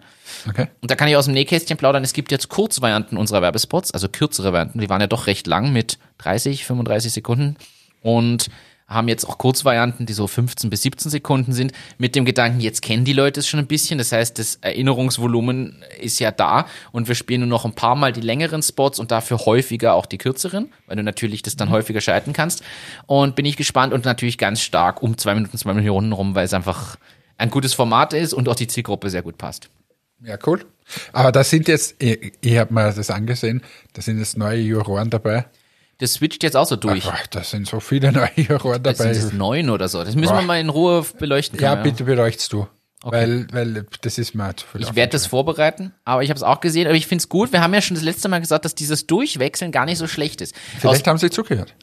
Okay. 0.48 0.68
Und 0.82 0.92
da 0.92 0.96
kann 0.96 1.08
ich 1.08 1.16
aus 1.16 1.26
dem 1.26 1.34
Nähkästchen 1.34 1.78
plaudern. 1.78 2.04
Es 2.04 2.14
gibt 2.14 2.32
jetzt 2.32 2.50
Kurzvarianten 2.50 3.18
unserer 3.18 3.42
Werbespots, 3.42 3.90
also 3.92 4.08
kürzere 4.08 4.54
Varianten. 4.54 4.80
Die 4.80 4.90
waren 4.90 5.02
ja 5.02 5.08
doch 5.08 5.26
recht 5.26 5.48
lang 5.48 5.74
mit 5.74 5.98
30, 6.20 6.64
35 6.64 7.12
Sekunden. 7.12 7.56
Und 8.04 8.52
haben 8.92 9.08
jetzt 9.08 9.28
auch 9.28 9.38
Kurzvarianten, 9.38 10.06
die 10.06 10.14
so 10.14 10.28
15 10.28 10.70
bis 10.70 10.82
17 10.84 11.10
Sekunden 11.10 11.54
sind, 11.54 11.72
mit 11.98 12.16
dem 12.16 12.26
Gedanken, 12.26 12.60
jetzt 12.60 12.82
kennen 12.82 13.06
die 13.06 13.14
Leute 13.14 13.40
es 13.40 13.48
schon 13.48 13.60
ein 13.60 13.68
bisschen. 13.68 13.98
Das 13.98 14.12
heißt, 14.12 14.38
das 14.38 14.56
Erinnerungsvolumen 14.56 15.84
ist 16.00 16.20
ja 16.20 16.32
da 16.32 16.66
und 16.92 17.08
wir 17.08 17.16
spielen 17.16 17.42
nur 17.42 17.50
noch 17.50 17.66
ein 17.66 17.74
paar 17.74 17.96
Mal 17.96 18.12
die 18.12 18.22
längeren 18.22 18.62
Spots 18.62 19.00
und 19.00 19.12
dafür 19.12 19.46
häufiger 19.46 19.94
auch 19.94 20.06
die 20.06 20.18
kürzeren, 20.18 20.72
weil 20.88 20.98
du 20.98 21.04
natürlich 21.04 21.42
das 21.42 21.56
dann 21.56 21.70
häufiger 21.70 22.02
schalten 22.02 22.34
kannst. 22.34 22.64
Und 23.08 23.36
bin 23.36 23.46
ich 23.46 23.58
gespannt 23.58 23.94
und 23.94 24.06
natürlich 24.06 24.38
ganz 24.38 24.62
stark 24.62 25.02
um 25.02 25.18
zwei 25.18 25.36
Minuten, 25.36 25.58
zwei 25.58 25.74
Millionen 25.74 26.12
rum, 26.12 26.36
weil 26.36 26.46
es 26.46 26.54
einfach 26.54 26.98
ein 27.38 27.50
gutes 27.50 27.74
Format 27.74 28.14
ist 28.14 28.34
und 28.34 28.50
auch 28.50 28.56
die 28.56 28.68
Zielgruppe 28.68 29.10
sehr 29.10 29.22
gut 29.22 29.38
passt. 29.38 29.70
Ja, 30.24 30.38
cool. 30.46 30.64
Aber 31.14 31.32
da 31.32 31.44
sind 31.44 31.68
jetzt, 31.68 31.96
ich, 32.02 32.34
ich 32.42 32.58
habe 32.58 32.74
mir 32.74 32.92
das 32.92 33.10
angesehen, 33.10 33.62
da 33.94 34.02
sind 34.02 34.20
jetzt 34.20 34.38
neue 34.38 34.60
Juroren 34.60 35.10
dabei. 35.10 35.46
Das 36.02 36.14
switcht 36.14 36.42
jetzt 36.42 36.58
auch 36.58 36.66
so 36.66 36.78
durch. 36.78 37.06
Ach, 37.06 37.28
da 37.28 37.44
sind 37.44 37.68
so 37.68 37.80
viele 37.80 38.12
neue 38.12 38.30
Das 38.48 38.98
dabei. 38.98 39.14
sind 39.14 39.28
es 39.28 39.34
neun 39.34 39.70
oder 39.70 39.88
so. 39.88 40.04
Das 40.04 40.16
müssen 40.16 40.34
wir 40.34 40.40
Boah. 40.40 40.48
mal 40.48 40.60
in 40.60 40.70
Ruhe 40.70 41.06
beleuchten. 41.20 41.60
Ja, 41.60 41.74
können, 41.74 41.84
bitte 41.84 42.06
beleuchtest 42.06 42.52
du. 42.54 42.68
Weil, 43.04 43.46
weil 43.52 43.86
das 44.02 44.18
ist 44.18 44.34
mir 44.34 44.56
zu 44.56 44.66
viel. 44.66 44.82
Ich 44.82 44.96
werde 44.96 45.12
das 45.12 45.28
vorbereiten, 45.28 45.94
aber 46.04 46.24
ich 46.24 46.32
habe 46.32 46.38
es 46.38 46.44
auch 46.44 46.60
gesehen. 46.60 46.88
Aber 46.88 46.96
ich 46.96 47.06
finde 47.06 47.22
es 47.22 47.30
gut. 47.30 47.52
Wir 47.54 47.62
haben 47.62 47.72
ja 47.76 47.82
schon 47.82 47.94
das 47.94 48.04
letzte 48.04 48.30
Mal 48.30 48.40
gesagt, 48.40 48.66
dass 48.66 48.74
dieses 48.74 49.06
Durchwechseln 49.06 49.72
gar 49.72 49.86
nicht 49.86 50.00
so 50.00 50.08
schlecht 50.08 50.42
ist. 50.42 50.56
Vielleicht 50.80 51.06
haben 51.06 51.20
sie 51.20 51.30
zugehört. 51.30 51.76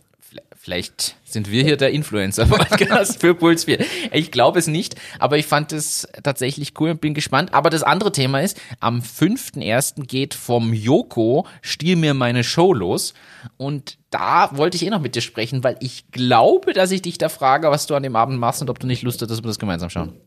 Vielleicht 0.57 1.17
sind 1.25 1.51
wir 1.51 1.63
hier 1.63 1.77
der 1.77 1.93
Influencer-Podcast 1.93 3.21
für 3.21 3.35
Puls 3.35 3.65
4. 3.65 3.85
Ich 4.13 4.31
glaube 4.31 4.59
es 4.59 4.67
nicht, 4.67 4.97
aber 5.19 5.39
ich 5.39 5.47
fand 5.47 5.73
es 5.73 6.07
tatsächlich 6.23 6.79
cool 6.79 6.91
und 6.91 7.01
bin 7.01 7.15
gespannt. 7.15 7.55
Aber 7.55 7.71
das 7.71 7.83
andere 7.83 8.13
Thema 8.13 8.41
ist, 8.41 8.61
am 8.81 9.01
5.1. 9.01 10.07
geht 10.07 10.35
vom 10.35 10.75
Joko 10.75 11.47
Stiehl 11.63 11.97
mir 11.97 12.13
meine 12.13 12.45
Show 12.45 12.75
los. 12.75 13.15
Und 13.57 13.99
da 14.11 14.51
wollte 14.57 14.77
ich 14.77 14.85
eh 14.85 14.91
noch 14.91 15.01
mit 15.01 15.15
dir 15.15 15.23
sprechen, 15.23 15.65
weil 15.65 15.77
ich 15.81 16.11
glaube, 16.11 16.73
dass 16.73 16.91
ich 16.91 17.03
dich 17.03 17.19
da 17.19 17.29
frage, 17.29 17.71
was 17.71 17.87
du 17.87 17.95
an 17.95 18.03
dem 18.03 18.17
Abend 18.17 18.39
machst 18.39 18.61
und 18.61 18.69
ob 18.69 18.79
du 18.79 18.87
nicht 18.87 19.03
Lust 19.03 19.23
hast, 19.23 19.31
dass 19.31 19.43
wir 19.43 19.49
das 19.49 19.59
gemeinsam 19.59 19.91
schauen. 19.91 20.21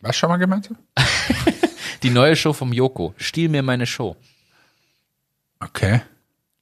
Was 0.00 0.16
schon 0.16 0.28
mal 0.28 0.36
gemeinsam? 0.36 0.76
Die 2.02 2.10
neue 2.10 2.34
Show 2.36 2.52
vom 2.52 2.72
Joko. 2.72 3.14
Stiehl 3.16 3.48
mir 3.48 3.62
meine 3.62 3.86
Show. 3.86 4.16
Okay. 5.60 6.00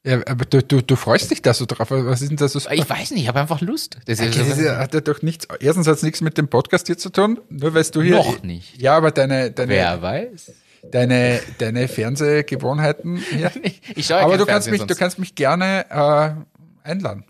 Ja, 0.04 0.20
aber 0.26 0.44
du, 0.44 0.62
du, 0.62 0.80
du 0.80 0.96
freust 0.96 1.30
dich 1.30 1.42
da 1.42 1.52
so 1.52 1.66
drauf. 1.66 1.90
Was 1.90 2.22
ist 2.22 2.30
denn 2.30 2.37
das? 2.37 2.52
So 2.52 2.70
Ich 2.70 2.88
weiß 2.88 3.11
nicht, 3.11 3.22
ich 3.22 3.28
habe 3.28 3.40
einfach 3.40 3.61
Lust. 3.61 3.98
Das 4.06 4.20
ist, 4.20 4.38
das 4.38 4.58
hat 4.58 4.94
ja 4.94 5.00
doch 5.00 5.22
nichts. 5.22 5.46
Erstens 5.61 5.87
hat 5.87 5.96
es 5.96 6.02
nichts 6.02 6.20
mit 6.20 6.38
dem 6.38 6.48
Podcast 6.48 6.87
hier 6.87 6.96
zu 6.96 7.11
tun, 7.11 7.40
nur 7.48 7.74
weil 7.74 7.84
du 7.84 8.02
hier. 8.02 8.16
Noch 8.16 8.42
nicht. 8.42 8.80
Ja, 8.80 8.96
aber 8.96 9.11
deine, 9.11 9.50
deine, 9.50 9.72
wer 9.72 10.00
weiß? 10.00 10.52
deine, 10.90 11.40
deine 11.58 11.88
Fernsehgewohnheiten 11.88 13.16
hier. 13.16 13.50
Ich 13.94 14.06
schaue 14.06 14.18
ja 14.18 14.24
aber 14.24 14.38
du 14.38 14.46
kannst 14.46 14.70
mich, 14.70 14.82
du 14.82 14.94
kannst 14.94 15.18
mich 15.18 15.34
gerne 15.34 15.87
äh, 15.90 16.88
einladen. 16.88 17.24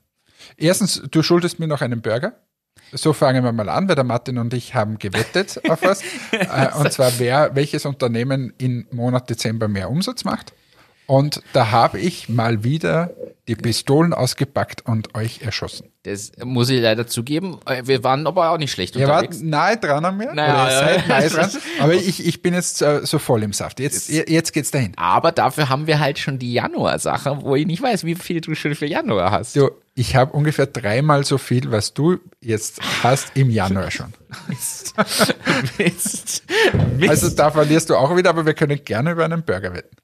Erstens, 0.56 1.02
du 1.10 1.22
schuldest 1.22 1.58
mir 1.58 1.66
noch 1.66 1.80
einen 1.80 2.02
Burger. 2.02 2.34
So 2.92 3.12
fangen 3.12 3.44
wir 3.44 3.52
mal 3.52 3.68
an, 3.68 3.88
weil 3.88 3.94
der 3.94 4.04
Martin 4.04 4.38
und 4.38 4.54
ich 4.54 4.74
haben 4.74 4.98
gewettet 4.98 5.60
auf 5.68 5.82
was. 5.82 6.02
äh, 6.32 6.74
und 6.78 6.92
zwar, 6.92 7.18
wer, 7.18 7.54
welches 7.54 7.84
Unternehmen 7.84 8.52
im 8.58 8.86
Monat 8.90 9.28
Dezember 9.28 9.68
mehr 9.68 9.90
Umsatz 9.90 10.24
macht. 10.24 10.52
Und 11.08 11.40
da 11.54 11.70
habe 11.70 11.98
ich 11.98 12.28
mal 12.28 12.64
wieder 12.64 13.10
die 13.48 13.56
Pistolen 13.56 14.12
ausgepackt 14.12 14.84
und 14.84 15.14
euch 15.14 15.40
erschossen. 15.40 15.88
Das 16.02 16.32
muss 16.44 16.68
ich 16.68 16.82
leider 16.82 17.06
zugeben. 17.06 17.58
Wir 17.82 18.04
waren 18.04 18.26
aber 18.26 18.50
auch 18.50 18.58
nicht 18.58 18.70
schlecht 18.72 18.94
Ihr 18.94 19.08
wart 19.08 19.28
unterwegs. 19.28 19.42
nahe 19.42 19.78
dran 19.78 20.04
an 20.04 20.18
mir. 20.18 20.34
Naja, 20.34 21.00
nahe 21.08 21.28
dran. 21.30 21.50
Aber 21.80 21.94
ich, 21.94 22.26
ich 22.26 22.42
bin 22.42 22.52
jetzt 22.52 22.82
äh, 22.82 23.00
so 23.04 23.18
voll 23.18 23.42
im 23.42 23.54
Saft. 23.54 23.80
Jetzt, 23.80 24.10
jetzt 24.10 24.52
geht's 24.52 24.70
dahin. 24.70 24.92
Aber 24.96 25.32
dafür 25.32 25.70
haben 25.70 25.86
wir 25.86 25.98
halt 25.98 26.18
schon 26.18 26.38
die 26.38 26.52
Januar-Sache, 26.52 27.38
wo 27.40 27.56
ich 27.56 27.66
nicht 27.66 27.80
weiß, 27.80 28.04
wie 28.04 28.14
viel 28.14 28.42
du 28.42 28.54
schon 28.54 28.74
für 28.74 28.84
Januar 28.84 29.30
hast. 29.30 29.56
Du, 29.56 29.70
ich 29.94 30.14
habe 30.14 30.34
ungefähr 30.34 30.66
dreimal 30.66 31.24
so 31.24 31.38
viel, 31.38 31.70
was 31.70 31.94
du 31.94 32.18
jetzt 32.42 32.80
hast 33.02 33.34
im 33.34 33.48
Januar 33.48 33.90
schon. 33.90 34.12
Mist. 34.48 34.92
Mist. 35.78 36.44
Mist. 36.98 37.08
Also 37.08 37.30
da 37.30 37.50
verlierst 37.50 37.88
du 37.88 37.96
auch 37.96 38.14
wieder, 38.14 38.28
aber 38.28 38.44
wir 38.44 38.52
können 38.52 38.78
gerne 38.84 39.12
über 39.12 39.24
einen 39.24 39.42
Burger 39.42 39.72
wetten. 39.72 39.96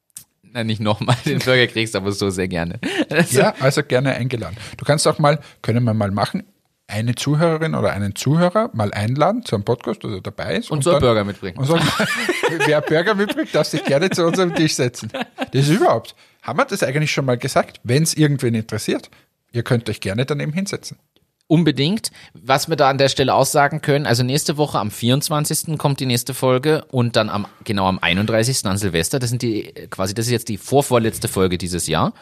Na, 0.54 0.62
nicht 0.62 0.80
nochmal 0.80 1.16
den 1.26 1.40
Burger 1.40 1.66
kriegst, 1.66 1.96
aber 1.96 2.12
so 2.12 2.30
sehr 2.30 2.46
gerne. 2.46 2.78
Also, 3.10 3.40
Ja, 3.40 3.54
also 3.58 3.82
gerne 3.82 4.14
eingeladen. 4.14 4.56
Du 4.76 4.84
kannst 4.84 5.06
auch 5.08 5.18
mal, 5.18 5.40
können 5.62 5.82
wir 5.82 5.94
mal 5.94 6.12
machen, 6.12 6.44
eine 6.86 7.16
Zuhörerin 7.16 7.74
oder 7.74 7.92
einen 7.92 8.14
Zuhörer 8.14 8.70
mal 8.72 8.92
einladen 8.94 9.44
zu 9.44 9.56
einem 9.56 9.64
Podcast, 9.64 10.04
der 10.04 10.20
dabei 10.20 10.56
ist. 10.56 10.70
Und 10.70 10.84
so 10.84 10.92
einen 10.92 11.00
Burger 11.00 11.24
mitbringen. 11.24 11.58
Und 11.58 11.66
sagen, 11.66 11.84
wer 12.66 12.80
Burger 12.82 13.14
mitbringt, 13.16 13.52
darf 13.52 13.66
sich 13.66 13.84
gerne 13.84 14.10
zu 14.10 14.24
unserem 14.24 14.54
Tisch 14.54 14.74
setzen. 14.74 15.10
Das 15.52 15.68
ist 15.68 15.70
überhaupt. 15.70 16.14
Haben 16.42 16.58
wir 16.58 16.66
das 16.66 16.84
eigentlich 16.84 17.10
schon 17.10 17.24
mal 17.24 17.36
gesagt? 17.38 17.80
Wenn 17.82 18.04
es 18.04 18.14
irgendwen 18.14 18.54
interessiert, 18.54 19.10
ihr 19.50 19.64
könnt 19.64 19.90
euch 19.90 20.00
gerne 20.00 20.24
daneben 20.24 20.52
hinsetzen. 20.52 20.98
Unbedingt. 21.46 22.10
Was 22.32 22.68
wir 22.68 22.76
da 22.76 22.88
an 22.88 22.96
der 22.96 23.10
Stelle 23.10 23.34
aussagen 23.34 23.82
können, 23.82 24.06
also 24.06 24.22
nächste 24.22 24.56
Woche 24.56 24.78
am 24.78 24.90
24. 24.90 25.76
kommt 25.76 26.00
die 26.00 26.06
nächste 26.06 26.32
Folge 26.32 26.86
und 26.90 27.16
dann 27.16 27.28
am, 27.28 27.46
genau 27.64 27.86
am 27.86 27.98
31. 27.98 28.64
an 28.64 28.78
Silvester. 28.78 29.18
Das 29.18 29.28
sind 29.28 29.42
die, 29.42 29.72
quasi, 29.90 30.14
das 30.14 30.26
ist 30.26 30.32
jetzt 30.32 30.48
die 30.48 30.56
vorvorletzte 30.56 31.28
Folge 31.28 31.58
dieses 31.58 31.86
Jahr. 31.86 32.14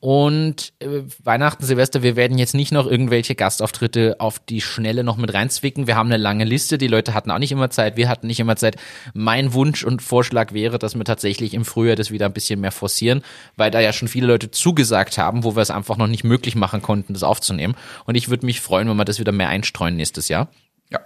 Und 0.00 0.72
äh, 0.80 1.02
Weihnachten, 1.22 1.64
Silvester, 1.64 2.02
wir 2.02 2.16
werden 2.16 2.38
jetzt 2.38 2.54
nicht 2.54 2.72
noch 2.72 2.86
irgendwelche 2.86 3.34
Gastauftritte 3.34 4.16
auf 4.18 4.38
die 4.38 4.60
Schnelle 4.60 5.04
noch 5.04 5.16
mit 5.16 5.32
reinzwicken. 5.32 5.86
Wir 5.86 5.96
haben 5.96 6.08
eine 6.08 6.16
lange 6.16 6.44
Liste. 6.44 6.78
Die 6.78 6.86
Leute 6.86 7.14
hatten 7.14 7.30
auch 7.30 7.38
nicht 7.38 7.52
immer 7.52 7.70
Zeit. 7.70 7.96
Wir 7.96 8.08
hatten 8.08 8.26
nicht 8.26 8.40
immer 8.40 8.56
Zeit. 8.56 8.76
Mein 9.14 9.52
Wunsch 9.52 9.84
und 9.84 10.02
Vorschlag 10.02 10.52
wäre, 10.52 10.78
dass 10.78 10.94
wir 10.94 11.04
tatsächlich 11.04 11.54
im 11.54 11.64
Frühjahr 11.64 11.96
das 11.96 12.10
wieder 12.10 12.26
ein 12.26 12.32
bisschen 12.32 12.60
mehr 12.60 12.72
forcieren, 12.72 13.22
weil 13.56 13.70
da 13.70 13.80
ja 13.80 13.92
schon 13.92 14.08
viele 14.08 14.26
Leute 14.26 14.50
zugesagt 14.50 15.18
haben, 15.18 15.44
wo 15.44 15.56
wir 15.56 15.62
es 15.62 15.70
einfach 15.70 15.96
noch 15.96 16.08
nicht 16.08 16.24
möglich 16.24 16.54
machen 16.54 16.82
konnten, 16.82 17.12
das 17.12 17.22
aufzunehmen. 17.22 17.74
Und 18.04 18.14
ich 18.14 18.28
würde 18.28 18.46
mich 18.46 18.60
freuen, 18.60 18.88
wenn 18.88 18.96
wir 18.96 19.04
das 19.04 19.18
wieder 19.18 19.32
mehr 19.32 19.48
einstreuen 19.48 19.96
nächstes 19.96 20.28
Jahr. 20.28 20.48
Ja. 20.90 21.00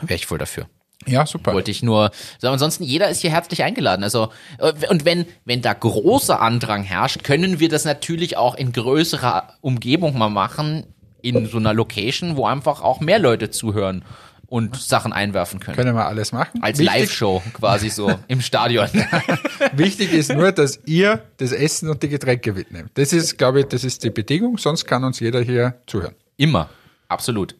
Wäre 0.00 0.14
ich 0.14 0.26
voll 0.26 0.38
dafür. 0.38 0.66
Ja, 1.06 1.26
super. 1.26 1.52
Wollte 1.52 1.70
ich 1.70 1.82
nur 1.82 2.10
sagen. 2.38 2.52
Ansonsten, 2.52 2.84
jeder 2.84 3.08
ist 3.08 3.20
hier 3.20 3.30
herzlich 3.30 3.62
eingeladen. 3.62 4.04
Also, 4.04 4.28
äh, 4.58 4.72
und 4.88 5.04
wenn, 5.04 5.26
wenn 5.44 5.62
da 5.62 5.72
großer 5.72 6.40
Andrang 6.40 6.82
herrscht, 6.82 7.24
können 7.24 7.60
wir 7.60 7.68
das 7.68 7.84
natürlich 7.84 8.36
auch 8.36 8.54
in 8.54 8.72
größerer 8.72 9.54
Umgebung 9.60 10.16
mal 10.16 10.30
machen, 10.30 10.84
in 11.22 11.46
so 11.46 11.58
einer 11.58 11.72
Location, 11.72 12.36
wo 12.36 12.46
einfach 12.46 12.82
auch 12.82 13.00
mehr 13.00 13.18
Leute 13.18 13.50
zuhören 13.50 14.04
und 14.52 14.76
Sachen 14.76 15.14
einwerfen 15.14 15.60
können. 15.60 15.76
Können 15.76 15.94
wir 15.94 16.04
alles 16.04 16.32
machen. 16.32 16.62
Als 16.62 16.78
Live-Show 16.78 17.42
quasi 17.54 17.88
so 17.88 18.12
im 18.28 18.42
Stadion. 18.42 18.86
Wichtig 19.72 20.12
ist 20.12 20.30
nur, 20.30 20.52
dass 20.52 20.80
ihr 20.84 21.22
das 21.38 21.52
Essen 21.52 21.88
und 21.88 22.02
die 22.02 22.08
Getränke 22.08 22.52
mitnehmt. 22.52 22.90
Das 22.94 23.14
ist, 23.14 23.38
glaube 23.38 23.60
ich, 23.60 23.66
das 23.66 23.82
ist 23.82 24.04
die 24.04 24.10
Bedingung, 24.10 24.58
sonst 24.58 24.84
kann 24.84 25.04
uns 25.04 25.20
jeder 25.20 25.40
hier 25.40 25.80
zuhören. 25.86 26.14
Immer. 26.36 26.68
Absolut. 27.08 27.56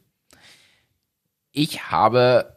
Ich 1.53 1.91
habe 1.91 2.52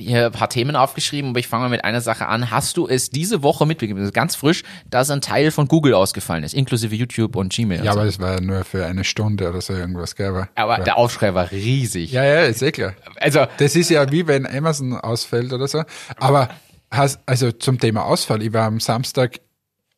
hier 0.00 0.26
ein 0.26 0.32
paar 0.32 0.48
Themen 0.48 0.76
aufgeschrieben, 0.76 1.30
aber 1.30 1.38
ich 1.38 1.48
fange 1.48 1.64
mal 1.64 1.68
mit 1.70 1.84
einer 1.84 2.00
Sache 2.00 2.26
an. 2.26 2.50
Hast 2.50 2.76
du 2.76 2.88
es 2.88 3.10
diese 3.10 3.42
Woche 3.42 3.66
mitbekommen, 3.66 4.00
das 4.00 4.08
ist 4.08 4.14
ganz 4.14 4.34
frisch, 4.34 4.62
dass 4.88 5.10
ein 5.10 5.20
Teil 5.20 5.50
von 5.50 5.68
Google 5.68 5.94
ausgefallen 5.94 6.44
ist, 6.44 6.54
inklusive 6.54 6.94
YouTube 6.94 7.36
und 7.36 7.52
Gmail? 7.52 7.80
und 7.80 7.84
Ja, 7.84 7.92
so. 7.92 7.98
aber 7.98 8.06
das 8.06 8.18
war 8.18 8.34
ja 8.34 8.40
nur 8.40 8.64
für 8.64 8.86
eine 8.86 9.04
Stunde 9.04 9.48
oder 9.48 9.60
so 9.60 9.72
irgendwas, 9.72 10.16
gell? 10.16 10.48
Aber, 10.54 10.78
ja. 10.78 10.84
der 10.84 10.96
Aufschrei 10.96 11.34
war 11.34 11.50
riesig. 11.50 12.12
ja, 12.12 12.24
ja, 12.24 12.40
ist 12.42 12.62
eh 12.62 12.72
klar. 12.72 12.94
Also, 13.16 13.46
Das 13.58 13.76
ist 13.76 13.90
ja 13.90 14.10
wie 14.10 14.26
wenn 14.26 14.46
Amazon 14.46 14.94
ausfällt 14.94 15.52
oder 15.52 15.68
so. 15.68 15.82
Aber 16.18 16.48
hast, 16.90 17.20
also 17.26 17.52
zum 17.52 17.78
Thema 17.78 18.04
Ausfall, 18.04 18.42
ich 18.42 18.52
war 18.52 18.66
am 18.66 18.80
Samstag, 18.80 19.40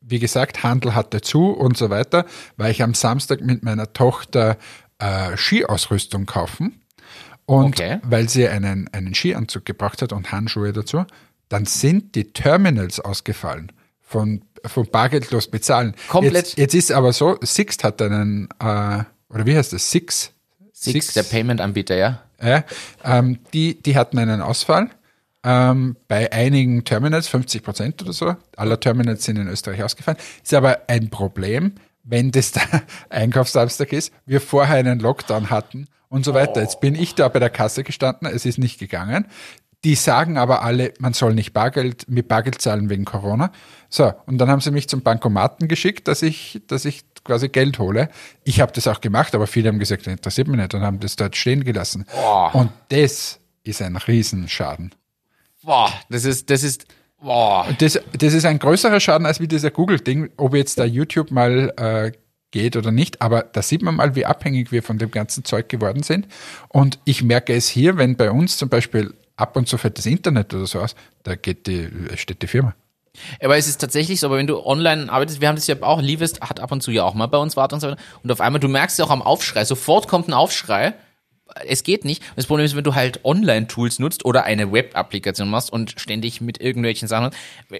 wie 0.01 0.19
gesagt, 0.19 0.62
Handel 0.62 0.95
hatte 0.95 1.21
zu 1.21 1.51
und 1.51 1.77
so 1.77 1.91
weiter, 1.91 2.27
war 2.57 2.71
ich 2.71 2.83
am 2.83 2.95
Samstag 2.95 3.41
mit 3.41 3.62
meiner 3.62 3.93
Tochter 3.93 4.57
äh, 4.99 5.37
Skiausrüstung 5.37 6.27
kaufen. 6.27 6.82
Und 7.46 7.81
Okay. 7.81 7.98
weil 8.05 8.28
sie 8.28 8.48
einen, 8.48 8.88
einen 8.92 9.14
Skianzug 9.14 9.64
gebracht 9.64 10.02
hat 10.02 10.12
und 10.12 10.33
Handschuhe 10.33 10.72
dazu, 10.72 11.05
dann 11.48 11.66
sind 11.66 12.14
die 12.14 12.33
Terminals 12.33 13.00
ausgefallen 13.00 13.72
von, 14.00 14.42
von 14.64 14.87
bargeldlos 14.90 15.48
bezahlen. 15.48 15.94
Komplett. 16.09 16.35
Jetzt, 16.48 16.59
jetzt 16.59 16.74
ist 16.74 16.92
aber 16.92 17.12
so, 17.12 17.38
Sixt 17.42 17.85
hat 17.85 18.00
einen, 18.00 18.48
äh, 18.59 18.64
oder 19.28 19.46
wie 19.46 19.57
heißt 19.57 19.72
das, 19.72 19.90
Six? 19.90 20.33
Six, 20.72 21.12
der 21.14 21.22
Payment-Anbieter, 21.24 21.94
ja. 21.96 22.22
Ja, 22.42 22.64
ähm, 23.05 23.38
die, 23.52 23.81
die 23.81 23.96
hatten 23.96 24.18
einen 24.18 24.40
Ausfall 24.40 24.90
ähm, 25.44 25.96
bei 26.09 26.33
einigen 26.33 26.85
Terminals, 26.85 27.28
50 27.28 27.62
Prozent 27.62 28.02
oder 28.02 28.12
so. 28.12 28.35
Aller 28.57 28.81
Terminals 28.81 29.24
sind 29.24 29.37
in 29.37 29.46
Österreich 29.48 29.83
ausgefallen. 29.83 30.18
Ist 30.42 30.52
aber 30.55 30.81
ein 30.88 31.09
Problem, 31.11 31.74
wenn 32.05 32.31
das 32.31 32.53
der 32.53 32.83
Einkaufssamstag 33.11 33.93
ist, 33.93 34.12
wir 34.27 34.41
vorher 34.41 34.77
einen 34.77 35.01
Lockdown 35.01 35.51
hatten 35.51 35.87
und 36.09 36.25
so 36.25 36.35
weiter. 36.35 36.61
Jetzt 36.61 36.81
bin 36.81 36.95
ich 36.95 37.15
da 37.15 37.29
bei 37.29 37.38
der 37.38 37.51
Kasse 37.51 37.85
gestanden, 37.85 38.29
es 38.29 38.45
ist 38.45 38.59
nicht 38.59 38.79
gegangen. 38.79 39.27
Die 39.85 39.97
sagen 39.97 40.38
aber 40.38 40.62
alle, 40.62 40.95
man 41.01 41.12
soll 41.12 41.35
nicht 41.35 41.53
Bargeld, 41.53 42.09
mit 42.09 42.29
Bargeld 42.29 42.61
zahlen 42.61 42.88
wegen 42.88 43.05
Corona. 43.05 43.51
So, 43.88 44.12
und 44.27 44.38
dann 44.38 44.49
haben 44.49 44.61
sie 44.61 44.71
mich 44.71 44.88
zum 44.88 45.03
Bankomaten 45.03 45.67
geschickt, 45.67 46.07
dass 46.07 46.23
ich, 46.23 46.62
dass 46.69 46.85
ich 46.85 47.03
quasi 47.25 47.49
Geld 47.49 47.81
hole. 47.81 48.09
Ich 48.45 48.61
habe 48.61 48.73
das 48.73 48.87
auch 48.87 49.01
gemacht, 49.01 49.35
aber 49.35 49.49
viele 49.49 49.69
haben 49.69 49.81
gesagt, 49.81 50.07
das 50.07 50.12
interessiert 50.12 50.47
mich 50.47 50.59
nicht 50.59 50.75
und 50.75 50.83
haben 50.83 51.01
das 51.01 51.17
dort 51.17 51.37
stehen 51.37 51.65
gelassen. 51.65 52.07
Und 52.53 52.71
das 52.91 53.41
ist 53.65 53.83
ein 53.83 53.97
Riesenschaden. 53.97 54.95
Boah, 55.62 55.93
das 56.11 56.25
ist, 56.25 56.51
das 56.51 56.62
ist, 56.62 56.87
boah. 57.23 57.67
Das, 57.79 57.99
das 58.19 58.35
ist 58.35 58.45
ein 58.45 58.59
größerer 58.59 59.01
Schaden 59.01 59.27
als 59.27 59.41
wie 59.41 59.49
dieser 59.49 59.71
Google-Ding, 59.71 60.31
ob 60.37 60.55
jetzt 60.55 60.79
da 60.79 60.85
YouTube 60.85 61.31
mal 61.31 61.73
äh, 61.77 62.13
geht 62.51 62.77
oder 62.77 62.93
nicht, 62.93 63.21
aber 63.21 63.43
da 63.43 63.63
sieht 63.63 63.83
man 63.83 63.97
mal, 63.97 64.15
wie 64.15 64.27
abhängig 64.27 64.71
wir 64.71 64.83
von 64.83 64.99
dem 64.99 65.11
ganzen 65.11 65.45
Zeug 65.45 65.69
geworden 65.69 66.03
sind. 66.03 66.29
Und 66.69 66.99
ich 67.05 67.23
merke 67.23 67.55
es 67.55 67.69
hier, 67.69 67.97
wenn 67.97 68.17
bei 68.17 68.31
uns 68.31 68.59
zum 68.59 68.69
Beispiel 68.69 69.15
ab 69.37 69.57
und 69.57 69.67
zu 69.67 69.79
fällt 69.79 69.99
das 69.99 70.07
Internet 70.07 70.55
oder 70.55 70.67
so 70.67 70.81
aus, 70.81 70.95
da 71.23 71.35
geht 71.35 71.67
die, 71.67 71.89
steht 72.17 72.43
die 72.43 72.47
Firma. 72.47 72.75
Aber 73.43 73.57
es 73.57 73.69
ist 73.69 73.79
tatsächlich 73.79 74.21
so, 74.21 74.27
aber 74.27 74.37
wenn 74.37 74.47
du 74.47 74.65
online 74.65 75.11
arbeitest, 75.11 75.41
wir 75.41 75.49
haben 75.49 75.57
das 75.57 75.67
ja 75.67 75.77
auch, 75.83 76.01
Livest 76.01 76.41
hat 76.41 76.61
ab 76.61 76.73
und 76.73 76.83
zu 76.83 76.91
ja 76.91 77.05
auch 77.05 77.15
mal 77.15 77.27
bei 77.27 77.39
uns 77.39 77.57
Wart 77.57 77.73
und 77.73 77.81
so 77.81 77.89
weiter. 77.89 78.01
Und 78.23 78.33
auf 78.33 78.41
einmal, 78.41 78.61
du 78.61 78.69
merkst 78.69 78.99
ja 78.99 79.05
auch 79.05 79.11
am 79.11 79.23
Aufschrei, 79.23 79.65
sofort 79.65 80.09
kommt 80.09 80.29
ein 80.29 80.33
Aufschrei. 80.33 80.95
Es 81.67 81.83
geht 81.83 82.05
nicht. 82.05 82.23
Das 82.37 82.47
Problem 82.47 82.65
ist, 82.65 82.77
wenn 82.77 82.85
du 82.85 82.95
halt 82.95 83.25
Online-Tools 83.25 83.99
nutzt 83.99 84.25
oder 84.25 84.45
eine 84.45 84.73
Web-Applikation 84.73 85.49
machst 85.49 85.73
und 85.73 85.95
ständig 86.01 86.41
mit 86.41 86.61
irgendwelchen 86.61 87.09
Sachen. 87.09 87.31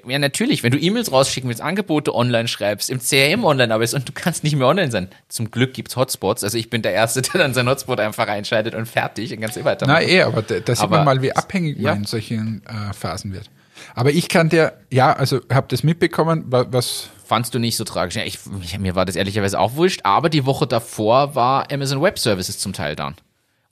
Ja, 0.07 0.19
natürlich, 0.19 0.63
wenn 0.63 0.73
du 0.73 0.79
E-Mails 0.79 1.11
rausschicken 1.13 1.49
willst, 1.49 1.63
Angebote 1.63 2.15
online 2.15 2.49
schreibst, 2.49 2.91
im 2.91 3.01
CRM 3.01 3.45
online 3.45 3.73
arbeitest 3.73 3.95
und 3.95 4.09
du 4.09 4.13
kannst 4.13 4.45
nicht 4.45 4.57
mehr 4.57 4.67
online 4.67 4.91
sein. 4.91 5.09
Zum 5.29 5.51
Glück 5.51 5.75
gibt's 5.75 5.97
Hotspots. 5.97 6.45
Also 6.45 6.59
ich 6.59 6.71
bin 6.71 6.83
der 6.83 6.93
Erste, 6.93 7.23
der 7.33 7.41
dann 7.41 7.55
seinen 7.55 7.69
Hotspot 7.69 8.01
einfach 8.01 8.29
einschaltet 8.29 8.75
und 8.75 8.87
fertig 8.87 9.33
und 9.33 9.41
ganz 9.41 9.57
eh 9.57 9.65
weiter. 9.65 9.87
Na 9.87 10.01
eh, 10.03 10.23
aber 10.23 10.43
da, 10.43 10.61
da 10.61 10.75
sieht 10.75 10.91
man 10.91 11.05
mal, 11.05 11.23
wie 11.23 11.33
abhängig 11.33 11.79
Ja. 11.79 11.91
man 11.91 11.99
in 12.01 12.05
solchen 12.05 12.63
äh, 12.67 12.93
Phasen 12.93 13.33
wird. 13.33 13.51
Aber 13.95 14.11
ich 14.13 14.29
kann 14.29 14.49
dir, 14.49 14.75
ja, 14.91 15.13
also 15.13 15.41
habe 15.53 15.67
das 15.69 15.83
mitbekommen, 15.83 16.45
wa- 16.47 16.67
was 16.71 17.09
fandst 17.25 17.53
du 17.55 17.59
nicht 17.59 17.77
so 17.77 17.85
tragisch. 17.85 18.15
Ja, 18.17 18.23
ich, 18.25 18.39
mir 18.79 18.95
war 18.95 19.05
das 19.07 19.17
ehrlicherweise 19.17 19.59
auch 19.59 19.75
wurscht, 19.75 20.01
aber 20.05 20.29
die 20.29 20.47
Woche 20.47 20.67
davor 20.67 21.35
war 21.35 21.73
Amazon 21.73 22.01
Web 22.01 22.19
Services 22.19 22.59
zum 22.59 22.73
Teil 22.73 22.95
down. 22.95 23.15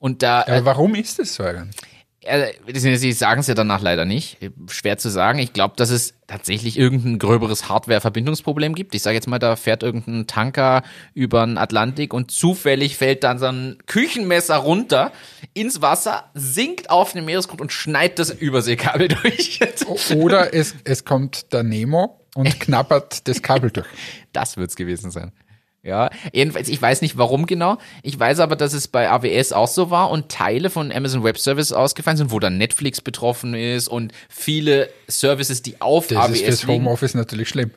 Und 0.01 0.23
da, 0.23 0.41
aber 0.41 0.65
warum 0.65 0.95
ist 0.95 1.19
das 1.19 1.35
so 1.35 1.43
eigentlich? 1.43 1.77
äh, 2.23 2.53
äh, 2.67 2.97
sie 2.97 3.11
sagen 3.13 3.41
es 3.41 3.47
ja 3.47 3.53
danach 3.53 3.81
leider 3.81 4.05
nicht. 4.05 4.37
Schwer 4.69 4.97
zu 4.97 5.09
sagen. 5.09 5.39
Ich 5.39 5.53
glaube, 5.53 5.73
dass 5.77 5.89
es 5.89 6.13
tatsächlich 6.27 6.77
irgendein 6.77 7.19
gröberes 7.19 7.67
Hardware-Verbindungsproblem 7.67 8.75
gibt. 8.75 8.95
Ich 8.95 9.01
sage 9.01 9.15
jetzt 9.15 9.27
mal, 9.27 9.39
da 9.39 9.55
fährt 9.55 9.83
irgendein 9.83 10.27
Tanker 10.27 10.83
über 11.13 11.45
den 11.45 11.57
Atlantik 11.57 12.13
und 12.13 12.31
zufällig 12.31 12.97
fällt 12.97 13.23
dann 13.23 13.39
so 13.39 13.47
ein 13.47 13.77
Küchenmesser 13.87 14.57
runter 14.57 15.11
ins 15.53 15.81
Wasser, 15.81 16.25
sinkt 16.33 16.89
auf 16.89 17.13
den 17.13 17.25
Meeresgrund 17.25 17.61
und 17.61 17.71
schneidet 17.71 18.19
das 18.19 18.31
Überseekabel 18.31 19.07
durch. 19.23 19.59
Oder 20.15 20.53
es, 20.53 20.75
es 20.83 21.05
kommt 21.05 21.53
der 21.53 21.63
Nemo 21.63 22.19
und 22.35 22.59
knabbert 22.59 23.27
das 23.27 23.41
Kabel 23.41 23.71
durch. 23.71 23.87
Das 24.31 24.57
wird's 24.57 24.75
gewesen 24.75 25.11
sein. 25.11 25.31
Ja, 25.83 26.11
jedenfalls, 26.31 26.69
ich 26.69 26.79
weiß 26.79 27.01
nicht 27.01 27.17
warum 27.17 27.47
genau. 27.47 27.77
Ich 28.03 28.19
weiß 28.19 28.39
aber, 28.39 28.55
dass 28.55 28.73
es 28.73 28.87
bei 28.87 29.09
AWS 29.09 29.51
auch 29.51 29.67
so 29.67 29.89
war 29.89 30.11
und 30.11 30.29
Teile 30.29 30.69
von 30.69 30.91
Amazon 30.91 31.23
Web 31.23 31.39
Services 31.39 31.73
ausgefallen 31.73 32.17
sind, 32.17 32.31
wo 32.31 32.39
dann 32.39 32.57
Netflix 32.59 33.01
betroffen 33.01 33.55
ist 33.55 33.87
und 33.87 34.13
viele 34.29 34.89
Services, 35.07 35.63
die 35.63 35.81
auf 35.81 36.07
Das 36.07 36.19
AWS 36.19 36.41
ist 36.41 36.61
fürs. 36.61 36.67
Homeoffice 36.67 37.15
natürlich 37.15 37.49
schlimm. 37.49 37.71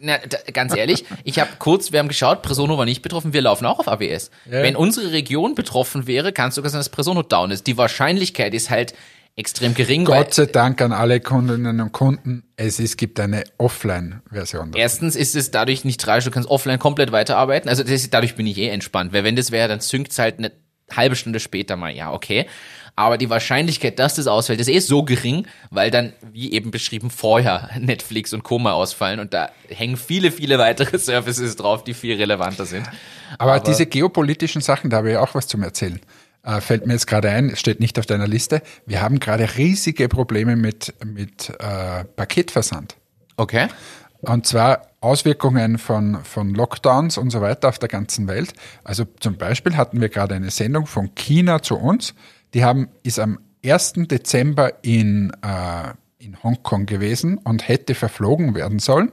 Na, 0.00 0.18
da, 0.18 0.38
ganz 0.52 0.76
ehrlich, 0.76 1.04
ich 1.24 1.40
habe 1.40 1.50
kurz, 1.58 1.90
wir 1.90 1.98
haben 1.98 2.06
geschaut, 2.06 2.42
Presono 2.42 2.78
war 2.78 2.84
nicht 2.84 3.02
betroffen, 3.02 3.32
wir 3.32 3.42
laufen 3.42 3.66
auch 3.66 3.80
auf 3.80 3.88
AWS. 3.88 4.30
Ja. 4.46 4.62
Wenn 4.62 4.76
unsere 4.76 5.10
Region 5.10 5.56
betroffen 5.56 6.06
wäre, 6.06 6.32
kann 6.32 6.50
es 6.50 6.54
sogar 6.54 6.70
sein, 6.70 6.78
dass 6.78 6.88
Presono 6.88 7.24
down 7.24 7.50
ist. 7.50 7.66
Die 7.66 7.76
Wahrscheinlichkeit 7.76 8.54
ist 8.54 8.70
halt 8.70 8.94
extrem 9.38 9.74
gering, 9.74 10.04
Gott 10.04 10.34
sei 10.34 10.46
Dank 10.46 10.82
an 10.82 10.92
alle 10.92 11.20
Kundinnen 11.20 11.80
und 11.80 11.92
Kunden, 11.92 12.42
es 12.56 12.80
ist, 12.80 12.98
gibt 12.98 13.20
eine 13.20 13.44
Offline-Version. 13.56 14.72
Erstens 14.74 15.14
ist 15.14 15.36
es 15.36 15.50
dadurch 15.52 15.84
nicht 15.84 16.00
tragisch, 16.00 16.24
du 16.24 16.30
kannst 16.30 16.48
offline 16.48 16.78
komplett 16.78 17.12
weiterarbeiten. 17.12 17.68
Also 17.68 17.84
das 17.84 17.92
ist, 17.92 18.12
dadurch 18.12 18.34
bin 18.34 18.46
ich 18.46 18.58
eh 18.58 18.68
entspannt. 18.68 19.12
Weil 19.12 19.22
wenn 19.22 19.36
das 19.36 19.52
wäre, 19.52 19.68
dann 19.68 19.80
synkt's 19.80 20.18
halt 20.18 20.38
eine 20.38 20.52
halbe 20.94 21.14
Stunde 21.14 21.38
später 21.38 21.76
mal. 21.76 21.94
Ja, 21.94 22.12
okay. 22.12 22.46
Aber 22.96 23.16
die 23.16 23.30
Wahrscheinlichkeit, 23.30 24.00
dass 24.00 24.16
das 24.16 24.26
ausfällt, 24.26 24.58
ist 24.58 24.68
eh 24.68 24.80
so 24.80 25.04
gering, 25.04 25.46
weil 25.70 25.92
dann, 25.92 26.14
wie 26.32 26.52
eben 26.52 26.72
beschrieben, 26.72 27.10
vorher 27.10 27.70
Netflix 27.78 28.34
und 28.34 28.42
Koma 28.42 28.72
ausfallen 28.72 29.20
und 29.20 29.32
da 29.32 29.50
hängen 29.68 29.96
viele, 29.96 30.32
viele 30.32 30.58
weitere 30.58 30.98
Services 30.98 31.54
drauf, 31.54 31.84
die 31.84 31.94
viel 31.94 32.16
relevanter 32.16 32.66
sind. 32.66 32.88
Aber, 33.38 33.60
diese 33.60 33.86
geopolitischen 33.86 34.62
Sachen, 34.62 34.90
da 34.90 34.96
habe 34.96 35.12
ich 35.12 35.16
auch 35.16 35.32
was 35.36 35.46
zum 35.46 35.62
Erzählen. 35.62 36.00
Äh, 36.48 36.62
fällt 36.62 36.86
mir 36.86 36.94
jetzt 36.94 37.06
gerade 37.06 37.28
ein, 37.28 37.50
es 37.50 37.60
steht 37.60 37.78
nicht 37.78 37.98
auf 37.98 38.06
deiner 38.06 38.26
Liste. 38.26 38.62
Wir 38.86 39.02
haben 39.02 39.20
gerade 39.20 39.58
riesige 39.58 40.08
Probleme 40.08 40.56
mit, 40.56 40.94
mit 41.04 41.50
äh, 41.50 42.04
Paketversand. 42.04 42.96
Okay. 43.36 43.68
Und 44.22 44.46
zwar 44.46 44.86
Auswirkungen 45.02 45.76
von, 45.76 46.24
von 46.24 46.54
Lockdowns 46.54 47.18
und 47.18 47.28
so 47.28 47.42
weiter 47.42 47.68
auf 47.68 47.78
der 47.78 47.90
ganzen 47.90 48.28
Welt. 48.28 48.54
Also 48.82 49.04
zum 49.20 49.36
Beispiel 49.36 49.76
hatten 49.76 50.00
wir 50.00 50.08
gerade 50.08 50.36
eine 50.36 50.50
Sendung 50.50 50.86
von 50.86 51.14
China 51.14 51.60
zu 51.60 51.76
uns. 51.76 52.14
Die 52.54 52.64
haben, 52.64 52.88
ist 53.02 53.18
am 53.18 53.40
1. 53.62 53.92
Dezember 54.10 54.82
in, 54.82 55.30
äh, 55.42 55.92
in 56.16 56.42
Hongkong 56.42 56.86
gewesen 56.86 57.36
und 57.36 57.68
hätte 57.68 57.94
verflogen 57.94 58.54
werden 58.54 58.78
sollen. 58.78 59.12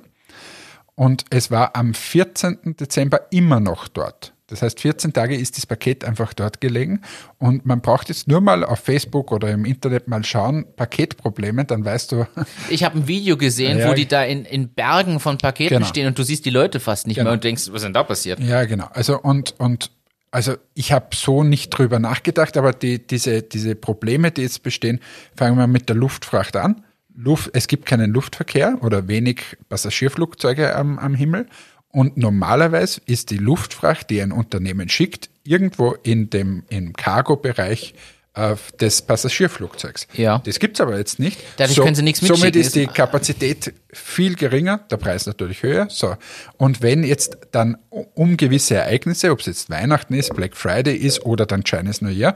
Und 0.95 1.25
es 1.31 1.51
war 1.51 1.75
am 1.75 1.93
14. 1.93 2.77
Dezember 2.79 3.27
immer 3.29 3.59
noch 3.59 3.89
dort. 3.89 4.34
Das 4.47 4.61
heißt, 4.61 4.79
14 4.79 5.11
Tage 5.11 5.35
ist 5.35 5.57
das 5.57 5.65
Paket 5.65 6.05
einfach 6.05 6.33
dort 6.33 6.61
gelegen 6.61 7.01
und 7.39 7.65
man 7.65 7.81
braucht 7.81 8.09
jetzt 8.09 8.27
nur 8.27 8.41
mal 8.41 8.63
auf 8.63 8.79
Facebook 8.79 9.31
oder 9.31 9.49
im 9.49 9.65
Internet 9.65 10.07
mal 10.07 10.23
schauen, 10.23 10.65
Paketprobleme, 10.75 11.65
dann 11.65 11.83
weißt 11.83 12.11
du. 12.11 12.27
Ich 12.69 12.83
habe 12.83 12.99
ein 12.99 13.07
Video 13.07 13.37
gesehen, 13.37 13.79
Ja, 13.79 13.89
wo 13.89 13.93
die 13.93 14.07
da 14.07 14.23
in, 14.23 14.45
in 14.45 14.69
Bergen 14.69 15.19
von 15.19 15.37
Paketen 15.39 15.77
Genau. 15.77 15.87
stehen 15.87 16.07
und 16.07 16.19
du 16.19 16.23
siehst 16.23 16.45
die 16.45 16.51
Leute 16.51 16.79
fast 16.79 17.07
nicht 17.07 17.15
Genau. 17.15 17.29
mehr 17.29 17.33
und 17.33 17.43
denkst, 17.43 17.67
was 17.69 17.77
ist 17.77 17.83
denn 17.85 17.93
da 17.93 18.03
passiert? 18.03 18.39
Ja, 18.39 18.65
genau. 18.65 18.87
Also 18.93 19.19
und 19.19 19.55
und 19.57 19.89
also 20.31 20.55
ich 20.73 20.91
habe 20.91 21.15
so 21.15 21.43
nicht 21.43 21.69
drüber 21.69 21.97
nachgedacht, 21.99 22.57
aber 22.57 22.73
die, 22.73 22.99
diese, 23.07 23.41
diese 23.41 23.73
Probleme, 23.73 24.31
die 24.31 24.41
jetzt 24.41 24.63
bestehen, 24.63 24.99
fangen 25.35 25.57
wir 25.57 25.65
mit 25.65 25.87
der 25.89 25.95
Luftfracht 25.95 26.55
an. 26.57 26.83
Luft, 27.17 27.51
es 27.53 27.67
gibt 27.67 27.85
keinen 27.85 28.11
Luftverkehr 28.11 28.77
oder 28.81 29.07
wenig 29.07 29.55
Passagierflugzeuge 29.69 30.75
am, 30.75 30.99
am 30.99 31.13
Himmel. 31.15 31.47
Und 31.95 32.17
normalerweise 32.17 32.99
ist 33.05 33.29
die 33.29 33.37
Luftfracht, 33.37 34.09
die 34.09 34.21
ein 34.21 34.33
Unternehmen 34.33 34.89
schickt, 34.89 35.29
irgendwo 35.45 35.91
in 36.03 36.29
dem, 36.29 36.63
im 36.67 36.91
Cargo-Bereich 36.91 37.93
äh, 38.33 38.57
des 38.81 39.01
Passagierflugzeugs. 39.01 40.09
Ja. 40.11 40.39
Das 40.39 40.59
gibt's 40.59 40.81
aber 40.81 40.97
jetzt 40.97 41.19
nicht. 41.19 41.39
Dadurch 41.55 41.79
können 41.79 41.95
sie 41.95 42.01
nichts 42.01 42.19
Somit 42.19 42.53
mitschicken. 42.53 42.61
ist 42.61 42.75
die 42.75 42.87
Kapazität 42.87 43.73
viel 43.93 44.35
geringer, 44.35 44.79
der 44.91 44.97
Preis 44.97 45.25
natürlich 45.25 45.63
höher. 45.63 45.87
So. 45.89 46.17
Und 46.57 46.81
wenn 46.81 47.05
jetzt 47.05 47.37
dann 47.51 47.77
um 47.89 48.35
gewisse 48.35 48.75
Ereignisse, 48.75 49.31
ob 49.31 49.39
es 49.39 49.45
jetzt 49.45 49.69
Weihnachten 49.69 50.15
ist, 50.15 50.35
Black 50.35 50.57
Friday 50.57 50.97
ist 50.97 51.25
oder 51.25 51.45
dann 51.45 51.63
Chinese 51.63 52.03
New 52.03 52.11
Year, 52.11 52.35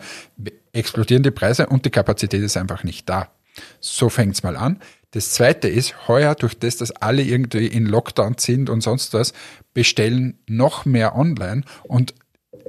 explodieren 0.71 1.23
die 1.23 1.31
Preise 1.31 1.67
und 1.67 1.83
die 1.83 1.89
Kapazität 1.89 2.41
ist 2.41 2.55
einfach 2.55 2.85
nicht 2.85 3.09
da. 3.09 3.27
So 3.81 4.07
fängt's 4.07 4.41
mal 4.41 4.55
an. 4.55 4.79
Das 5.11 5.31
zweite 5.31 5.67
ist, 5.67 6.07
heuer 6.07 6.35
durch 6.35 6.57
das, 6.57 6.77
dass 6.77 6.91
alle 6.91 7.23
irgendwie 7.23 7.65
in 7.67 7.85
Lockdown 7.85 8.35
sind 8.37 8.69
und 8.69 8.81
sonst 8.81 9.13
was, 9.13 9.33
bestellen 9.73 10.37
noch 10.45 10.85
mehr 10.85 11.15
online 11.15 11.63
und 11.83 12.13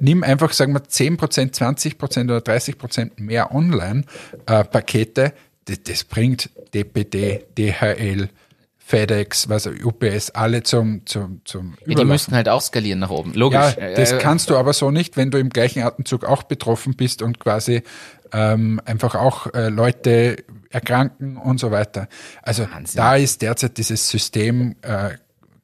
nimm 0.01 0.23
einfach, 0.23 0.53
sagen 0.53 0.73
wir, 0.73 0.83
10%, 0.83 1.19
20% 1.19 2.25
oder 2.25 2.39
30% 2.39 3.13
mehr 3.17 3.55
Online-Pakete. 3.55 5.33
das, 5.67 5.83
das 5.83 6.05
bringt 6.05 6.51
DPD, 6.73 7.47
DHL, 7.59 8.31
FedEx, 8.79 9.49
was 9.49 9.67
auch, 9.67 9.73
UPS, 9.73 10.31
alle 10.31 10.63
zum, 10.63 11.07
zum, 11.07 11.43
zum 11.45 11.77
Ja, 11.87 11.95
die 11.95 12.05
müssten 12.05 12.35
halt 12.35 12.49
auch 12.49 12.61
skalieren 12.61 12.99
nach 12.99 13.11
oben. 13.11 13.35
Logisch. 13.35 13.77
Ja, 13.79 13.95
das 13.95 14.13
Äh, 14.13 14.19
kannst 14.19 14.51
du 14.51 14.57
aber 14.57 14.73
so 14.73 14.91
nicht, 14.91 15.17
wenn 15.17 15.31
du 15.31 15.39
im 15.39 15.51
gleichen 15.51 15.83
Atemzug 15.83 16.25
auch 16.25 16.43
betroffen 16.43 16.97
bist 16.97 17.23
und 17.23 17.39
quasi 17.39 17.83
ähm, 18.33 18.81
einfach 18.85 19.15
auch 19.15 19.53
äh, 19.55 19.69
Leute 19.69 20.39
erkranken 20.71 21.37
und 21.37 21.61
so 21.61 21.71
weiter. 21.71 22.09
Also 22.43 22.63
Wahnsinn. 22.71 22.97
da 22.97 23.17
ist 23.17 23.43
derzeit 23.43 23.77
dieses 23.77 24.09
System 24.09 24.77
äh, 24.83 25.11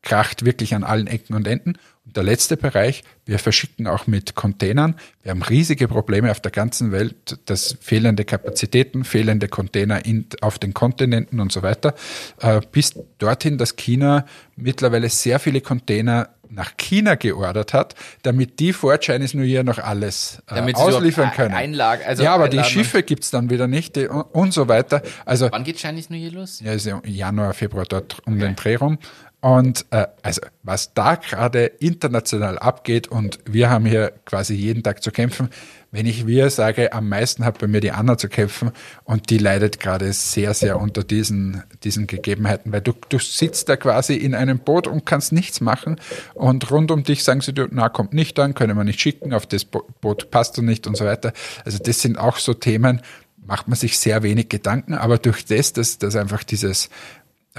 kracht 0.03 0.45
wirklich 0.45 0.75
an 0.75 0.85
allen 0.85 1.07
Ecken 1.07 1.35
und 1.35 1.47
Enden. 1.47 1.79
Und 2.05 2.17
der 2.17 2.23
letzte 2.23 2.57
Bereich, 2.57 3.03
wir 3.25 3.41
verschicken 3.41 3.89
auch 3.89 4.07
mit 4.07 4.37
Containern. 4.37 4.95
Wir 5.23 5.33
haben 5.33 5.43
riesige 5.43 5.89
Probleme 5.89 6.31
auf 6.31 6.39
der 6.39 6.53
ganzen 6.53 6.93
Welt, 6.93 7.41
das 7.47 7.77
fehlende 7.81 8.25
Kapazitäten, 8.25 9.03
fehlende 9.03 9.49
Container 9.49 10.05
in, 10.07 10.27
auf 10.41 10.61
den 10.61 10.73
Kontinenten 10.75 11.41
und 11.41 11.51
so 11.51 11.63
weiter, 11.63 11.97
äh, 12.41 12.61
bis 12.71 12.95
dorthin, 13.19 13.59
dass 13.59 13.75
China 13.75 14.27
mittlerweile 14.55 15.09
sehr 15.09 15.41
viele 15.41 15.61
Container 15.61 16.29
nach 16.51 16.77
China 16.77 17.15
geordert 17.15 17.73
hat, 17.75 17.95
damit 18.23 18.59
die 18.61 18.73
vor 18.73 18.99
Chinese 18.99 19.37
New 19.37 19.45
Year 19.45 19.63
noch 19.65 19.79
alles 19.79 20.43
äh, 20.49 20.55
Damit 20.55 20.77
ausliefern 20.77 21.31
können. 21.33 21.55
Einlag- 21.55 22.05
also 22.05 22.23
ja, 22.23 22.35
aber 22.35 22.49
die 22.49 22.59
einladen. 22.59 22.73
Schiffe 22.73 23.03
gibt's 23.03 23.31
dann 23.31 23.51
wieder 23.51 23.67
nicht 23.67 23.97
die, 23.97 24.09
und, 24.09 24.53
so 24.53 24.69
weiter. 24.69 25.03
Also 25.25 25.49
Wann 25.51 25.65
geht 25.65 25.79
Chinese 25.79 26.13
New 26.13 26.19
Year 26.19 26.33
los? 26.33 26.61
ja, 26.61 26.73
ist 26.73 26.87
ja 26.87 27.01
Januar, 27.05 27.55
Februar 27.55 27.85
dort 27.87 28.19
um 28.27 28.39
den 28.39 28.57
Dreh 28.57 28.77
rum. 28.77 28.99
Und 29.41 29.87
äh, 29.91 30.07
also 30.23 30.41
was 30.63 30.95
da 30.95 31.15
gerade 31.15 31.67
international 31.67 32.59
abgeht 32.59 33.07
und 33.09 33.39
wir 33.45 33.71
haben 33.71 33.87
hier 33.87 34.13
quasi 34.25 34.55
jeden 34.55 34.83
Tag 34.83 35.03
zu 35.03 35.13
kämpfen. 35.13 35.51
Wenn 35.93 36.07
ich 36.07 36.27
wir 36.27 36.51
sage, 36.51 36.93
am 36.93 37.09
meisten 37.09 37.45
hat 37.45 37.59
bei 37.59 37.67
mir 37.67 37.81
die 37.81 37.93
Anna 37.93 38.19
zu 38.19 38.29
kämpfen 38.29 38.73
und 39.05 39.31
die 39.31 39.39
leidet 39.39 39.81
gerade 39.81 40.13
sehr, 40.13 40.53
sehr 40.53 40.81
unter 40.81 41.05
diesen, 41.05 41.63
diesen 41.85 42.07
Gegebenheiten, 42.07 42.73
weil 42.73 42.81
du, 42.81 42.93
du 43.09 43.19
sitzt 43.19 43.69
da 43.69 43.77
quasi 43.77 44.15
in 44.15 44.35
einem 44.35 44.59
Boot 44.59 44.89
und 44.89 45.07
kannst 45.07 45.33
nichts 45.33 45.61
machen 45.61 45.97
und 46.35 46.71
rund 46.71 46.91
um 46.91 47.05
dich 47.05 47.25
sagen 47.25 47.41
sie 47.41 47.53
dir, 47.53 47.69
na, 47.71 47.89
kommt 47.89 48.13
nicht 48.13 48.39
an, 48.39 48.55
können 48.55 48.77
wir 48.77 48.85
nicht 48.85 49.01
schicken, 49.01 49.33
auf 49.33 49.47
das 49.47 49.65
Bo 49.65 49.87
Boot 50.01 50.31
passt 50.31 50.59
du 50.59 50.63
nicht 50.63 50.87
und 50.87 50.97
so 50.97 51.05
weiter. 51.05 51.33
Also 51.65 51.79
das 51.79 52.01
sind 52.01 52.19
auch 52.19 52.39
so 52.39 52.53
Themen, 52.53 53.01
macht 53.47 53.69
man 53.69 53.77
sich 53.77 53.99
sehr 53.99 54.23
wenig 54.23 54.49
Gedanken, 54.49 54.95
aber 54.95 55.19
durch 55.19 55.45
das, 55.45 55.73
dass, 55.73 55.99
dass 55.99 56.17
einfach 56.17 56.43
dieses 56.45 56.91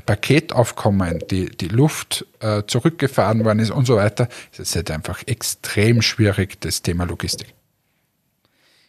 Paketaufkommen, 0.06 1.24
die, 1.32 1.50
die 1.50 1.70
Luft 1.70 2.26
äh, 2.40 2.64
zurückgefahren 2.68 3.44
worden 3.46 3.60
ist 3.60 3.72
und 3.72 3.86
so 3.86 3.96
weiter, 3.96 4.28
ist 4.52 4.60
es 4.60 4.76
halt 4.76 4.92
einfach 4.92 5.24
extrem 5.26 6.02
schwierig, 6.02 6.60
das 6.62 6.82
Thema 6.82 7.06
Logistik. 7.06 7.57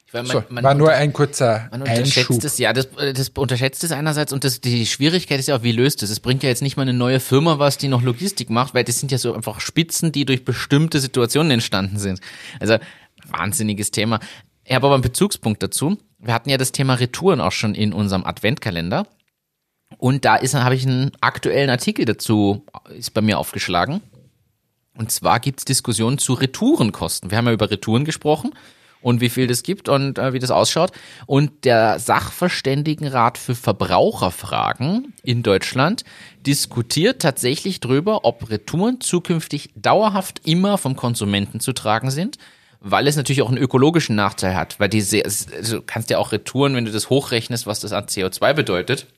Ich 0.08 0.14
meine, 0.14 0.26
So, 0.26 0.42
war 0.48 0.72
nur 0.74 0.90
ein 0.90 1.12
kurzer 1.12 1.68
Man 1.70 1.82
Einschub. 1.82 2.30
unterschätzt 2.30 2.44
es, 2.44 2.58
ja, 2.58 2.72
das, 2.72 2.88
das 2.96 3.28
unterschätzt 3.28 3.84
es 3.84 3.92
einerseits 3.92 4.32
und 4.32 4.42
das, 4.42 4.62
die 4.62 4.86
Schwierigkeit 4.86 5.38
ist 5.38 5.48
ja 5.48 5.56
auch, 5.56 5.62
wie 5.62 5.72
löst 5.72 6.02
es? 6.02 6.08
Es 6.08 6.18
bringt 6.18 6.42
ja 6.42 6.48
jetzt 6.48 6.62
nicht 6.62 6.78
mal 6.78 6.84
eine 6.84 6.94
neue 6.94 7.20
Firma 7.20 7.58
was, 7.58 7.76
die 7.76 7.88
noch 7.88 8.00
Logistik 8.00 8.48
macht, 8.48 8.72
weil 8.72 8.84
das 8.84 8.98
sind 9.00 9.12
ja 9.12 9.18
so 9.18 9.34
einfach 9.34 9.60
Spitzen, 9.60 10.10
die 10.10 10.24
durch 10.24 10.46
bestimmte 10.46 10.98
Situationen 11.00 11.50
entstanden 11.50 11.98
sind. 11.98 12.20
Also, 12.58 12.78
wahnsinniges 13.26 13.90
Thema. 13.90 14.18
Ich 14.64 14.74
habe 14.74 14.86
aber 14.86 14.94
einen 14.94 15.02
Bezugspunkt 15.02 15.62
dazu. 15.62 15.98
Wir 16.18 16.32
hatten 16.32 16.48
ja 16.48 16.56
das 16.56 16.72
Thema 16.72 16.94
Retouren 16.94 17.42
auch 17.42 17.52
schon 17.52 17.74
in 17.74 17.92
unserem 17.92 18.24
Adventkalender. 18.24 19.06
Und 19.98 20.24
da 20.24 20.36
ist, 20.36 20.54
habe 20.54 20.74
ich 20.74 20.86
einen 20.86 21.12
aktuellen 21.20 21.68
Artikel 21.68 22.06
dazu, 22.06 22.64
ist 22.96 23.12
bei 23.12 23.20
mir 23.20 23.38
aufgeschlagen. 23.38 24.00
Und 24.96 25.12
zwar 25.12 25.38
gibt's 25.38 25.66
Diskussionen 25.66 26.16
zu 26.16 26.32
Retourenkosten. 26.32 27.30
Wir 27.30 27.36
haben 27.36 27.46
ja 27.46 27.52
über 27.52 27.70
Retouren 27.70 28.06
gesprochen 28.06 28.52
und 29.00 29.20
wie 29.20 29.28
viel 29.28 29.46
das 29.46 29.62
gibt 29.62 29.88
und 29.88 30.18
äh, 30.18 30.32
wie 30.32 30.38
das 30.38 30.50
ausschaut. 30.50 30.92
Und 31.26 31.64
der 31.64 31.98
Sachverständigenrat 31.98 33.38
für 33.38 33.54
Verbraucherfragen 33.54 35.14
in 35.22 35.42
Deutschland 35.42 36.04
diskutiert 36.46 37.22
tatsächlich 37.22 37.80
drüber, 37.80 38.24
ob 38.24 38.50
Retouren 38.50 39.00
zukünftig 39.00 39.70
dauerhaft 39.76 40.40
immer 40.44 40.78
vom 40.78 40.96
Konsumenten 40.96 41.60
zu 41.60 41.72
tragen 41.72 42.10
sind. 42.10 42.38
Weil 42.80 43.08
es 43.08 43.16
natürlich 43.16 43.42
auch 43.42 43.48
einen 43.48 43.58
ökologischen 43.58 44.14
Nachteil 44.14 44.54
hat, 44.54 44.78
weil 44.78 44.88
die 44.88 45.00
sehr, 45.00 45.24
also 45.24 45.82
kannst 45.84 46.10
ja 46.10 46.18
auch 46.18 46.30
Retouren, 46.30 46.76
wenn 46.76 46.84
du 46.84 46.92
das 46.92 47.10
hochrechnest, 47.10 47.66
was 47.66 47.80
das 47.80 47.92
an 47.92 48.04
CO2 48.04 48.54
bedeutet, 48.54 49.08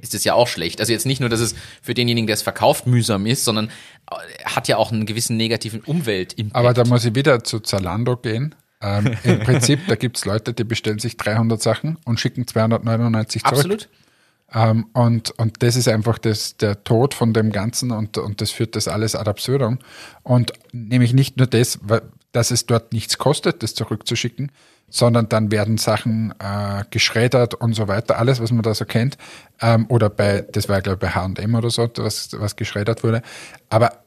ist 0.00 0.12
es 0.12 0.24
ja 0.24 0.34
auch 0.34 0.48
schlecht. 0.48 0.80
Also 0.80 0.92
jetzt 0.92 1.06
nicht 1.06 1.20
nur, 1.20 1.28
dass 1.28 1.38
es 1.38 1.54
für 1.82 1.94
denjenigen, 1.94 2.26
der 2.26 2.34
es 2.34 2.42
verkauft, 2.42 2.88
mühsam 2.88 3.26
ist, 3.26 3.44
sondern 3.44 3.70
äh, 4.10 4.44
hat 4.44 4.66
ja 4.66 4.76
auch 4.76 4.90
einen 4.90 5.06
gewissen 5.06 5.36
negativen 5.36 5.80
Umweltimpact. 5.80 6.56
Aber 6.56 6.74
da 6.74 6.84
muss 6.84 7.04
ich 7.04 7.14
wieder 7.14 7.44
zu 7.44 7.60
Zalando 7.60 8.16
gehen. 8.16 8.56
Ähm, 8.84 9.16
Im 9.24 9.38
Prinzip, 9.44 9.80
da 9.88 9.94
gibt's 9.94 10.26
Leute, 10.26 10.52
die 10.52 10.64
bestellen 10.64 10.98
sich 10.98 11.16
300 11.16 11.60
Sachen 11.60 11.96
und 12.04 12.20
schicken 12.20 12.46
299 12.46 13.42
zurück. 13.42 13.58
Absolut. 13.58 13.88
Ähm, 14.52 14.86
und, 14.92 15.30
und 15.38 15.62
das 15.62 15.74
ist 15.74 15.88
einfach 15.88 16.18
das, 16.18 16.58
der 16.58 16.84
Tod 16.84 17.14
von 17.14 17.32
dem 17.32 17.50
Ganzen 17.50 17.90
und, 17.90 18.18
und 18.18 18.40
das 18.40 18.50
führt 18.50 18.76
das 18.76 18.86
alles 18.86 19.16
ad 19.16 19.28
absurdum. 19.28 19.78
Und 20.22 20.52
nämlich 20.72 21.14
nicht 21.14 21.38
nur 21.38 21.46
das, 21.46 21.80
dass 22.32 22.50
es 22.50 22.66
dort 22.66 22.92
nichts 22.92 23.16
kostet, 23.16 23.62
das 23.62 23.74
zurückzuschicken, 23.74 24.52
sondern 24.90 25.28
dann 25.28 25.50
werden 25.50 25.78
Sachen 25.78 26.34
äh, 26.38 26.84
geschreddert 26.90 27.54
und 27.54 27.72
so 27.72 27.88
weiter, 27.88 28.18
alles, 28.18 28.40
was 28.40 28.52
man 28.52 28.62
da 28.62 28.74
so 28.74 28.84
kennt. 28.84 29.16
Ähm, 29.60 29.86
oder 29.88 30.10
bei, 30.10 30.42
das 30.52 30.68
war 30.68 30.82
glaube 30.82 31.06
ich 31.06 31.12
bei 31.12 31.20
H&M 31.20 31.54
oder 31.54 31.70
so, 31.70 31.88
was, 31.96 32.28
was 32.38 32.54
geschreddert 32.54 33.02
wurde. 33.02 33.22
Aber 33.70 34.04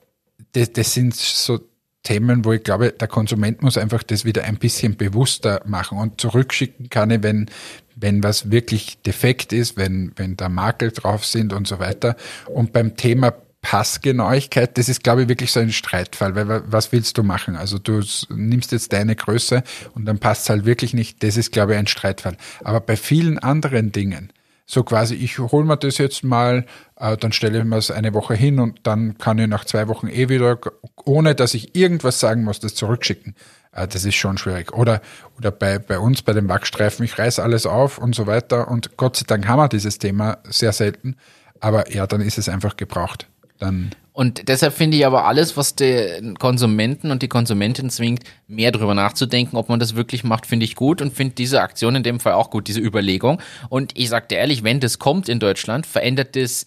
das, 0.53 0.71
das 0.71 0.93
sind 0.93 1.15
so 1.15 1.59
Themen, 2.03 2.45
wo 2.45 2.53
ich 2.53 2.63
glaube, 2.63 2.91
der 2.93 3.07
Konsument 3.07 3.61
muss 3.61 3.77
einfach 3.77 4.03
das 4.03 4.23
wieder 4.23 4.43
ein 4.45 4.57
bisschen 4.57 4.95
bewusster 4.95 5.61
machen 5.65 5.97
und 5.97 6.21
zurückschicken 6.21 6.89
kann 6.89 7.11
ich, 7.11 7.21
wenn, 7.23 7.49
wenn 7.95 8.23
was 8.23 8.49
wirklich 8.51 9.01
defekt 9.01 9.51
ist, 9.51 9.75
wenn, 9.77 10.13
wenn 10.15 10.37
da 10.37 10.47
Makel 10.47 10.91
drauf 10.91 11.25
sind 11.25 11.51
und 11.51 11.67
so 11.67 11.79
weiter. 11.79 12.15
Und 12.47 12.71
beim 12.71 12.95
Thema 12.95 13.33
Passgenauigkeit, 13.61 14.77
das 14.77 14.87
ist, 14.87 15.03
glaube 15.03 15.23
ich, 15.23 15.27
wirklich 15.29 15.51
so 15.51 15.59
ein 15.59 15.71
Streitfall, 15.71 16.35
weil 16.35 16.47
wa- 16.47 16.63
was 16.67 16.91
willst 16.93 17.17
du 17.17 17.23
machen? 17.23 17.55
Also 17.55 17.77
du 17.79 18.01
nimmst 18.29 18.71
jetzt 18.71 18.93
deine 18.93 19.15
Größe 19.15 19.63
und 19.93 20.05
dann 20.05 20.19
passt 20.19 20.43
es 20.43 20.49
halt 20.49 20.65
wirklich 20.65 20.93
nicht. 20.93 21.21
Das 21.23 21.35
ist, 21.35 21.51
glaube 21.51 21.73
ich, 21.73 21.77
ein 21.79 21.87
Streitfall. 21.87 22.37
Aber 22.63 22.79
bei 22.79 22.95
vielen 22.95 23.39
anderen 23.39 23.91
Dingen, 23.91 24.31
so 24.69 24.83
quasi, 24.83 25.15
ich 25.15 25.39
hole 25.39 25.65
mir 25.65 25.77
das 25.77 25.97
jetzt 25.97 26.23
mal, 26.25 26.65
äh, 26.97 27.15
dann 27.15 27.31
stelle 27.31 27.57
ich 27.59 27.63
mir 27.63 27.77
es 27.77 27.89
eine 27.89 28.13
Woche 28.13 28.35
hin 28.35 28.59
und 28.59 28.81
dann 28.83 29.17
kann 29.17 29.39
ich 29.39 29.47
nach 29.47 29.63
zwei 29.63 29.87
Wochen 29.87 30.07
eh 30.09 30.27
wieder, 30.27 30.59
ohne 31.05 31.35
dass 31.35 31.53
ich 31.53 31.75
irgendwas 31.75 32.19
sagen 32.19 32.43
muss, 32.43 32.59
das 32.59 32.75
zurückschicken. 32.75 33.33
Äh, 33.71 33.87
das 33.87 34.03
ist 34.03 34.15
schon 34.15 34.37
schwierig. 34.37 34.73
Oder, 34.73 35.01
oder 35.37 35.51
bei, 35.51 35.79
bei 35.79 35.97
uns, 35.97 36.21
bei 36.21 36.33
den 36.33 36.49
Wachstreifen, 36.49 37.05
ich 37.05 37.17
reiß 37.17 37.39
alles 37.39 37.65
auf 37.65 37.97
und 37.97 38.13
so 38.13 38.27
weiter. 38.27 38.67
Und 38.67 38.97
Gott 38.97 39.15
sei 39.15 39.23
Dank 39.25 39.47
haben 39.47 39.59
wir 39.59 39.69
dieses 39.69 39.99
Thema 39.99 40.39
sehr 40.43 40.73
selten. 40.73 41.15
Aber 41.61 41.89
ja, 41.91 42.05
dann 42.05 42.19
ist 42.19 42.37
es 42.37 42.49
einfach 42.49 42.75
gebraucht. 42.75 43.27
Dann 43.59 43.91
Und 44.17 44.47
deshalb 44.47 44.73
finde 44.73 44.97
ich 44.97 45.05
aber 45.05 45.25
alles, 45.25 45.57
was 45.57 45.75
den 45.75 46.39
Konsumenten 46.39 47.11
und 47.11 47.21
die 47.21 47.27
Konsumentin 47.27 47.91
zwingt, 47.91 48.23
mehr 48.47 48.71
drüber 48.71 48.95
nachzudenken, 48.95 49.55
ob 49.57 49.69
man 49.69 49.79
das 49.79 49.95
wirklich 49.95 50.23
macht, 50.23 50.47
finde 50.47 50.63
ich 50.63 50.73
gut 50.73 51.03
und 51.03 51.13
finde 51.13 51.35
diese 51.35 51.61
Aktion 51.61 51.93
in 51.93 52.01
dem 52.01 52.19
Fall 52.19 52.33
auch 52.33 52.49
gut, 52.49 52.67
diese 52.67 52.79
Überlegung. 52.79 53.39
Und 53.69 53.91
ich 53.95 54.09
sag 54.09 54.27
dir 54.29 54.39
ehrlich, 54.39 54.63
wenn 54.63 54.79
das 54.79 54.97
kommt 54.97 55.29
in 55.29 55.39
Deutschland, 55.39 55.85
verändert 55.85 56.35
das 56.35 56.65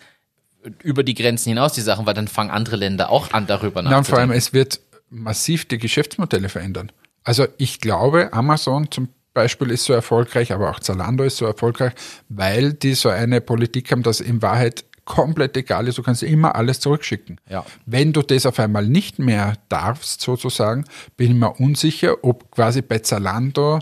über 0.80 1.02
die 1.02 1.14
Grenzen 1.14 1.48
hinaus 1.48 1.72
die 1.72 1.80
Sachen, 1.80 2.06
weil 2.06 2.14
dann 2.14 2.28
fangen 2.28 2.50
andere 2.50 2.76
Länder 2.76 3.10
auch 3.10 3.32
an, 3.32 3.48
darüber 3.48 3.82
Ja, 3.82 3.98
und 3.98 4.06
vor 4.06 4.20
allem, 4.20 4.28
nachzudenken. 4.28 4.38
es 4.38 4.52
wird 4.52 4.80
massiv 5.08 5.64
die 5.64 5.78
Geschäftsmodelle 5.78 6.50
verändern. 6.50 6.92
Also 7.24 7.48
ich 7.58 7.80
glaube, 7.80 8.32
Amazon 8.32 8.88
zum 8.92 9.08
Beispiel 9.34 9.72
ist 9.72 9.86
so 9.86 9.92
erfolgreich, 9.92 10.52
aber 10.52 10.70
auch 10.70 10.78
Zalando 10.78 11.24
ist 11.24 11.38
so 11.38 11.46
erfolgreich, 11.46 11.94
weil 12.28 12.74
die 12.74 12.94
so 12.94 13.08
eine 13.08 13.40
Politik 13.40 13.90
haben, 13.90 14.04
dass 14.04 14.20
in 14.20 14.40
Wahrheit 14.40 14.84
komplett 15.04 15.56
egal 15.56 15.88
ist, 15.88 15.98
du 15.98 16.02
kannst 16.02 16.22
immer 16.22 16.54
alles 16.54 16.80
zurückschicken. 16.80 17.40
Ja. 17.48 17.64
Wenn 17.86 18.12
du 18.12 18.22
das 18.22 18.46
auf 18.46 18.58
einmal 18.58 18.86
nicht 18.86 19.18
mehr 19.18 19.54
darfst, 19.68 20.20
sozusagen, 20.20 20.84
bin 21.16 21.32
ich 21.32 21.36
mir 21.36 21.52
unsicher, 21.60 22.22
ob 22.22 22.50
quasi 22.50 22.82
bei 22.82 22.98
Zalando 22.98 23.80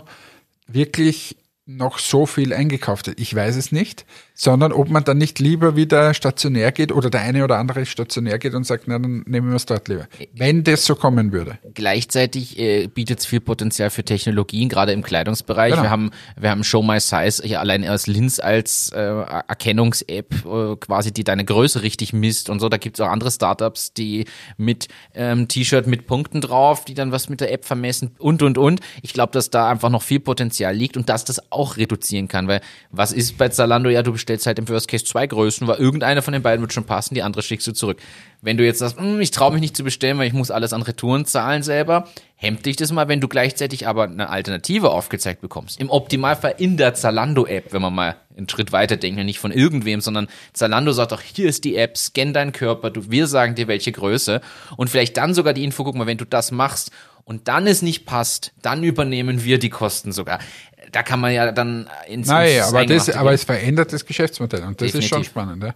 wirklich 0.67 1.37
noch 1.65 1.99
so 1.99 2.25
viel 2.25 2.53
eingekauft 2.53 3.07
hat. 3.07 3.19
Ich 3.19 3.33
weiß 3.33 3.55
es 3.55 3.71
nicht, 3.71 4.05
sondern 4.39 4.71
ob 4.71 4.89
man 4.89 5.03
dann 5.03 5.17
nicht 5.17 5.39
lieber 5.39 5.75
wieder 5.75 6.13
stationär 6.13 6.71
geht 6.71 6.93
oder 6.93 7.09
der 7.09 7.21
eine 7.21 7.43
oder 7.43 7.57
andere 7.57 7.85
stationär 7.85 8.39
geht 8.39 8.53
und 8.53 8.63
sagt, 8.65 8.85
na, 8.87 8.97
dann 8.97 9.23
nehmen 9.27 9.49
wir 9.49 9.57
es 9.57 9.65
dort 9.65 9.89
lieber. 9.89 10.07
Wenn 10.33 10.63
das 10.63 10.85
so 10.85 10.95
kommen 10.95 11.33
würde. 11.33 11.59
Gleichzeitig 11.73 12.57
äh, 12.57 12.87
bietet 12.87 13.19
es 13.19 13.25
viel 13.25 13.41
Potenzial 13.41 13.89
für 13.89 14.05
Technologien, 14.05 14.69
gerade 14.69 14.93
im 14.93 15.03
Kleidungsbereich. 15.03 15.71
Genau. 15.71 15.83
Wir 15.83 15.89
haben 15.89 16.11
wir 16.39 16.51
haben 16.51 16.63
Show 16.63 16.81
My 16.81 17.01
Size 17.01 17.43
hier 17.43 17.59
allein 17.59 17.85
aus 17.85 18.07
Linz 18.07 18.39
als 18.39 18.93
äh, 18.93 18.99
Erkennungs-App 18.99 20.33
äh, 20.45 20.75
quasi, 20.77 21.11
die 21.11 21.25
deine 21.25 21.43
Größe 21.43 21.83
richtig 21.83 22.13
misst 22.13 22.49
und 22.49 22.61
so. 22.61 22.69
Da 22.69 22.77
gibt 22.77 22.97
es 22.97 23.05
auch 23.05 23.09
andere 23.09 23.31
Startups, 23.31 23.91
die 23.91 24.23
mit 24.55 24.87
ähm, 25.15 25.49
T-Shirt 25.49 25.85
mit 25.85 26.07
Punkten 26.07 26.39
drauf, 26.39 26.85
die 26.85 26.93
dann 26.93 27.11
was 27.11 27.27
mit 27.27 27.41
der 27.41 27.51
App 27.51 27.65
vermessen 27.65 28.15
und 28.17 28.41
und 28.41 28.57
und. 28.57 28.79
Ich 29.01 29.11
glaube, 29.11 29.33
dass 29.33 29.49
da 29.49 29.69
einfach 29.69 29.89
noch 29.89 30.01
viel 30.01 30.21
Potenzial 30.21 30.73
liegt 30.73 30.95
und 30.95 31.09
dass 31.09 31.25
das 31.25 31.51
auch 31.51 31.75
reduzieren 31.75 32.29
kann, 32.29 32.47
weil 32.47 32.61
was 32.89 33.11
ist 33.11 33.37
bei 33.37 33.49
Zalando? 33.49 33.89
Ja, 33.89 34.01
du 34.01 34.13
bestellst 34.29 34.45
halt 34.45 34.59
im 34.59 34.69
Worst 34.69 34.87
Case 34.87 35.05
zwei 35.05 35.25
Größen, 35.25 35.67
weil 35.67 35.77
irgendeine 35.77 36.21
von 36.21 36.33
den 36.33 36.43
beiden 36.43 36.61
wird 36.61 36.71
schon 36.71 36.83
passen, 36.83 37.15
die 37.15 37.23
andere 37.23 37.41
schickst 37.41 37.65
du 37.65 37.71
zurück. 37.71 37.97
Wenn 38.41 38.57
du 38.57 38.63
jetzt 38.63 38.77
sagst, 38.77 38.99
"Hm, 38.99 39.19
ich 39.19 39.31
traue 39.31 39.51
mich 39.51 39.61
nicht 39.61 39.75
zu 39.75 39.83
bestellen, 39.83 40.19
weil 40.19 40.27
ich 40.27 40.33
muss 40.33 40.51
alles 40.51 40.71
an 40.71 40.83
Retouren 40.83 41.25
zahlen 41.25 41.63
selber, 41.63 42.07
hemmt 42.35 42.65
dich 42.65 42.75
das 42.75 42.91
mal, 42.91 43.07
wenn 43.07 43.21
du 43.21 43.27
gleichzeitig 43.27 43.87
aber 43.87 44.03
eine 44.03 44.29
Alternative 44.29 44.91
aufgezeigt 44.91 45.41
bekommst. 45.41 45.79
Im 45.79 45.89
Optimalfall 45.89 46.55
in 46.59 46.77
der 46.77 46.93
Zalando-App, 46.93 47.73
wenn 47.73 47.81
man 47.81 47.93
mal 47.93 48.17
einen 48.37 48.47
Schritt 48.47 48.71
weiter 48.71 48.97
denkt, 48.97 49.21
nicht 49.23 49.39
von 49.39 49.51
irgendwem, 49.51 49.99
sondern 49.99 50.27
Zalando 50.53 50.91
sagt 50.91 51.11
doch, 51.11 51.21
hier 51.21 51.49
ist 51.49 51.63
die 51.65 51.75
App, 51.75 51.97
scan 51.97 52.31
deinen 52.31 52.51
Körper, 52.51 52.91
du, 52.91 53.09
wir 53.09 53.25
sagen 53.25 53.55
dir 53.55 53.67
welche 53.67 53.91
Größe 53.91 54.41
und 54.77 54.89
vielleicht 54.89 55.17
dann 55.17 55.33
sogar 55.33 55.53
die 55.53 55.63
Info, 55.63 55.83
guck 55.83 55.95
mal, 55.95 56.07
wenn 56.07 56.17
du 56.17 56.25
das 56.25 56.51
machst 56.51 56.91
und 57.29 57.47
dann 57.47 57.67
es 57.67 57.83
nicht 57.83 58.07
passt, 58.07 58.53
dann 58.63 58.83
übernehmen 58.83 59.43
wir 59.43 59.59
die 59.59 59.69
Kosten 59.69 60.11
sogar. 60.11 60.39
Da 60.91 61.03
kann 61.03 61.19
man 61.19 61.31
ja 61.31 61.51
dann 61.51 61.87
ins 62.07 62.27
Nein, 62.27 62.57
ins 62.57 62.69
aber, 62.69 62.85
das, 62.87 63.07
aber 63.11 63.33
es 63.33 63.43
verändert 63.43 63.93
das 63.93 64.03
Geschäftsmodell 64.03 64.63
und 64.63 64.81
das 64.81 64.87
ist 64.87 64.93
schon 64.93 65.01
Definitiv. 65.21 65.29
spannend. 65.29 65.63
Ja? 65.63 65.75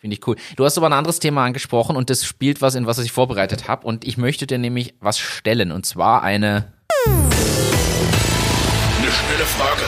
Finde 0.00 0.14
ich 0.14 0.26
cool. 0.26 0.34
Du 0.56 0.64
hast 0.64 0.76
aber 0.76 0.88
ein 0.88 0.92
anderes 0.92 1.20
Thema 1.20 1.44
angesprochen 1.44 1.94
und 1.94 2.10
das 2.10 2.24
spielt 2.24 2.60
was, 2.62 2.74
in 2.74 2.86
was 2.86 2.98
ich 2.98 3.12
vorbereitet 3.12 3.68
habe. 3.68 3.86
Und 3.86 4.04
ich 4.08 4.18
möchte 4.18 4.48
dir 4.48 4.58
nämlich 4.58 4.94
was 4.98 5.20
stellen. 5.20 5.70
Und 5.70 5.86
zwar 5.86 6.24
eine, 6.24 6.72
Eine 7.06 7.30
schnelle 9.12 9.44
Frage. 9.46 9.82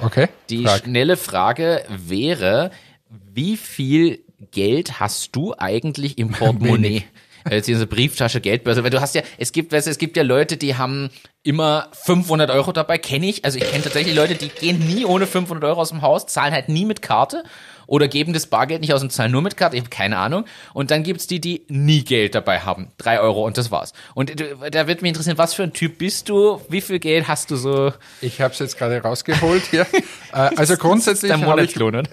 Okay? 0.00 0.28
die 0.48 0.62
Frag. 0.62 0.84
schnelle 0.84 1.16
Frage 1.16 1.84
wäre, 1.88 2.70
wie 3.10 3.56
viel 3.56 4.20
Geld 4.52 5.00
hast 5.00 5.34
du 5.34 5.56
eigentlich 5.58 6.18
im 6.18 6.30
Portemonnaie? 6.30 7.02
Jetzt 7.50 7.66
hier 7.66 7.78
so 7.78 7.86
Brieftasche, 7.86 8.40
Geldbörse, 8.40 8.82
weil 8.84 8.90
du 8.90 9.00
hast 9.00 9.14
ja, 9.14 9.22
es 9.38 9.52
gibt, 9.52 9.72
weißt 9.72 9.86
du, 9.86 9.90
es 9.90 9.98
gibt 9.98 10.16
ja 10.16 10.22
Leute, 10.22 10.56
die 10.56 10.76
haben 10.76 11.10
immer 11.42 11.88
500 12.04 12.50
Euro 12.50 12.72
dabei, 12.72 12.98
kenne 12.98 13.26
ich. 13.28 13.44
Also 13.44 13.58
ich 13.58 13.70
kenne 13.70 13.82
tatsächlich 13.84 14.14
Leute, 14.14 14.34
die 14.34 14.48
gehen 14.48 14.78
nie 14.86 15.04
ohne 15.04 15.26
500 15.26 15.64
Euro 15.64 15.80
aus 15.80 15.90
dem 15.90 16.02
Haus, 16.02 16.26
zahlen 16.26 16.52
halt 16.52 16.68
nie 16.68 16.84
mit 16.84 17.00
Karte 17.00 17.42
oder 17.86 18.06
geben 18.06 18.34
das 18.34 18.46
Bargeld 18.48 18.82
nicht 18.82 18.92
aus 18.92 19.00
und 19.02 19.10
zahlen 19.10 19.32
nur 19.32 19.40
mit 19.40 19.56
Karte. 19.56 19.76
Ich 19.76 19.80
habe 19.82 19.88
keine 19.88 20.18
Ahnung. 20.18 20.44
Und 20.74 20.90
dann 20.90 21.04
gibt's 21.04 21.26
die, 21.26 21.40
die 21.40 21.64
nie 21.68 22.04
Geld 22.04 22.34
dabei 22.34 22.60
haben. 22.60 22.88
Drei 22.98 23.18
Euro 23.20 23.46
und 23.46 23.56
das 23.56 23.70
war's. 23.70 23.94
Und 24.14 24.38
du- 24.38 24.56
da 24.70 24.86
wird 24.86 25.00
mich 25.00 25.08
interessieren, 25.08 25.38
was 25.38 25.54
für 25.54 25.62
ein 25.62 25.72
Typ 25.72 25.96
bist 25.96 26.28
du? 26.28 26.60
Wie 26.68 26.82
viel 26.82 26.98
Geld 26.98 27.28
hast 27.28 27.50
du 27.50 27.56
so? 27.56 27.94
Ich 28.20 28.42
habe 28.42 28.52
es 28.52 28.58
jetzt 28.58 28.76
gerade 28.76 29.00
rausgeholt 29.00 29.62
hier. 29.70 29.86
Äh, 30.32 30.50
also 30.56 30.76
grundsätzlich 30.76 31.32
habe 31.32 31.40
ich 31.40 31.48
Monatslohn, 31.48 32.06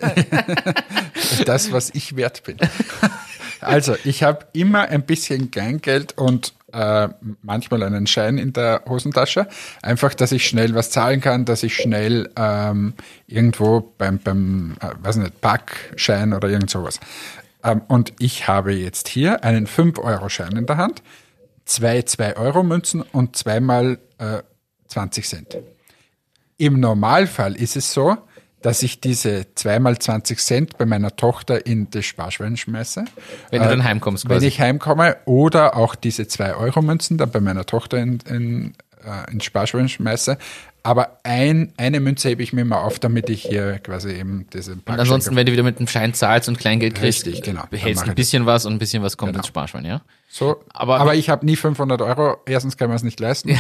das, 1.46 1.74
was 1.74 1.90
ich 1.94 2.16
wert 2.16 2.44
bin. 2.44 2.58
Also, 3.62 3.96
ich 4.04 4.24
habe 4.24 4.46
immer 4.54 4.84
ein 4.90 5.04
bisschen 5.04 5.52
Kleingeld 5.52 6.18
und 6.18 6.54
äh, 6.76 7.08
manchmal 7.42 7.84
einen 7.84 8.06
Schein 8.06 8.38
in 8.38 8.52
der 8.52 8.84
Hosentasche. 8.88 9.48
Einfach, 9.82 10.14
dass 10.14 10.32
ich 10.32 10.46
schnell 10.46 10.76
was 10.76 10.90
zahlen 10.90 11.22
kann, 11.22 11.46
dass 11.46 11.64
ich 11.64 11.76
schnell 11.76 12.30
ähm, 12.36 12.94
irgendwo 13.28 13.94
beim, 13.98 14.20
beim 14.20 14.76
äh, 14.82 14.90
weiß 15.02 15.18
nicht, 15.18 15.40
Parkschein 15.42 16.34
oder 16.34 16.50
irgend 16.50 16.70
sowas. 16.70 17.00
Ähm, 17.64 17.82
und 17.88 18.14
ich 18.20 18.48
habe 18.48 18.74
jetzt 18.74 19.08
hier 19.08 19.44
einen 19.44 19.68
5-Euro-Schein 19.68 20.58
in 20.58 20.66
der 20.66 20.78
Hand, 20.78 21.02
zwei 21.66 22.00
2-Euro-Münzen 22.00 23.02
und 23.02 23.38
zweimal 23.38 23.98
äh, 24.18 24.42
20 24.88 25.28
Cent. 25.28 25.58
Im 26.58 26.80
Normalfall 26.80 27.56
ist 27.56 27.76
es 27.76 27.92
so, 27.92 28.18
dass 28.66 28.82
ich 28.82 29.00
diese 29.00 29.46
zweimal 29.54 30.00
20 30.00 30.40
Cent 30.40 30.78
bei 30.80 30.88
meiner 30.88 31.16
Tochter 31.16 31.68
in 31.68 31.88
das 31.92 32.06
Sparschwein 32.06 32.58
schmeiße. 32.58 33.06
Wenn 33.52 33.62
du 33.62 33.70
dann 33.70 33.84
heimkommst 33.84 34.26
Wenn 34.28 34.38
quasi. 34.38 34.48
ich 34.48 34.60
heimkomme 34.60 35.18
oder 35.26 35.78
auch 35.78 35.94
diese 35.94 36.24
2-Euro-Münzen 36.24 37.20
dann 37.20 37.30
bei 37.30 37.42
meiner 37.42 37.68
Tochter 37.68 38.00
in, 38.00 38.22
in, 38.28 38.74
äh, 39.06 39.32
ins 39.32 39.46
Sparschwein 39.46 39.88
schmeiße. 39.88 40.40
Aber 40.82 41.20
ein, 41.22 41.74
eine 41.78 42.00
Münze 42.00 42.30
hebe 42.30 42.42
ich 42.42 42.54
mir 42.54 42.62
immer 42.62 42.82
auf, 42.82 42.98
damit 42.98 43.30
ich 43.30 43.44
hier 43.44 43.78
quasi 43.78 44.10
eben 44.14 44.48
diese 44.52 44.72
Und 44.72 44.88
ansonsten, 44.88 45.36
wenn 45.36 45.46
du 45.46 45.52
wieder 45.52 45.62
mit 45.62 45.78
einem 45.78 45.88
Schein 45.88 46.16
zahlst 46.16 46.50
und 46.50 46.58
Kleingeld 46.58 46.96
kriegst, 46.96 47.28
Richtig, 47.28 47.44
genau. 47.44 47.62
Dann 47.62 47.70
behältst 47.70 48.04
ein 48.08 48.16
bisschen 48.16 48.48
was 48.48 48.66
und 48.66 48.74
ein 48.74 48.80
bisschen 48.80 49.04
was 49.04 49.16
kommt 49.16 49.34
Genau. 49.34 49.42
ins 49.42 49.48
Sparschwein, 49.48 49.86
ja? 49.86 50.02
So, 50.28 50.64
Aber- 50.74 51.00
aber, 51.00 51.14
ich 51.14 51.30
habe 51.30 51.46
nie 51.46 51.56
500 51.56 52.02
Euro. 52.02 52.38
Erstens 52.48 52.78
kann 52.78 52.88
man 52.88 52.96
es 52.96 53.04
nicht 53.04 53.20
leisten. 53.20 53.50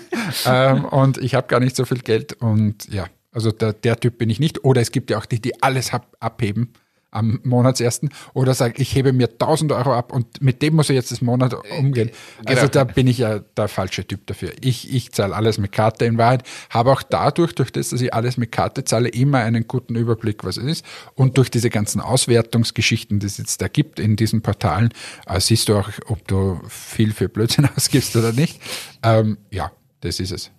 ähm, 0.46 0.84
und 0.84 1.18
ich 1.18 1.34
habe 1.34 1.48
gar 1.48 1.58
nicht 1.58 1.74
so 1.74 1.84
viel 1.84 1.98
Geld. 1.98 2.34
Und 2.34 2.88
ja, 2.92 3.06
also 3.32 3.52
der, 3.52 3.72
der 3.72 3.98
Typ 3.98 4.18
bin 4.18 4.30
ich 4.30 4.40
nicht. 4.40 4.64
Oder 4.64 4.80
es 4.80 4.92
gibt 4.92 5.10
ja 5.10 5.18
auch 5.18 5.26
die, 5.26 5.40
die 5.40 5.62
alles 5.62 5.90
abheben 6.20 6.72
am 7.10 7.40
Monatsersten. 7.42 8.10
Oder 8.34 8.54
sagen, 8.54 8.74
ich 8.78 8.94
hebe 8.94 9.12
mir 9.12 9.28
1000 9.28 9.72
Euro 9.72 9.94
ab 9.94 10.12
und 10.12 10.40
mit 10.42 10.62
dem 10.62 10.76
muss 10.76 10.90
ich 10.90 10.94
jetzt 10.94 11.10
das 11.10 11.20
Monat 11.20 11.54
umgehen. 11.78 12.10
Also 12.44 12.62
genau. 12.62 12.72
da 12.72 12.84
bin 12.84 13.06
ich 13.06 13.18
ja 13.18 13.40
der 13.40 13.68
falsche 13.68 14.06
Typ 14.06 14.26
dafür. 14.26 14.52
Ich, 14.60 14.92
ich 14.92 15.12
zahle 15.12 15.34
alles 15.34 15.58
mit 15.58 15.72
Karte 15.72 16.04
in 16.04 16.18
Wahrheit. 16.18 16.44
Habe 16.70 16.92
auch 16.92 17.02
dadurch, 17.02 17.54
durch 17.54 17.72
das, 17.72 17.90
dass 17.90 18.00
ich 18.00 18.14
alles 18.14 18.36
mit 18.36 18.52
Karte 18.52 18.84
zahle, 18.84 19.08
immer 19.08 19.38
einen 19.38 19.66
guten 19.66 19.96
Überblick, 19.96 20.44
was 20.44 20.56
es 20.56 20.64
ist. 20.64 20.84
Und 21.14 21.36
durch 21.36 21.50
diese 21.50 21.70
ganzen 21.70 22.00
Auswertungsgeschichten, 22.00 23.18
die 23.18 23.26
es 23.26 23.38
jetzt 23.38 23.60
da 23.60 23.68
gibt 23.68 23.98
in 23.98 24.16
diesen 24.16 24.42
Portalen, 24.42 24.90
äh, 25.26 25.40
siehst 25.40 25.68
du 25.68 25.76
auch, 25.76 25.88
ob 26.06 26.26
du 26.28 26.60
viel 26.68 27.12
für 27.12 27.28
Blödsinn 27.28 27.68
ausgibst 27.76 28.14
oder 28.16 28.32
nicht. 28.32 28.60
Ähm, 29.02 29.38
ja, 29.50 29.72
das 30.00 30.20
ist 30.20 30.32
es. 30.32 30.50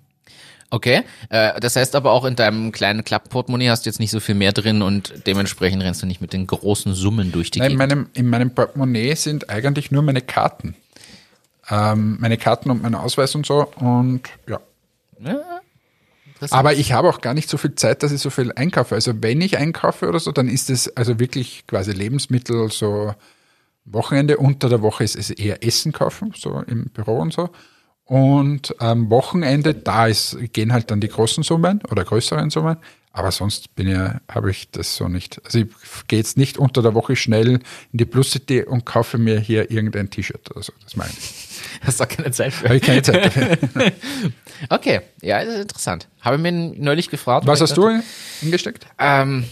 Okay, 0.73 1.03
äh, 1.29 1.59
das 1.59 1.75
heißt 1.75 1.95
aber 1.97 2.11
auch 2.11 2.23
in 2.23 2.37
deinem 2.37 2.71
kleinen 2.71 3.03
Klappportemonnaie 3.03 3.69
hast 3.69 3.85
du 3.85 3.89
jetzt 3.89 3.99
nicht 3.99 4.09
so 4.09 4.21
viel 4.21 4.35
mehr 4.35 4.53
drin 4.53 4.81
und 4.81 5.27
dementsprechend 5.27 5.83
rennst 5.83 6.01
du 6.01 6.07
nicht 6.07 6.21
mit 6.21 6.31
den 6.31 6.47
großen 6.47 6.93
Summen 6.93 7.33
durch 7.33 7.51
die 7.51 7.59
Nein, 7.59 7.73
in, 7.73 7.77
Gegend. 7.77 7.91
meinem, 7.91 8.09
in 8.13 8.29
meinem 8.29 8.55
Portemonnaie 8.55 9.15
sind 9.15 9.49
eigentlich 9.49 9.91
nur 9.91 10.01
meine 10.01 10.21
Karten. 10.21 10.75
Ähm, 11.69 12.17
meine 12.21 12.37
Karten 12.37 12.71
und 12.71 12.81
mein 12.81 12.95
Ausweis 12.95 13.35
und 13.35 13.45
so. 13.45 13.67
Und 13.75 14.21
ja. 14.47 14.61
Interessant. 16.41 16.57
Aber 16.57 16.73
ich 16.73 16.93
habe 16.93 17.09
auch 17.09 17.21
gar 17.21 17.33
nicht 17.33 17.49
so 17.49 17.57
viel 17.57 17.75
Zeit, 17.75 18.01
dass 18.01 18.11
ich 18.11 18.21
so 18.21 18.29
viel 18.29 18.51
einkaufe. 18.53 18.95
Also 18.95 19.13
wenn 19.21 19.41
ich 19.41 19.57
einkaufe 19.57 20.07
oder 20.07 20.19
so, 20.19 20.31
dann 20.31 20.47
ist 20.47 20.69
es 20.69 20.95
also 20.95 21.19
wirklich 21.19 21.67
quasi 21.67 21.91
Lebensmittel, 21.91 22.71
so 22.71 23.13
Wochenende. 23.85 24.37
Unter 24.37 24.69
der 24.69 24.81
Woche 24.81 25.03
ist 25.03 25.17
es 25.17 25.29
eher 25.29 25.63
Essen 25.63 25.91
kaufen, 25.91 26.33
so 26.35 26.63
im 26.65 26.85
Büro 26.85 27.17
und 27.17 27.33
so. 27.33 27.49
Und 28.05 28.79
am 28.81 29.09
Wochenende, 29.09 29.73
da 29.73 30.07
ist, 30.07 30.37
gehen 30.53 30.73
halt 30.73 30.91
dann 30.91 30.99
die 30.99 31.07
großen 31.07 31.43
Summen 31.43 31.81
oder 31.89 32.03
größeren 32.03 32.49
Summen. 32.49 32.77
Aber 33.13 33.31
sonst 33.31 33.75
bin 33.75 33.89
ja, 33.89 34.21
habe 34.29 34.51
ich 34.51 34.71
das 34.71 34.95
so 34.95 35.07
nicht. 35.09 35.41
Also 35.43 35.59
ich 35.59 35.67
gehe 36.07 36.19
jetzt 36.19 36.37
nicht 36.37 36.57
unter 36.57 36.81
der 36.81 36.93
Woche 36.93 37.15
schnell 37.15 37.47
in 37.47 37.61
die 37.91 38.05
Plus 38.05 38.31
City 38.31 38.63
und 38.63 38.85
kaufe 38.85 39.17
mir 39.17 39.39
hier 39.39 39.69
irgendein 39.69 40.09
T-Shirt 40.09 40.49
oder 40.51 40.63
so. 40.63 40.71
Das 40.83 40.95
meine 40.95 41.11
ich. 41.11 41.49
Hast 41.81 41.99
du 41.99 42.05
auch 42.05 42.07
keine 42.07 42.31
Zeit 42.31 42.53
für. 42.53 42.65
Habe 42.65 42.77
ich 42.77 42.83
keine 42.83 43.01
Zeit 43.01 43.25
dafür. 43.25 43.57
Okay, 44.69 45.01
ja, 45.23 45.39
ist 45.39 45.59
interessant. 45.59 46.07
Habe 46.19 46.35
ich 46.35 46.41
mir 46.43 46.51
neulich 46.51 47.09
gefragt. 47.09 47.47
Was 47.47 47.61
hast 47.61 47.75
du 47.75 47.99
hingesteckt? 48.41 48.85
Ähm, 48.99 49.45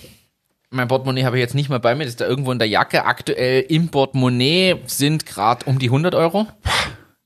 mein 0.69 0.87
Portemonnaie 0.87 1.23
habe 1.23 1.37
ich 1.37 1.41
jetzt 1.41 1.55
nicht 1.55 1.69
mehr 1.69 1.79
bei 1.79 1.95
mir, 1.95 2.03
das 2.03 2.11
ist 2.11 2.21
da 2.21 2.27
irgendwo 2.27 2.51
in 2.51 2.59
der 2.59 2.67
Jacke. 2.67 3.05
Aktuell 3.05 3.61
im 3.69 3.89
Portemonnaie 3.89 4.75
sind 4.85 5.25
gerade 5.25 5.65
um 5.65 5.79
die 5.79 5.87
100 5.87 6.13
Euro. 6.13 6.45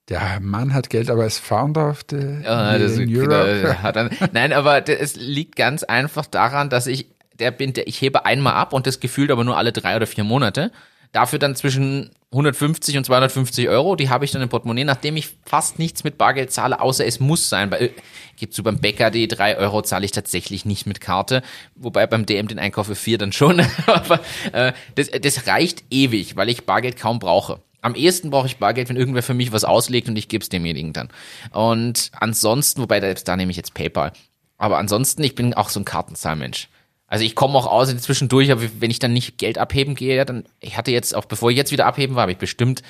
Der 0.09 0.39
Mann 0.41 0.73
hat 0.73 0.89
Geld, 0.89 1.09
aber 1.09 1.25
ist 1.25 1.39
Founder 1.39 1.89
of 1.89 2.01
the 2.09 2.41
Ja, 2.43 2.75
in 2.75 3.15
Europe. 3.15 3.77
er, 3.81 4.09
nein, 4.33 4.51
aber 4.51 4.87
es 4.87 5.15
liegt 5.15 5.55
ganz 5.55 5.83
einfach 5.83 6.25
daran, 6.25 6.69
dass 6.69 6.87
ich 6.87 7.07
der 7.39 7.51
bin, 7.51 7.73
der 7.73 7.87
ich 7.87 8.01
hebe 8.01 8.25
einmal 8.25 8.53
ab 8.53 8.73
und 8.73 8.85
das 8.85 8.99
gefühlt 8.99 9.31
aber 9.31 9.43
nur 9.43 9.57
alle 9.57 9.71
drei 9.71 9.95
oder 9.95 10.07
vier 10.07 10.23
Monate. 10.23 10.71
Dafür 11.13 11.37
dann 11.37 11.55
zwischen 11.55 12.09
150 12.31 12.97
und 12.97 13.05
250 13.05 13.69
Euro, 13.69 13.95
die 13.95 14.09
habe 14.09 14.25
ich 14.25 14.31
dann 14.31 14.41
im 14.41 14.49
Portemonnaie, 14.49 14.83
nachdem 14.83 15.15
ich 15.15 15.29
fast 15.45 15.77
nichts 15.77 16.03
mit 16.03 16.17
Bargeld 16.17 16.51
zahle, 16.51 16.81
außer 16.81 17.05
es 17.05 17.19
muss 17.19 17.49
sein. 17.49 17.69
Bei, 17.69 17.91
gibt's 18.35 18.55
so 18.55 18.63
beim 18.63 18.79
Bäcker 18.79 19.11
die 19.11 19.27
drei 19.27 19.57
Euro 19.57 19.83
zahle 19.83 20.05
ich 20.05 20.11
tatsächlich 20.11 20.65
nicht 20.65 20.87
mit 20.87 21.01
Karte, 21.01 21.43
wobei 21.75 22.07
beim 22.07 22.25
DM 22.25 22.47
den 22.47 22.57
Einkauf 22.57 22.87
für 22.87 22.95
vier 22.95 23.19
dann 23.19 23.31
schon. 23.31 23.61
aber 23.85 24.19
äh, 24.51 24.73
das, 24.95 25.11
das 25.11 25.45
reicht 25.45 25.83
ewig, 25.91 26.35
weil 26.35 26.49
ich 26.49 26.65
Bargeld 26.65 26.97
kaum 26.97 27.19
brauche. 27.19 27.61
Am 27.83 27.95
ehesten 27.95 28.29
brauche 28.29 28.47
ich 28.47 28.57
Bargeld, 28.57 28.89
wenn 28.89 28.95
irgendwer 28.95 29.21
für 29.21 29.33
mich 29.33 29.51
was 29.51 29.65
auslegt 29.65 30.07
und 30.07 30.15
ich 30.15 30.29
gebe 30.29 30.41
es 30.41 30.49
demjenigen 30.49 30.93
dann. 30.93 31.09
Und 31.51 32.11
ansonsten, 32.13 32.81
wobei 32.81 32.99
da, 33.01 33.13
da 33.13 33.35
nehme 33.35 33.51
ich 33.51 33.57
jetzt 33.57 33.73
PayPal. 33.73 34.13
Aber 34.57 34.77
ansonsten, 34.77 35.21
ich 35.21 35.35
bin 35.35 35.53
auch 35.53 35.67
so 35.67 35.81
ein 35.81 35.85
Kartenzahlmensch. 35.85 36.69
Also 37.07 37.25
ich 37.25 37.35
komme 37.35 37.55
auch 37.55 37.67
aus 37.67 37.95
zwischendurch, 37.97 38.51
aber 38.51 38.61
wenn 38.79 38.89
ich 38.89 38.99
dann 38.99 39.11
nicht 39.11 39.37
Geld 39.37 39.57
abheben 39.57 39.95
gehe, 39.95 40.23
dann, 40.23 40.45
ich 40.61 40.77
hatte 40.77 40.91
jetzt, 40.91 41.13
auch 41.13 41.25
bevor 41.25 41.51
ich 41.51 41.57
jetzt 41.57 41.73
wieder 41.73 41.85
abheben 41.85 42.15
war, 42.15 42.23
habe 42.23 42.31
ich 42.31 42.37
bestimmt, 42.37 42.81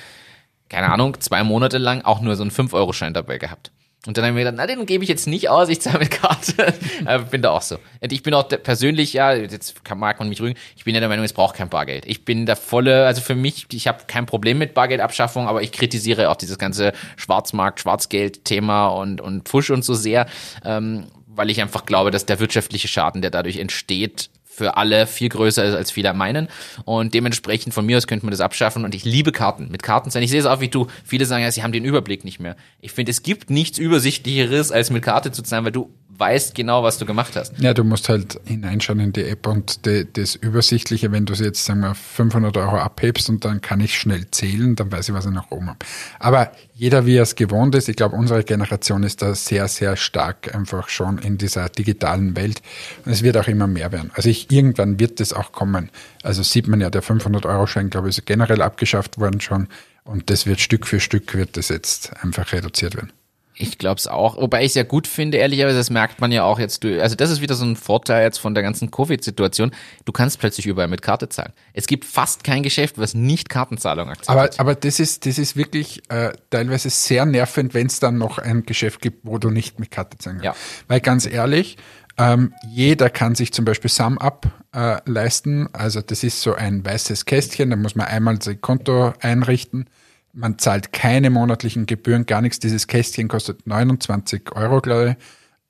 keine 0.68 0.90
Ahnung, 0.92 1.20
zwei 1.20 1.42
Monate 1.42 1.78
lang 1.78 2.02
auch 2.02 2.20
nur 2.20 2.36
so 2.36 2.42
einen 2.42 2.52
5-Euro-Schein 2.52 3.14
dabei 3.14 3.38
gehabt. 3.38 3.72
Und 4.06 4.18
dann 4.18 4.26
haben 4.26 4.36
wir 4.36 4.44
gedacht, 4.44 4.56
na, 4.58 4.66
den 4.66 4.84
gebe 4.84 5.02
ich 5.02 5.08
jetzt 5.08 5.26
nicht 5.26 5.48
aus, 5.48 5.68
ich 5.68 5.80
zahle 5.80 6.00
mit 6.00 6.10
Karte. 6.10 6.74
Aber 7.06 7.24
bin 7.30 7.40
da 7.40 7.50
auch 7.50 7.62
so. 7.62 7.76
Und 8.00 8.12
ich 8.12 8.22
bin 8.22 8.34
auch 8.34 8.48
persönlich, 8.48 9.14
ja, 9.14 9.32
jetzt 9.32 9.74
mag 9.94 10.18
man 10.18 10.28
mich 10.28 10.40
rügen, 10.40 10.58
ich 10.76 10.84
bin 10.84 10.94
ja 10.94 11.00
der 11.00 11.08
Meinung, 11.08 11.24
es 11.24 11.32
braucht 11.32 11.56
kein 11.56 11.70
Bargeld. 11.70 12.04
Ich 12.06 12.24
bin 12.24 12.44
der 12.44 12.56
volle, 12.56 13.06
also 13.06 13.22
für 13.22 13.34
mich, 13.34 13.66
ich 13.72 13.88
habe 13.88 14.04
kein 14.06 14.26
Problem 14.26 14.58
mit 14.58 14.74
Bargeldabschaffung, 14.74 15.48
aber 15.48 15.62
ich 15.62 15.72
kritisiere 15.72 16.28
auch 16.30 16.36
dieses 16.36 16.58
ganze 16.58 16.92
Schwarzmarkt, 17.16 17.80
Schwarzgeld-Thema 17.80 18.88
und, 18.88 19.20
und 19.20 19.48
Pfusch 19.48 19.70
und 19.70 19.84
so 19.84 19.94
sehr, 19.94 20.26
ähm, 20.64 21.06
weil 21.26 21.50
ich 21.50 21.60
einfach 21.62 21.86
glaube, 21.86 22.10
dass 22.10 22.26
der 22.26 22.40
wirtschaftliche 22.40 22.88
Schaden, 22.88 23.22
der 23.22 23.30
dadurch 23.30 23.56
entsteht, 23.56 24.28
für 24.54 24.76
alle 24.76 25.06
viel 25.06 25.28
größer 25.28 25.64
ist, 25.64 25.74
als 25.74 25.90
viele 25.90 26.14
meinen. 26.14 26.48
Und 26.84 27.14
dementsprechend 27.14 27.74
von 27.74 27.84
mir 27.84 27.96
aus 27.96 28.06
könnte 28.06 28.24
man 28.24 28.30
das 28.30 28.40
abschaffen. 28.40 28.84
Und 28.84 28.94
ich 28.94 29.04
liebe 29.04 29.32
Karten. 29.32 29.68
Mit 29.70 29.82
Karten 29.82 30.10
sein. 30.10 30.22
Ich 30.22 30.30
sehe 30.30 30.40
es 30.40 30.46
auch 30.46 30.60
wie 30.60 30.68
du. 30.68 30.86
Viele 31.04 31.26
sagen 31.26 31.42
ja, 31.42 31.50
sie 31.50 31.62
haben 31.62 31.72
den 31.72 31.84
Überblick 31.84 32.24
nicht 32.24 32.40
mehr. 32.40 32.56
Ich 32.80 32.92
finde, 32.92 33.10
es 33.10 33.22
gibt 33.22 33.50
nichts 33.50 33.78
Übersichtlicheres, 33.78 34.70
als 34.70 34.90
mit 34.90 35.02
Karte 35.02 35.32
zu 35.32 35.42
zahlen, 35.42 35.64
weil 35.64 35.72
du 35.72 35.92
weißt 36.18 36.54
genau, 36.54 36.82
was 36.82 36.98
du 36.98 37.06
gemacht 37.06 37.36
hast. 37.36 37.58
Ja, 37.58 37.74
du 37.74 37.84
musst 37.84 38.08
halt 38.08 38.40
hineinschauen 38.44 39.00
in 39.00 39.12
die 39.12 39.24
App 39.24 39.46
und 39.46 39.86
die, 39.86 40.06
das 40.10 40.34
Übersichtliche, 40.34 41.12
wenn 41.12 41.26
du 41.26 41.34
jetzt, 41.34 41.64
sagen 41.64 41.80
wir, 41.80 41.94
500 41.94 42.56
Euro 42.56 42.76
abhebst 42.78 43.28
und 43.28 43.44
dann 43.44 43.60
kann 43.60 43.80
ich 43.80 43.98
schnell 43.98 44.30
zählen, 44.30 44.76
dann 44.76 44.90
weiß 44.90 45.08
ich, 45.08 45.14
was 45.14 45.26
ich 45.26 45.32
nach 45.32 45.50
oben 45.50 45.68
habe. 45.68 45.78
Aber 46.18 46.52
jeder, 46.74 47.06
wie 47.06 47.16
er 47.16 47.22
es 47.22 47.34
gewohnt 47.34 47.74
ist, 47.74 47.88
ich 47.88 47.96
glaube, 47.96 48.16
unsere 48.16 48.44
Generation 48.44 49.02
ist 49.02 49.22
da 49.22 49.34
sehr, 49.34 49.68
sehr 49.68 49.96
stark 49.96 50.54
einfach 50.54 50.88
schon 50.88 51.18
in 51.18 51.38
dieser 51.38 51.68
digitalen 51.68 52.36
Welt 52.36 52.62
und 53.04 53.12
es 53.12 53.22
wird 53.22 53.36
auch 53.36 53.48
immer 53.48 53.66
mehr 53.66 53.92
werden. 53.92 54.10
Also 54.14 54.28
ich, 54.28 54.50
irgendwann 54.50 54.98
wird 55.00 55.20
das 55.20 55.32
auch 55.32 55.52
kommen. 55.52 55.90
Also 56.22 56.42
sieht 56.42 56.68
man 56.68 56.80
ja, 56.80 56.90
der 56.90 57.02
500-Euro-Schein, 57.02 57.90
glaube 57.90 58.08
ich, 58.08 58.18
ist 58.18 58.26
generell 58.26 58.62
abgeschafft 58.62 59.18
worden 59.18 59.40
schon 59.40 59.68
und 60.04 60.30
das 60.30 60.46
wird 60.46 60.60
Stück 60.60 60.86
für 60.86 61.00
Stück 61.00 61.34
wird 61.34 61.56
das 61.56 61.68
jetzt 61.68 62.12
einfach 62.22 62.52
reduziert 62.52 62.96
werden. 62.96 63.12
Ich 63.56 63.78
glaube 63.78 63.98
es 63.98 64.08
auch. 64.08 64.36
Wobei 64.36 64.60
ich 64.60 64.68
es 64.68 64.74
ja 64.74 64.82
gut 64.82 65.06
finde, 65.06 65.38
ehrlicherweise, 65.38 65.76
das 65.76 65.88
merkt 65.88 66.20
man 66.20 66.32
ja 66.32 66.42
auch 66.42 66.58
jetzt. 66.58 66.84
Also 66.84 67.14
das 67.14 67.30
ist 67.30 67.40
wieder 67.40 67.54
so 67.54 67.64
ein 67.64 67.76
Vorteil 67.76 68.24
jetzt 68.24 68.38
von 68.38 68.52
der 68.54 68.64
ganzen 68.64 68.90
Covid-Situation. 68.90 69.70
Du 70.04 70.12
kannst 70.12 70.40
plötzlich 70.40 70.66
überall 70.66 70.88
mit 70.88 71.02
Karte 71.02 71.28
zahlen. 71.28 71.52
Es 71.72 71.86
gibt 71.86 72.04
fast 72.04 72.42
kein 72.42 72.64
Geschäft, 72.64 72.98
was 72.98 73.14
nicht 73.14 73.48
Kartenzahlung 73.48 74.08
akzeptiert. 74.08 74.58
Aber, 74.58 74.72
aber 74.72 74.74
das 74.74 74.98
ist, 74.98 75.24
das 75.26 75.38
ist 75.38 75.56
wirklich 75.56 76.02
äh, 76.10 76.32
teilweise 76.50 76.90
sehr 76.90 77.26
nervend, 77.26 77.74
wenn 77.74 77.86
es 77.86 78.00
dann 78.00 78.18
noch 78.18 78.38
ein 78.38 78.64
Geschäft 78.64 79.00
gibt, 79.00 79.20
wo 79.24 79.38
du 79.38 79.50
nicht 79.50 79.78
mit 79.78 79.92
Karte 79.92 80.18
zahlen 80.18 80.40
kannst. 80.42 80.60
Ja. 80.60 80.84
Weil 80.88 81.00
ganz 81.00 81.26
ehrlich, 81.26 81.76
ähm, 82.16 82.54
jeder 82.68 83.08
kann 83.08 83.36
sich 83.36 83.52
zum 83.52 83.64
Beispiel 83.64 83.90
SumUp 83.90 84.48
äh, 84.74 84.98
leisten. 85.04 85.68
Also 85.72 86.00
das 86.00 86.24
ist 86.24 86.40
so 86.40 86.54
ein 86.54 86.84
weißes 86.84 87.24
Kästchen, 87.24 87.70
da 87.70 87.76
muss 87.76 87.94
man 87.94 88.06
einmal 88.06 88.42
sein 88.42 88.60
Konto 88.60 89.12
einrichten 89.20 89.86
man 90.34 90.58
zahlt 90.58 90.92
keine 90.92 91.30
monatlichen 91.30 91.86
Gebühren, 91.86 92.26
gar 92.26 92.40
nichts. 92.40 92.58
Dieses 92.58 92.86
Kästchen 92.86 93.28
kostet 93.28 93.66
29 93.66 94.52
Euro, 94.54 94.80
glaube 94.80 95.16
ich. 95.18 95.24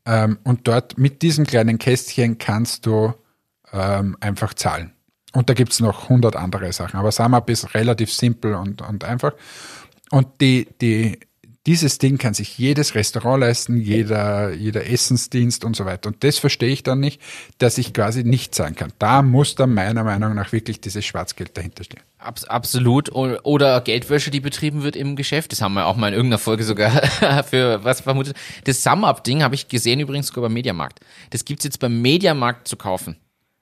Ähm, 0.06 0.38
und 0.44 0.66
dort 0.66 0.98
mit 0.98 1.22
diesem 1.22 1.46
kleinen 1.46 1.78
Kästchen 1.78 2.38
kannst 2.38 2.86
du 2.86 3.14
ähm, 3.72 4.16
einfach 4.20 4.54
zahlen. 4.54 4.92
Und 5.32 5.50
da 5.50 5.54
gibt's 5.54 5.80
noch 5.80 6.04
100 6.04 6.36
andere 6.36 6.72
Sachen. 6.72 6.98
Aber 6.98 7.12
SumUp 7.12 7.50
ist 7.50 7.74
relativ 7.74 8.12
simpel 8.12 8.54
und, 8.54 8.82
und 8.82 9.04
einfach. 9.04 9.32
Und 10.10 10.40
die, 10.40 10.68
die 10.80 11.18
dieses 11.66 11.96
Ding 11.96 12.18
kann 12.18 12.34
sich 12.34 12.58
jedes 12.58 12.94
Restaurant 12.94 13.40
leisten, 13.40 13.78
jeder, 13.78 14.52
jeder 14.52 14.86
Essensdienst 14.86 15.64
und 15.64 15.74
so 15.74 15.86
weiter. 15.86 16.08
Und 16.08 16.22
das 16.22 16.38
verstehe 16.38 16.68
ich 16.68 16.82
dann 16.82 17.00
nicht, 17.00 17.22
dass 17.58 17.78
ich 17.78 17.94
quasi 17.94 18.22
nicht 18.22 18.54
zahlen 18.54 18.76
kann. 18.76 18.92
Da 18.98 19.22
muss 19.22 19.54
dann 19.54 19.72
meiner 19.72 20.04
Meinung 20.04 20.34
nach 20.34 20.52
wirklich 20.52 20.80
dieses 20.80 21.04
Schwarzgeld 21.06 21.56
dahinter 21.56 21.84
stehen. 21.84 22.02
Abs 22.24 22.44
absolut. 22.44 23.12
Oder 23.14 23.80
Geldwäsche, 23.80 24.30
die 24.30 24.40
betrieben 24.40 24.82
wird 24.82 24.96
im 24.96 25.16
Geschäft. 25.16 25.52
Das 25.52 25.62
haben 25.62 25.74
wir 25.74 25.86
auch 25.86 25.96
mal 25.96 26.08
in 26.08 26.14
irgendeiner 26.14 26.38
Folge 26.38 26.64
sogar 26.64 26.90
für 27.48 27.84
was 27.84 28.00
vermutet. 28.00 28.36
Das 28.64 28.82
Sum-Up-Ding 28.82 29.42
habe 29.42 29.54
ich 29.54 29.68
gesehen 29.68 30.00
übrigens 30.00 30.28
sogar 30.28 30.42
beim 30.42 30.54
Mediamarkt. 30.54 31.00
Das 31.30 31.44
gibt's 31.44 31.64
jetzt 31.64 31.80
beim 31.80 32.00
Mediamarkt 32.00 32.68
zu 32.68 32.76
kaufen. 32.76 33.16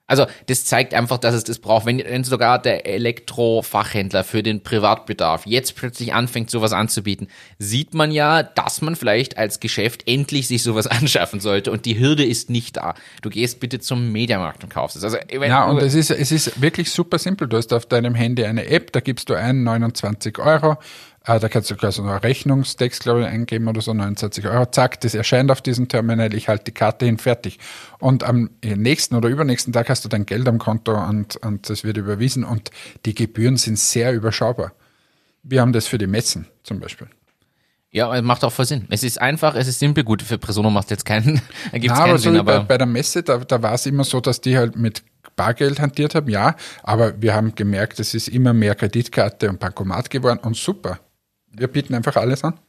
Also 0.05 0.25
das 0.47 0.65
zeigt 0.65 0.93
einfach, 0.93 1.17
dass 1.17 1.33
es 1.33 1.45
das 1.45 1.59
braucht. 1.59 1.85
Wenn, 1.85 1.99
wenn 1.99 2.25
sogar 2.25 2.61
der 2.61 2.85
Elektrofachhändler 2.85 4.25
für 4.25 4.43
den 4.43 4.61
Privatbedarf 4.61 5.45
jetzt 5.45 5.77
plötzlich 5.77 6.13
anfängt, 6.13 6.49
sowas 6.49 6.73
anzubieten, 6.73 7.29
sieht 7.57 7.93
man 7.93 8.11
ja, 8.11 8.43
dass 8.43 8.81
man 8.81 8.97
vielleicht 8.97 9.37
als 9.37 9.61
Geschäft 9.61 10.03
endlich 10.05 10.49
sich 10.49 10.61
sowas 10.61 10.87
anschaffen 10.87 11.39
sollte. 11.39 11.71
Und 11.71 11.85
die 11.85 11.99
Hürde 11.99 12.25
ist 12.25 12.49
nicht 12.49 12.75
da. 12.77 12.95
Du 13.21 13.29
gehst 13.29 13.61
bitte 13.61 13.79
zum 13.79 14.11
Mediamarkt 14.11 14.63
und 14.65 14.69
kaufst 14.69 14.97
es. 14.97 15.05
Also, 15.05 15.17
ja, 15.31 15.65
und 15.65 15.81
es 15.81 15.93
ist, 15.93 16.11
es 16.11 16.33
ist 16.33 16.61
wirklich 16.61 16.91
super 16.91 17.17
simpel. 17.17 17.47
Du 17.47 17.55
hast 17.55 17.71
auf 17.71 17.85
deinem 17.85 18.13
Handy 18.13 18.43
eine 18.43 18.65
App, 18.65 18.91
da 18.91 18.99
gibst 18.99 19.29
du 19.29 19.35
ein 19.35 19.63
29 19.63 20.37
Euro 20.39 20.77
äh, 21.25 21.39
da 21.39 21.47
kannst 21.47 21.71
du 21.71 21.75
gleich 21.75 21.95
so 21.95 22.03
einen 22.03 22.17
Rechnungstext, 22.17 23.01
glaube 23.01 23.21
ich, 23.21 23.27
eingeben 23.27 23.67
oder 23.67 23.81
so, 23.81 23.93
29 23.93 24.45
Euro. 24.47 24.65
Zack, 24.65 24.99
das 25.01 25.13
erscheint 25.13 25.51
auf 25.51 25.61
diesem 25.61 25.87
Terminal, 25.87 26.33
ich 26.33 26.49
halte 26.49 26.65
die 26.65 26.73
Karte 26.73 27.05
hin, 27.05 27.17
fertig. 27.17 27.59
Und 27.99 28.23
am 28.23 28.49
nächsten 28.63 29.15
oder 29.15 29.29
übernächsten 29.29 29.71
Tag 29.71 29.89
hast 29.89 30.03
du 30.03 30.09
dein 30.09 30.25
Geld 30.25 30.47
am 30.47 30.57
Konto 30.59 30.93
und, 30.93 31.37
und 31.37 31.69
das 31.69 31.83
wird 31.83 31.97
überwiesen 31.97 32.43
und 32.43 32.71
die 33.05 33.15
Gebühren 33.15 33.57
sind 33.57 33.79
sehr 33.79 34.13
überschaubar. 34.13 34.73
Wir 35.43 35.61
haben 35.61 35.73
das 35.73 35.87
für 35.87 35.97
die 35.97 36.07
Messen 36.07 36.47
zum 36.63 36.79
Beispiel. 36.79 37.07
Ja, 37.91 38.19
macht 38.23 38.43
auch 38.43 38.51
voll 38.51 38.65
Sinn. 38.65 38.87
Es 38.89 39.03
ist 39.03 39.21
einfach, 39.21 39.55
es 39.55 39.67
ist 39.67 39.77
simpel. 39.77 40.03
Gut, 40.03 40.23
für 40.23 40.39
Presono 40.39 40.71
macht 40.71 40.89
jetzt 40.89 41.05
keinen, 41.05 41.41
da 41.71 41.77
gibt's 41.77 41.95
Na, 41.95 42.03
keinen 42.03 42.09
aber 42.09 42.19
Sinn. 42.19 42.37
aber 42.37 42.59
bei, 42.61 42.65
bei 42.65 42.77
der 42.79 42.87
Messe, 42.87 43.21
da, 43.23 43.37
da 43.37 43.61
war 43.61 43.73
es 43.75 43.85
immer 43.85 44.03
so, 44.03 44.19
dass 44.19 44.41
die 44.41 44.57
halt 44.57 44.75
mit 44.75 45.03
Bargeld 45.35 45.79
hantiert 45.79 46.15
haben, 46.15 46.29
ja, 46.29 46.55
aber 46.83 47.21
wir 47.21 47.33
haben 47.33 47.55
gemerkt, 47.55 47.99
es 47.99 48.13
ist 48.13 48.27
immer 48.27 48.53
mehr 48.53 48.75
Kreditkarte 48.75 49.49
und 49.49 49.59
Bankomat 49.59 50.09
geworden 50.09 50.39
und 50.43 50.55
super. 50.55 50.99
Wir 51.55 51.67
bieten 51.67 51.93
einfach 51.93 52.15
alles 52.15 52.43
an. 52.43 52.59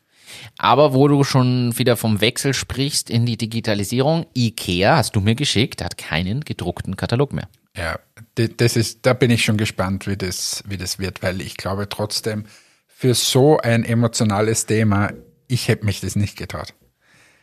Aber 0.59 0.95
wo 0.95 1.09
du 1.09 1.25
schon 1.25 1.77
wieder 1.79 1.97
vom 1.97 2.21
Wechsel 2.21 2.55
sprichst 2.55 3.11
in 3.11 3.27
die 3.27 3.37
Digitalisierung, 3.37 4.27
IKEA, 4.37 4.97
hast 4.97 5.17
du 5.17 5.21
mir 5.21 5.35
geschickt, 5.35 5.83
hat 5.83 5.99
keinen 5.99 6.41
gedruckten 6.43 6.97
Katalog 6.97 7.33
mehr. 7.33 7.49
Ja, 7.77 7.99
das 8.35 8.77
ist, 8.77 9.05
da 9.05 9.15
bin 9.15 9.31
ich 9.31 9.45
schon 9.45 9.57
gespannt, 9.57 10.07
wie 10.07 10.17
das, 10.17 10.63
wie 10.67 10.77
das 10.77 10.99
wird, 10.99 11.23
weil 11.23 11.41
ich 11.41 11.57
glaube 11.57 11.89
trotzdem, 11.89 12.45
für 12.87 13.15
so 13.15 13.59
ein 13.59 13.85
emotionales 13.85 14.67
Thema, 14.67 15.13
ich 15.49 15.69
hätte 15.69 15.85
mich 15.85 16.01
das 16.01 16.17
nicht 16.17 16.37
getraut. 16.37 16.75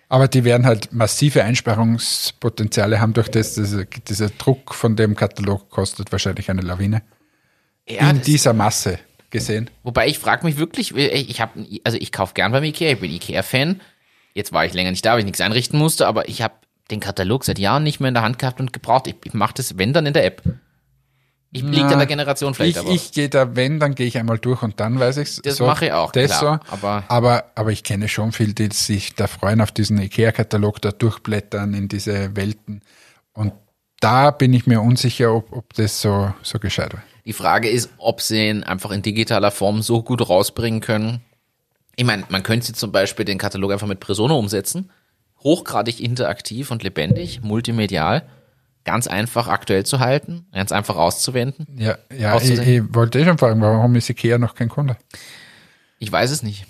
Aber 0.08 0.28
die 0.28 0.44
werden 0.44 0.66
halt 0.66 0.92
massive 0.92 1.44
Einsparungspotenziale 1.44 3.00
haben 3.00 3.14
durch 3.14 3.30
das, 3.30 3.56
diese, 3.56 3.86
dieser 3.86 4.30
Druck 4.30 4.74
von 4.74 4.96
dem 4.96 5.16
Katalog 5.16 5.70
kostet 5.70 6.12
wahrscheinlich 6.12 6.50
eine 6.50 6.62
Lawine. 6.62 7.02
Ja, 7.88 8.10
in 8.10 8.22
dieser 8.22 8.54
Masse 8.54 9.00
gesehen. 9.32 9.70
Wobei 9.84 10.08
ich 10.08 10.20
frage 10.20 10.46
mich 10.46 10.58
wirklich, 10.58 10.96
ich 10.96 11.42
habe, 11.42 11.66
also 11.84 11.98
ich 12.00 12.12
kaufe 12.12 12.34
gern 12.34 12.52
beim 12.52 12.64
Ikea, 12.64 12.94
ich 12.94 13.00
bin 13.00 13.12
Ikea-Fan. 13.12 13.82
Jetzt 14.34 14.54
war 14.54 14.66
ich 14.66 14.74
länger 14.74 14.92
nicht 14.92 15.06
da, 15.06 15.14
weil 15.14 15.20
ich 15.20 15.26
nichts 15.26 15.42
einrichten 15.42 15.80
musste, 15.80 16.08
aber 16.08 16.30
ich 16.30 16.42
habe 16.42 16.54
den 16.90 17.00
Katalog 17.00 17.44
seit 17.44 17.60
Jahren 17.60 17.84
nicht 17.84 18.00
mehr 18.00 18.10
in 18.10 18.14
der 18.14 18.24
Hand 18.24 18.40
gehabt 18.40 18.60
und 18.60 18.74
gebraucht. 18.74 19.08
Ich, 19.08 19.16
ich 19.24 19.34
mache 19.34 19.54
das, 19.56 19.78
wenn 19.78 19.94
dann 19.94 20.06
in 20.06 20.14
der 20.14 20.26
App. 20.26 20.44
Ich 21.54 21.64
liegt 21.64 21.92
an 21.92 21.98
der 21.98 22.08
Generation 22.08 22.54
vielleicht 22.54 22.78
ich, 22.78 22.80
aber. 22.80 22.92
Ich 22.92 23.12
gehe 23.12 23.28
da, 23.28 23.58
wenn, 23.58 23.80
dann 23.80 23.94
gehe 23.94 24.08
ich 24.08 24.18
einmal 24.18 24.40
durch 24.40 24.62
und 24.62 24.80
dann 24.80 25.00
weiß 25.00 25.18
ich's. 25.18 25.42
Das 25.44 25.58
so, 25.58 25.66
mache 25.66 25.88
ich 25.88 25.92
auch, 25.92 26.14
das 26.14 26.40
klar, 26.40 26.62
so. 26.66 26.74
Aber, 26.74 27.04
aber, 27.10 27.44
aber 27.56 27.72
ich 27.72 27.84
kenne 27.84 28.08
schon 28.08 28.32
viele, 28.32 28.54
die 28.54 28.70
sich 28.72 29.16
da 29.16 29.28
freuen 29.28 29.60
auf 29.60 29.72
diesen 29.72 29.98
Ikea-Katalog, 29.98 30.82
da 30.82 30.92
durchblättern 30.92 31.74
in 31.74 31.90
diese 31.90 32.38
Welten. 32.38 32.82
Und 33.34 33.52
da 34.00 34.32
bin 34.32 34.54
ich 34.54 34.66
mir 34.66 34.80
unsicher, 34.80 35.34
ob, 35.34 35.52
ob 35.52 35.74
das 35.74 36.02
so, 36.02 36.34
so 36.42 36.58
gescheit 36.58 36.94
war. 36.94 37.04
Die 37.26 37.34
Frage 37.34 37.70
ist, 37.70 37.90
ob 37.98 38.22
sie 38.22 38.50
ihn 38.50 38.64
einfach 38.64 38.92
in 38.92 39.02
digitaler 39.02 39.52
Form 39.52 39.82
so 39.82 40.02
gut 40.02 40.28
rausbringen 40.28 40.82
können. 40.82 41.22
Ich 41.96 42.06
meine, 42.06 42.24
man 42.30 42.44
könnte 42.44 42.74
zum 42.74 42.92
Beispiel 42.92 43.26
den 43.26 43.38
Katalog 43.38 43.72
einfach 43.72 43.88
mit 43.88 44.00
Presono 44.00 44.38
umsetzen. 44.38 44.92
Hochgradig 45.44 46.00
interaktiv 46.00 46.72
und 46.72 46.84
lebendig, 46.84 47.42
multimedial. 47.42 48.24
Ganz 48.84 49.06
einfach 49.06 49.48
aktuell 49.48 49.86
zu 49.86 50.00
halten, 50.00 50.48
ganz 50.52 50.72
einfach 50.72 50.96
auszuwenden. 50.96 51.68
Ja, 51.78 51.98
ja 52.16 52.38
ich, 52.38 52.50
ich 52.50 52.96
wollte 52.96 53.20
eh 53.20 53.26
schon 53.26 53.38
fragen, 53.38 53.62
warum 53.62 53.96
ist 53.96 54.10
Ikea 54.10 54.40
noch 54.40 54.56
kein 54.56 54.70
Kunde? 54.70 54.98
Ich 56.00 56.12
weiß 56.12 56.32
es 56.32 56.42
nicht. 56.42 56.66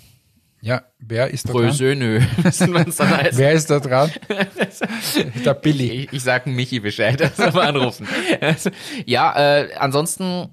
Ja, 0.64 0.82
wer 1.00 1.28
ist 1.28 1.48
da 1.48 1.52
Brösönö, 1.52 2.20
dran? 2.36 2.86
wer 3.32 3.52
ist 3.52 3.68
da 3.68 3.80
dran? 3.80 4.12
Der 5.44 5.54
Billy. 5.54 5.90
Ich, 5.90 6.12
ich 6.12 6.22
sag 6.22 6.46
Michi 6.46 6.78
Bescheid, 6.78 7.20
also 7.20 7.58
mal 7.58 7.66
anrufen. 7.66 8.06
ja, 9.04 9.34
äh, 9.34 9.74
ansonsten 9.74 10.50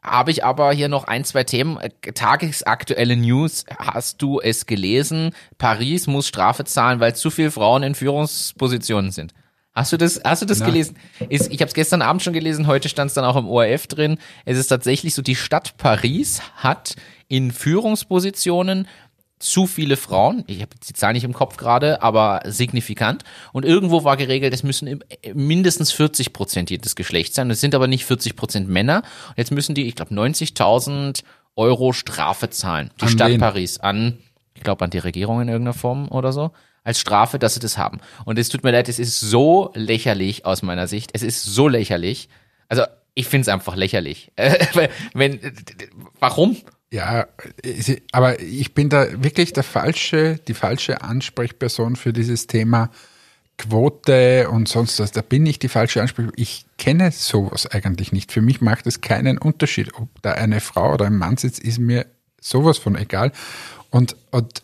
habe 0.00 0.30
ich 0.30 0.44
aber 0.44 0.72
hier 0.72 0.88
noch 0.88 1.08
ein, 1.08 1.24
zwei 1.24 1.42
Themen. 1.42 1.76
Tagesaktuelle 2.14 3.16
News. 3.16 3.64
Hast 3.76 4.22
du 4.22 4.40
es 4.40 4.66
gelesen? 4.66 5.32
Paris 5.58 6.06
muss 6.06 6.28
Strafe 6.28 6.64
zahlen, 6.64 7.00
weil 7.00 7.16
zu 7.16 7.28
viele 7.28 7.50
Frauen 7.50 7.82
in 7.82 7.96
Führungspositionen 7.96 9.10
sind. 9.10 9.34
Hast 9.74 9.92
du 9.92 9.96
das, 9.96 10.20
hast 10.24 10.42
du 10.42 10.46
das 10.46 10.64
gelesen? 10.64 10.96
Ist, 11.28 11.52
ich 11.52 11.60
habe 11.60 11.68
es 11.68 11.74
gestern 11.74 12.02
Abend 12.02 12.22
schon 12.22 12.32
gelesen, 12.32 12.66
heute 12.66 12.88
stand 12.88 13.10
es 13.10 13.14
dann 13.14 13.24
auch 13.24 13.36
im 13.36 13.48
ORF 13.48 13.86
drin. 13.86 14.18
Es 14.44 14.58
ist 14.58 14.68
tatsächlich 14.68 15.14
so, 15.14 15.22
die 15.22 15.36
Stadt 15.36 15.76
Paris 15.76 16.42
hat 16.56 16.96
in 17.28 17.52
Führungspositionen 17.52 18.88
zu 19.38 19.66
viele 19.66 19.96
Frauen, 19.96 20.44
ich 20.46 20.60
habe 20.62 20.70
die 20.88 20.92
Zahl 20.92 21.12
nicht 21.12 21.24
im 21.24 21.32
Kopf 21.32 21.56
gerade, 21.56 22.02
aber 22.02 22.42
signifikant. 22.46 23.24
Und 23.52 23.64
irgendwo 23.64 24.04
war 24.04 24.16
geregelt, 24.16 24.52
es 24.52 24.62
müssen 24.62 24.86
im- 24.88 25.02
mindestens 25.34 25.92
40 25.92 26.32
Prozent 26.32 26.70
jedes 26.70 26.96
Geschlechts 26.96 27.36
sein. 27.36 27.50
Es 27.50 27.60
sind 27.60 27.74
aber 27.74 27.86
nicht 27.86 28.04
40 28.04 28.36
Prozent 28.36 28.68
Männer. 28.68 29.02
Und 29.28 29.34
jetzt 29.38 29.50
müssen 29.52 29.74
die, 29.74 29.86
ich 29.86 29.94
glaube, 29.94 30.14
90.000 30.14 31.22
Euro 31.56 31.92
Strafe 31.92 32.50
zahlen. 32.50 32.90
Die 33.00 33.04
An 33.04 33.08
Stadt 33.10 33.30
wen? 33.30 33.40
Paris 33.40 33.78
an, 33.78 34.18
ich 34.54 34.62
glaube, 34.62 34.84
an 34.84 34.90
die 34.90 34.98
Regierung 34.98 35.40
in 35.40 35.48
irgendeiner 35.48 35.74
Form 35.74 36.08
oder 36.08 36.32
so. 36.32 36.50
Als 36.84 36.98
Strafe, 37.00 37.38
dass 37.38 37.54
sie 37.54 37.60
das 37.60 37.76
haben. 37.76 37.98
Und 38.24 38.38
es 38.38 38.48
tut 38.48 38.64
mir 38.64 38.70
leid, 38.70 38.88
es 38.88 38.98
ist 38.98 39.20
so 39.20 39.70
lächerlich 39.74 40.46
aus 40.46 40.62
meiner 40.62 40.86
Sicht. 40.86 41.10
Es 41.12 41.22
ist 41.22 41.42
so 41.44 41.68
lächerlich. 41.68 42.28
Also, 42.68 42.84
ich 43.14 43.26
finde 43.26 43.42
es 43.42 43.48
einfach 43.48 43.76
lächerlich. 43.76 44.30
Äh, 44.36 44.88
Wenn, 45.12 45.40
warum? 46.20 46.56
Ja, 46.90 47.26
aber 48.12 48.40
ich 48.40 48.72
bin 48.72 48.88
da 48.88 49.22
wirklich 49.22 49.52
der 49.52 49.62
falsche, 49.62 50.40
die 50.48 50.54
falsche 50.54 51.02
Ansprechperson 51.02 51.96
für 51.96 52.14
dieses 52.14 52.46
Thema 52.46 52.90
Quote 53.58 54.48
und 54.48 54.68
sonst 54.68 54.98
was. 55.00 55.12
Da 55.12 55.20
bin 55.20 55.44
ich 55.44 55.58
die 55.58 55.68
falsche 55.68 56.00
Ansprechperson. 56.00 56.40
Ich 56.40 56.64
kenne 56.78 57.10
sowas 57.10 57.66
eigentlich 57.66 58.12
nicht. 58.12 58.32
Für 58.32 58.40
mich 58.40 58.60
macht 58.62 58.86
es 58.86 59.00
keinen 59.02 59.36
Unterschied, 59.36 59.94
ob 59.94 60.08
da 60.22 60.32
eine 60.32 60.60
Frau 60.60 60.94
oder 60.94 61.06
ein 61.06 61.16
Mann 61.18 61.36
sitzt, 61.36 61.58
ist 61.60 61.78
mir 61.78 62.06
sowas 62.40 62.78
von 62.78 62.96
egal. 62.96 63.32
Und, 63.90 64.16
und 64.30 64.62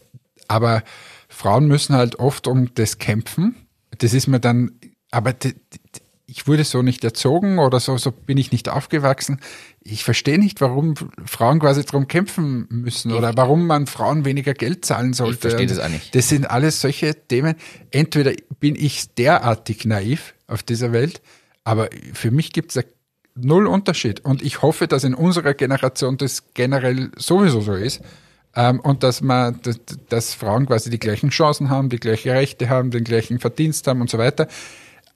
aber 0.49 0.83
Frauen 1.29 1.67
müssen 1.67 1.95
halt 1.95 2.19
oft 2.19 2.47
um 2.47 2.73
das 2.75 2.99
kämpfen. 2.99 3.55
Das 3.99 4.15
ist 4.15 4.29
mir 4.29 4.41
dann, 4.41 4.73
aber 5.11 5.33
d- 5.33 5.53
d- 5.53 6.01
ich 6.35 6.49
wurde 6.49 6.65
so 6.65 6.83
nicht 6.83 7.05
erzogen 7.05 7.61
oder 7.61 7.79
so, 7.79 7.97
so 7.97 8.11
bin 8.11 8.39
ich 8.39 8.51
nicht 8.51 8.69
aufgewachsen. 8.69 9.39
Ich 9.85 10.03
verstehe 10.03 10.37
nicht, 10.37 10.61
warum 10.61 10.95
Frauen 11.25 11.61
quasi 11.61 11.85
drum 11.85 12.09
kämpfen 12.09 12.67
müssen 12.71 13.13
oder 13.13 13.37
warum 13.37 13.69
man 13.69 13.87
Frauen 13.87 14.25
weniger 14.25 14.53
Geld 14.53 14.85
zahlen 14.85 15.13
sollte. 15.13 15.39
verstehe 15.39 15.63
Und 15.63 15.71
das 15.71 15.79
auch 15.79 15.89
nicht. 15.89 16.13
Das 16.13 16.29
sind 16.29 16.51
alles 16.51 16.81
solche 16.81 17.15
Themen. 17.15 17.55
Entweder 17.93 18.33
bin 18.59 18.75
ich 18.75 19.15
derartig 19.15 19.85
naiv 19.85 20.35
auf 20.49 20.65
dieser 20.65 20.91
Welt, 20.91 21.23
aber 21.63 21.89
für 22.13 22.33
mich 22.33 22.53
gibt 22.53 22.75
es 22.75 22.85
null 23.37 23.69
Unterschied. 23.69 24.25
Und 24.25 24.43
ich 24.43 24.61
hoffe, 24.61 24.89
dass 24.89 25.05
in 25.05 25.15
unserer 25.15 25.55
Generation 25.55 26.17
das 26.17 26.53
generell 26.53 27.13
sowieso 27.17 27.61
so 27.61 27.75
ist. 27.75 28.01
Ähm, 28.57 28.81
und 28.81 29.05
dass 29.05 29.21
man, 29.21 29.61
dass, 29.63 29.79
dass 30.09 30.35
Frauen 30.35 30.67
quasi 30.67 30.91
die 30.91 30.99
gleichen 30.99 31.31
Chancen 31.31 31.71
haben, 31.71 31.91
die 31.91 31.99
gleichen 31.99 32.31
Rechte 32.31 32.69
haben, 32.69 32.91
den 32.91 33.05
gleichen 33.05 33.39
Verdienst 33.39 33.87
haben 33.87 34.01
und 34.01 34.11
so 34.11 34.19
weiter. 34.19 34.49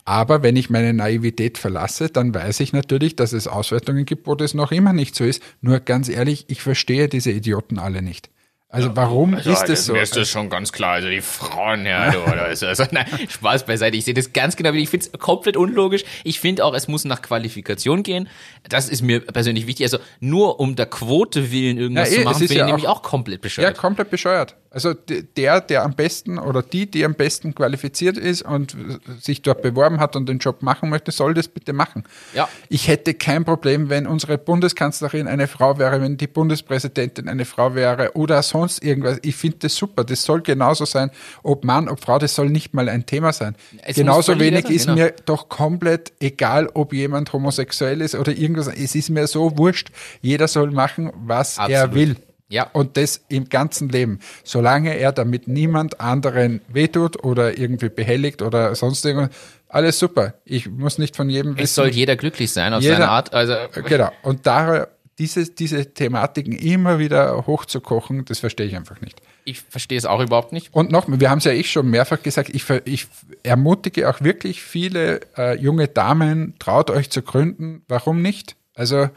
Aber 0.08 0.42
wenn 0.42 0.56
ich 0.56 0.70
meine 0.70 0.94
Naivität 0.94 1.58
verlasse, 1.58 2.08
dann 2.08 2.34
weiß 2.34 2.60
ich 2.60 2.72
natürlich, 2.72 3.14
dass 3.14 3.34
es 3.34 3.46
Auswertungen 3.46 4.06
gibt, 4.06 4.26
wo 4.26 4.34
das 4.34 4.54
noch 4.54 4.72
immer 4.72 4.94
nicht 4.94 5.14
so 5.14 5.22
ist. 5.24 5.42
Nur 5.60 5.80
ganz 5.80 6.08
ehrlich, 6.08 6.46
ich 6.48 6.62
verstehe 6.62 7.08
diese 7.10 7.30
Idioten 7.30 7.78
alle 7.78 8.00
nicht. 8.00 8.30
Also 8.70 8.94
warum 8.96 9.32
ist 9.34 9.46
das 9.46 9.84
so? 9.86 9.92
Mir 9.94 10.02
ist 10.02 10.14
das 10.16 10.28
schon 10.30 10.48
ganz 10.50 10.72
klar. 10.72 10.92
Also 10.94 11.08
die 11.08 11.20
Frauen, 11.22 11.84
ja, 11.86 12.10
du, 12.10 12.18
oder 12.22 12.48
ist 12.50 12.62
also, 12.64 12.84
nein, 12.90 13.06
Spaß 13.28 13.64
beiseite. 13.66 13.96
Ich 13.98 14.04
sehe 14.06 14.12
das 14.14 14.32
ganz 14.34 14.56
genau. 14.56 14.72
Ich 14.72 14.88
finde 14.90 15.06
es 15.12 15.18
komplett 15.18 15.56
unlogisch. 15.58 16.04
Ich 16.24 16.40
finde 16.40 16.64
auch, 16.64 16.74
es 16.74 16.86
muss 16.88 17.04
nach 17.06 17.20
Qualifikation 17.22 18.02
gehen. 18.02 18.28
Das 18.68 18.88
ist 18.90 19.00
mir 19.02 19.20
persönlich 19.20 19.66
wichtig. 19.66 19.84
Also 19.86 19.98
nur 20.20 20.58
um 20.60 20.74
der 20.76 20.84
Quote 20.86 21.50
willen 21.50 21.76
irgendwas 21.78 22.10
Ja, 22.10 22.14
eh, 22.14 22.18
zu 22.20 22.24
machen, 22.24 22.42
ist 22.42 22.48
finde 22.48 22.54
ja 22.54 22.60
ich 22.66 22.72
nämlich 22.72 22.88
auch- 22.88 22.98
auch 22.98 23.02
komplett 23.02 23.38
Ja, 23.38 23.42
bescheuert. 23.42 23.76
komplett 23.78 24.10
bescheuert. 24.10 24.56
Also 24.70 24.92
der, 24.92 25.62
der 25.62 25.82
am 25.82 25.94
besten 25.94 26.38
oder 26.38 26.62
die, 26.62 26.90
die 26.90 27.02
am 27.04 27.14
besten 27.14 27.54
qualifiziert 27.54 28.18
ist 28.18 28.42
und 28.42 28.76
sich 29.18 29.40
dort 29.40 29.62
beworben 29.62 29.98
hat 29.98 30.14
und 30.14 30.28
den 30.28 30.38
Job 30.38 30.62
machen 30.62 30.90
möchte, 30.90 31.10
soll 31.10 31.32
das 31.32 31.48
bitte 31.48 31.72
machen. 31.72 32.04
Ja. 32.34 32.48
Ich 32.68 32.86
hätte 32.86 33.14
kein 33.14 33.46
Problem, 33.46 33.88
wenn 33.88 34.06
unsere 34.06 34.36
Bundeskanzlerin 34.36 35.26
eine 35.26 35.48
Frau 35.48 35.78
wäre, 35.78 36.02
wenn 36.02 36.18
die 36.18 36.26
Bundespräsidentin 36.26 37.28
eine 37.28 37.46
Frau 37.46 37.74
wäre 37.74 38.12
oder 38.14 38.42
sonst 38.42 38.84
irgendwas. 38.84 39.18
Ich 39.22 39.36
finde 39.36 39.56
das 39.60 39.74
super. 39.74 40.04
Das 40.04 40.22
soll 40.22 40.42
genauso 40.42 40.84
sein, 40.84 41.10
ob 41.42 41.64
Mann, 41.64 41.88
ob 41.88 42.00
Frau, 42.00 42.18
das 42.18 42.34
soll 42.34 42.50
nicht 42.50 42.74
mal 42.74 42.90
ein 42.90 43.06
Thema 43.06 43.32
sein. 43.32 43.56
Es 43.82 43.96
genauso 43.96 44.38
wenig 44.38 44.66
sein, 44.66 44.74
ist 44.74 44.86
genau. 44.86 44.96
mir 44.96 45.14
doch 45.24 45.48
komplett 45.48 46.12
egal, 46.20 46.68
ob 46.74 46.92
jemand 46.92 47.32
homosexuell 47.32 48.02
ist 48.02 48.14
oder 48.14 48.32
irgendwas. 48.32 48.68
Es 48.68 48.94
ist 48.94 49.08
mir 49.08 49.26
so 49.28 49.56
wurscht. 49.56 49.88
Jeder 50.20 50.46
soll 50.46 50.70
machen, 50.72 51.10
was 51.16 51.56
er 51.56 51.84
Absolut. 51.84 51.94
will. 51.94 52.16
Ja. 52.50 52.64
Und 52.72 52.96
das 52.96 53.20
im 53.28 53.48
ganzen 53.48 53.88
Leben. 53.90 54.20
Solange 54.44 54.96
er 54.96 55.12
damit 55.12 55.48
niemand 55.48 56.00
anderen 56.00 56.60
wehtut 56.68 57.22
oder 57.22 57.58
irgendwie 57.58 57.88
behelligt 57.90 58.40
oder 58.42 58.74
sonst 58.74 59.04
irgendwas. 59.04 59.30
Alles 59.68 59.98
super. 59.98 60.34
Ich 60.46 60.68
muss 60.70 60.96
nicht 60.98 61.14
von 61.14 61.28
jedem 61.28 61.52
Es 61.52 61.58
wissen. 61.58 61.74
soll 61.74 61.88
jeder 61.88 62.16
glücklich 62.16 62.50
sein 62.50 62.72
auf 62.72 62.82
Jeder- 62.82 62.94
seine 62.96 63.08
Art. 63.10 63.34
Also 63.34 63.54
Genau. 63.84 64.10
Und 64.22 64.46
da 64.46 64.86
diese, 65.18 65.44
diese 65.50 65.92
Thematiken 65.92 66.52
immer 66.52 66.98
wieder 67.00 67.44
hochzukochen, 67.46 68.24
das 68.24 68.38
verstehe 68.38 68.66
ich 68.66 68.76
einfach 68.76 69.00
nicht. 69.00 69.20
ich 69.44 69.60
verstehe 69.60 69.98
es 69.98 70.04
auch 70.06 70.20
überhaupt 70.20 70.52
nicht. 70.52 70.72
Und 70.72 70.90
noch, 70.92 71.06
wir 71.08 71.28
haben 71.30 71.38
es 71.38 71.44
ja 71.44 71.52
eh 71.52 71.64
schon 71.64 71.90
mehrfach 71.90 72.22
gesagt, 72.22 72.50
ich, 72.50 72.64
ich 72.84 73.08
ermutige 73.42 74.08
auch 74.08 74.20
wirklich 74.20 74.62
viele 74.62 75.20
äh, 75.36 75.56
junge 75.58 75.88
Damen, 75.88 76.54
traut 76.60 76.90
euch 76.90 77.10
zu 77.10 77.22
gründen. 77.22 77.82
Warum 77.88 78.22
nicht? 78.22 78.56
Also 78.74 79.10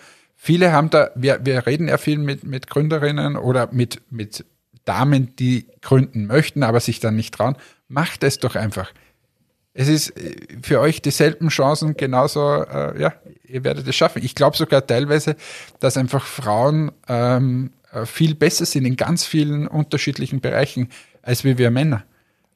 viele 0.44 0.72
haben 0.72 0.90
da, 0.90 1.12
wir, 1.14 1.46
wir 1.46 1.68
reden 1.68 1.88
ja 1.88 2.00
viel 2.00 2.18
mit, 2.18 2.44
mit 2.44 2.68
Gründerinnen 2.68 3.38
oder 3.38 3.70
mit, 3.72 4.02
mit 4.10 4.44
Damen, 4.86 5.36
die 5.36 5.68
gründen 5.82 6.26
möchten, 6.26 6.64
aber 6.64 6.80
sich 6.80 7.00
dann 7.00 7.16
nicht 7.16 7.36
trauen. 7.36 7.56
Macht 7.88 8.24
es 8.24 8.40
doch 8.40 8.56
einfach. 8.56 8.92
Es 9.76 9.88
ist 9.88 10.18
äh, 10.18 10.36
für 10.64 10.80
euch 10.80 11.04
dieselben 11.04 11.50
Chancen 11.50 11.96
genauso, 11.96 12.64
äh, 12.64 13.00
ja, 13.00 13.14
ihr 13.48 13.64
werdet 13.64 13.88
es 13.88 13.96
schaffen. 13.96 14.24
Ich 14.24 14.34
glaube 14.34 14.58
sogar 14.58 14.86
teilweise, 14.88 15.36
dass 15.80 15.96
einfach 15.96 16.26
Frauen 16.26 16.92
ähm, 17.08 17.70
äh, 17.94 18.08
viel 18.08 18.34
besser 18.34 18.66
sind 18.66 18.86
in 18.86 18.96
ganz 18.96 19.24
vielen 19.24 19.68
unterschiedlichen 19.68 20.42
Bereichen, 20.42 20.90
als 21.22 21.44
wie 21.44 21.60
wir 21.60 21.70
Männer. 21.70 22.04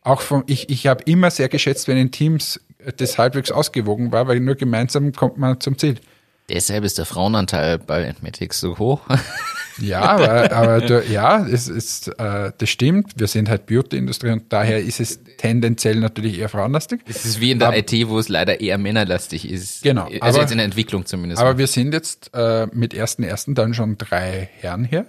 Auch 0.02 0.22
von, 0.22 0.44
ich, 0.48 0.72
ich 0.72 0.88
habe 0.88 1.04
immer 1.06 1.30
sehr 1.30 1.50
geschätzt, 1.50 1.88
wenn 1.88 1.98
in 1.98 2.12
Teams 2.12 2.60
das 2.98 3.20
halbwegs 3.20 3.52
ausgewogen 3.52 4.12
war, 4.12 4.28
weil 4.28 4.40
nur 4.40 4.56
gemeinsam 4.56 5.12
kommt 5.12 5.38
man 5.38 5.60
zum 5.60 5.78
Ziel. 5.78 6.00
Deshalb 6.50 6.84
ist 6.84 6.98
der 6.98 7.06
Frauenanteil 7.06 7.80
bei 7.80 8.06
Mathematics 8.08 8.60
so 8.60 8.78
hoch. 8.78 9.02
Ja, 9.78 10.04
aber, 10.04 10.54
aber 10.54 10.80
du, 10.80 11.04
ja, 11.04 11.46
es 11.46 11.68
ist, 11.68 12.08
äh, 12.18 12.54
das 12.58 12.70
stimmt. 12.70 13.12
Wir 13.18 13.28
sind 13.28 13.50
halt 13.50 13.66
Beauty-Industrie 13.66 14.30
und 14.32 14.44
daher 14.54 14.80
ist 14.80 15.02
es 15.02 15.20
tendenziell 15.36 15.98
natürlich 16.00 16.40
eher 16.40 16.48
frauenlastig. 16.48 17.02
Es 17.06 17.26
ist 17.26 17.42
wie 17.42 17.52
in 17.52 17.60
der 17.60 17.68
Aber- 17.68 17.78
IT, 17.80 17.92
wo 18.08 18.18
es 18.18 18.30
leider 18.30 18.62
eher 18.62 18.78
männerlastig 18.78 19.52
ist. 19.52 19.84
Genau, 19.84 20.06
Also 20.06 20.18
aber- 20.22 20.40
jetzt 20.40 20.52
in 20.52 20.60
der 20.60 20.66
Entwicklung 20.66 21.06
zumindest. 21.06 21.42
Aber 21.42 21.58
wir 21.58 21.68
sind 21.68 21.94
jetzt 21.94 22.30
äh, 22.34 22.68
mit 22.72 22.94
ersten 22.94 23.24
ersten 23.24 23.54
dann 23.54 23.74
schon 23.74 23.98
drei 23.98 24.50
Herren 24.62 24.86
hier. 24.86 25.08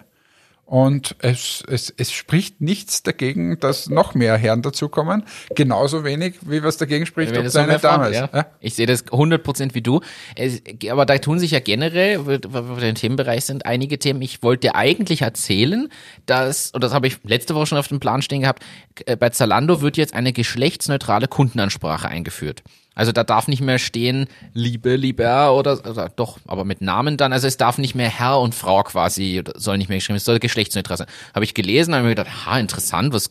Und 0.67 1.15
es, 1.21 1.63
es, 1.69 1.95
es 1.97 2.11
spricht 2.11 2.61
nichts 2.61 3.05
dagegen, 3.05 3.61
dass 3.61 3.89
noch 3.89 4.15
mehr 4.15 4.37
Herren 4.37 4.63
dazukommen. 4.63 5.23
Genauso 5.55 6.03
wenig, 6.03 6.35
wie 6.41 6.61
was 6.65 6.77
dagegen 6.77 7.07
spricht, 7.07 7.37
ob 7.37 7.45
es 7.45 7.55
eine 7.55 7.79
Dame 7.79 8.09
ist. 8.09 8.17
ja. 8.17 8.29
Ja? 8.33 8.47
Ich 8.59 8.75
sehe 8.75 8.87
das 8.87 9.07
100% 9.07 9.75
wie 9.75 9.81
du. 9.81 10.01
Es, 10.35 10.61
aber 10.91 11.07
da 11.07 11.19
tun 11.19 11.39
sich 11.39 11.53
ja 11.53 11.61
generell, 11.61 12.27
weil 12.27 12.41
wir 12.43 12.89
im 12.89 12.97
Themenbereich 12.97 13.45
sind, 13.45 13.65
einige 13.65 14.01
Themen. 14.01 14.21
Ich 14.23 14.43
wollte 14.43 14.75
eigentlich 14.75 15.23
erzählen, 15.23 15.89
dass, 16.27 16.73
und 16.73 16.83
das 16.83 16.93
habe 16.93 17.07
ich 17.07 17.19
letzte 17.23 17.55
Woche 17.55 17.67
schon 17.67 17.79
auf 17.79 17.87
dem 17.87 18.01
Plan 18.01 18.21
stehen 18.21 18.41
gehabt, 18.41 18.65
äh, 19.05 19.17
bei 19.17 19.31
Zalando 19.31 19.83
wird 19.83 19.97
jetzt 19.97 20.15
eine 20.15 20.33
geschlechtsneutrale 20.33 21.29
Kundenansprache 21.29 22.09
eingeführt. 22.09 22.65
Also 22.97 23.13
da 23.13 23.23
darf 23.23 23.47
nicht 23.47 23.61
mehr 23.61 23.79
stehen, 23.79 24.27
Liebe, 24.55 24.97
Lieber 24.97 25.55
oder, 25.55 25.79
oder 25.89 26.09
doch, 26.09 26.39
aber 26.47 26.65
mit 26.65 26.81
Namen 26.81 27.17
dann. 27.17 27.33
Also 27.33 27.47
es 27.47 27.59
darf 27.59 27.79
nicht 27.79 27.95
mehr 27.95 28.09
Herr 28.09 28.41
und 28.41 28.55
Frau 28.55 28.83
quasi, 28.83 29.45
soll 29.55 29.79
nicht 29.79 29.89
mehr 29.89 29.99
geschrieben, 29.99 30.17
es 30.17 30.25
soll 30.25 30.41
geschlechtsneutral 30.41 30.97
sein. 30.97 31.07
Habe 31.35 31.45
ich 31.45 31.55
gelesen, 31.55 31.95
habe 31.95 32.05
mir 32.05 32.15
gedacht, 32.15 32.47
ha, 32.47 32.59
interessant, 32.59 33.13
was 33.13 33.31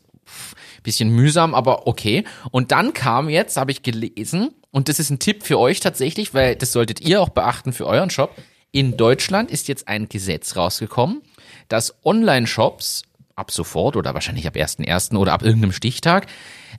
bisschen 0.84 1.10
mühsam, 1.10 1.54
aber 1.54 1.88
okay. 1.88 2.24
Und 2.52 2.72
dann 2.72 2.94
kam 2.94 3.28
jetzt, 3.28 3.58
habe 3.58 3.72
ich 3.72 3.82
gelesen, 3.82 4.52
und 4.72 4.88
das 4.88 5.00
ist 5.00 5.10
ein 5.10 5.20
Tipp 5.20 5.44
für 5.44 5.60
euch 5.60 5.80
tatsächlich, 5.80 6.34
weil 6.34 6.56
das 6.56 6.72
solltet 6.72 7.02
ihr 7.02 7.22
auch 7.22 7.30
beachten 7.30 7.74
für 7.74 7.88
euren 7.88 8.10
Shop. 8.10 8.36
In 8.72 8.98
Deutschland 8.98 9.50
ist 9.50 9.68
jetzt 9.68 9.88
ein 9.88 10.08
Gesetz 10.10 10.56
rausgekommen, 10.56 11.22
dass 11.70 11.96
Online-Shops 12.06 13.04
ab 13.36 13.52
sofort 13.52 13.96
oder 13.96 14.14
wahrscheinlich 14.14 14.48
ab 14.48 14.56
1.1. 14.56 15.16
oder 15.16 15.34
ab 15.34 15.44
irgendeinem 15.44 15.72
Stichtag 15.74 16.28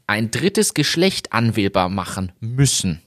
ein 0.07 0.31
drittes 0.31 0.75
Geschlecht 0.75 1.33
anwählbar 1.33 1.89
machen 1.89 2.33
müssen. 2.41 3.03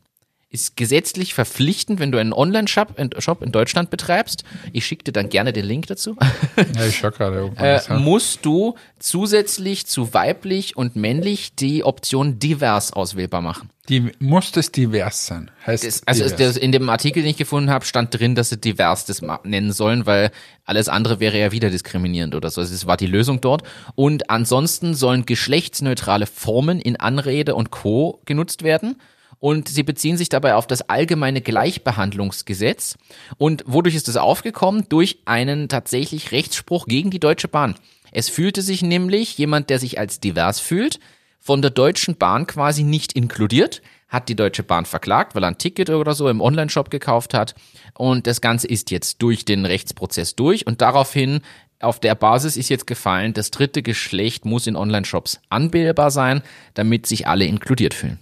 Ist 0.52 0.76
gesetzlich 0.76 1.36
verpflichtend, 1.36 2.00
wenn 2.00 2.12
du 2.12 2.18
einen 2.18 2.34
Online-Shop 2.34 2.98
in, 2.98 3.12
Shop 3.20 3.44
in 3.44 3.52
Deutschland 3.52 3.92
betreibst. 3.92 4.44
Ich 4.74 4.84
schicke 4.84 5.04
dir 5.04 5.12
dann 5.12 5.30
gerne 5.30 5.54
den 5.54 5.66
Link 5.66 5.86
dazu. 5.88 6.16
Ja, 6.76 6.86
ich 6.88 6.98
schau 6.98 7.12
gerade, 7.12 7.52
äh, 7.58 7.94
musst 8.00 8.46
du 8.46 8.76
zusätzlich 8.98 9.86
zu 9.86 10.14
weiblich 10.14 10.76
und 10.76 10.96
männlich 10.96 11.56
die 11.56 11.84
Option 11.84 12.40
divers 12.40 12.92
auswählbar 12.94 13.42
machen. 13.42 13.70
Die, 13.90 14.12
muss 14.20 14.52
das 14.52 14.72
divers 14.72 15.26
sein? 15.26 15.52
Heißt 15.66 15.86
Das, 15.86 16.02
also 16.06 16.28
divers. 16.28 16.58
in 16.58 16.72
dem 16.72 16.90
Artikel, 16.90 17.22
den 17.24 17.32
ich 17.32 17.38
gefunden 17.38 17.70
habe, 17.70 17.86
stand 17.86 18.18
drin, 18.18 18.36
dass 18.36 18.50
sie 18.50 18.58
divers 18.58 19.06
das 19.06 19.22
nennen 19.44 19.72
sollen, 19.72 20.06
weil 20.06 20.32
alles 20.66 20.90
andere 20.90 21.20
wäre 21.20 21.40
ja 21.40 21.52
wieder 21.52 21.70
diskriminierend 21.70 22.36
oder 22.36 22.50
so. 22.50 22.62
Also 22.62 22.74
das 22.74 22.86
war 22.86 22.98
die 22.98 23.08
Lösung 23.08 23.40
dort. 23.42 23.64
Und 23.96 24.30
ansonsten 24.30 24.94
sollen 24.96 25.26
geschlechtsneutrale 25.26 26.26
Formen 26.26 26.80
in 26.80 26.98
Anrede 26.98 27.56
und 27.56 27.72
Co. 27.72 28.22
genutzt 28.26 28.64
werden. 28.64 28.96
Und 29.40 29.70
sie 29.70 29.84
beziehen 29.84 30.18
sich 30.18 30.30
dabei 30.30 30.56
auf 30.56 30.68
das 30.68 30.90
allgemeine 30.90 31.42
Gleichbehandlungsgesetz. 31.42 32.98
Und 33.38 33.64
wodurch 33.66 33.96
ist 33.96 34.08
das 34.08 34.18
aufgekommen? 34.18 34.86
Durch 34.90 35.20
einen 35.26 35.70
tatsächlich 35.70 36.32
Rechtsspruch 36.32 36.86
gegen 36.86 37.10
die 37.10 37.20
Deutsche 37.20 37.48
Bahn. 37.48 37.76
Es 38.12 38.30
fühlte 38.30 38.62
sich 38.62 38.82
nämlich 38.82 39.38
jemand, 39.38 39.70
der 39.70 39.80
sich 39.80 40.00
als 40.00 40.20
divers 40.20 40.60
fühlt, 40.60 41.00
von 41.40 41.62
der 41.62 41.72
Deutschen 41.72 42.18
Bahn 42.18 42.48
quasi 42.48 42.84
nicht 42.84 43.14
inkludiert, 43.14 43.82
hat 44.10 44.28
die 44.28 44.36
Deutsche 44.36 44.64
Bahn 44.64 44.86
verklagt, 44.86 45.36
weil 45.36 45.44
er 45.44 45.50
ein 45.50 45.58
Ticket 45.58 45.90
oder 45.90 46.14
so 46.14 46.28
im 46.28 46.42
Onlineshop 46.42 46.90
gekauft 46.90 47.34
hat. 47.34 47.56
Und 47.94 48.28
das 48.28 48.42
Ganze 48.42 48.68
ist 48.68 48.92
jetzt 48.92 49.22
durch 49.22 49.46
den 49.46 49.66
Rechtsprozess 49.66 50.36
durch 50.36 50.68
und 50.68 50.82
daraufhin 50.82 51.42
auf 51.80 52.00
der 52.00 52.16
Basis 52.16 52.58
ist 52.58 52.70
jetzt 52.70 52.88
gefallen, 52.88 53.34
das 53.34 53.52
dritte 53.52 53.82
Geschlecht 53.82 54.44
muss 54.44 54.68
in 54.68 54.76
Online-Shops 54.76 55.40
anbildbar 55.50 56.12
sein, 56.12 56.42
damit 56.74 57.06
sich 57.06 57.26
alle 57.26 57.46
inkludiert 57.46 57.94
fühlen. 57.94 58.20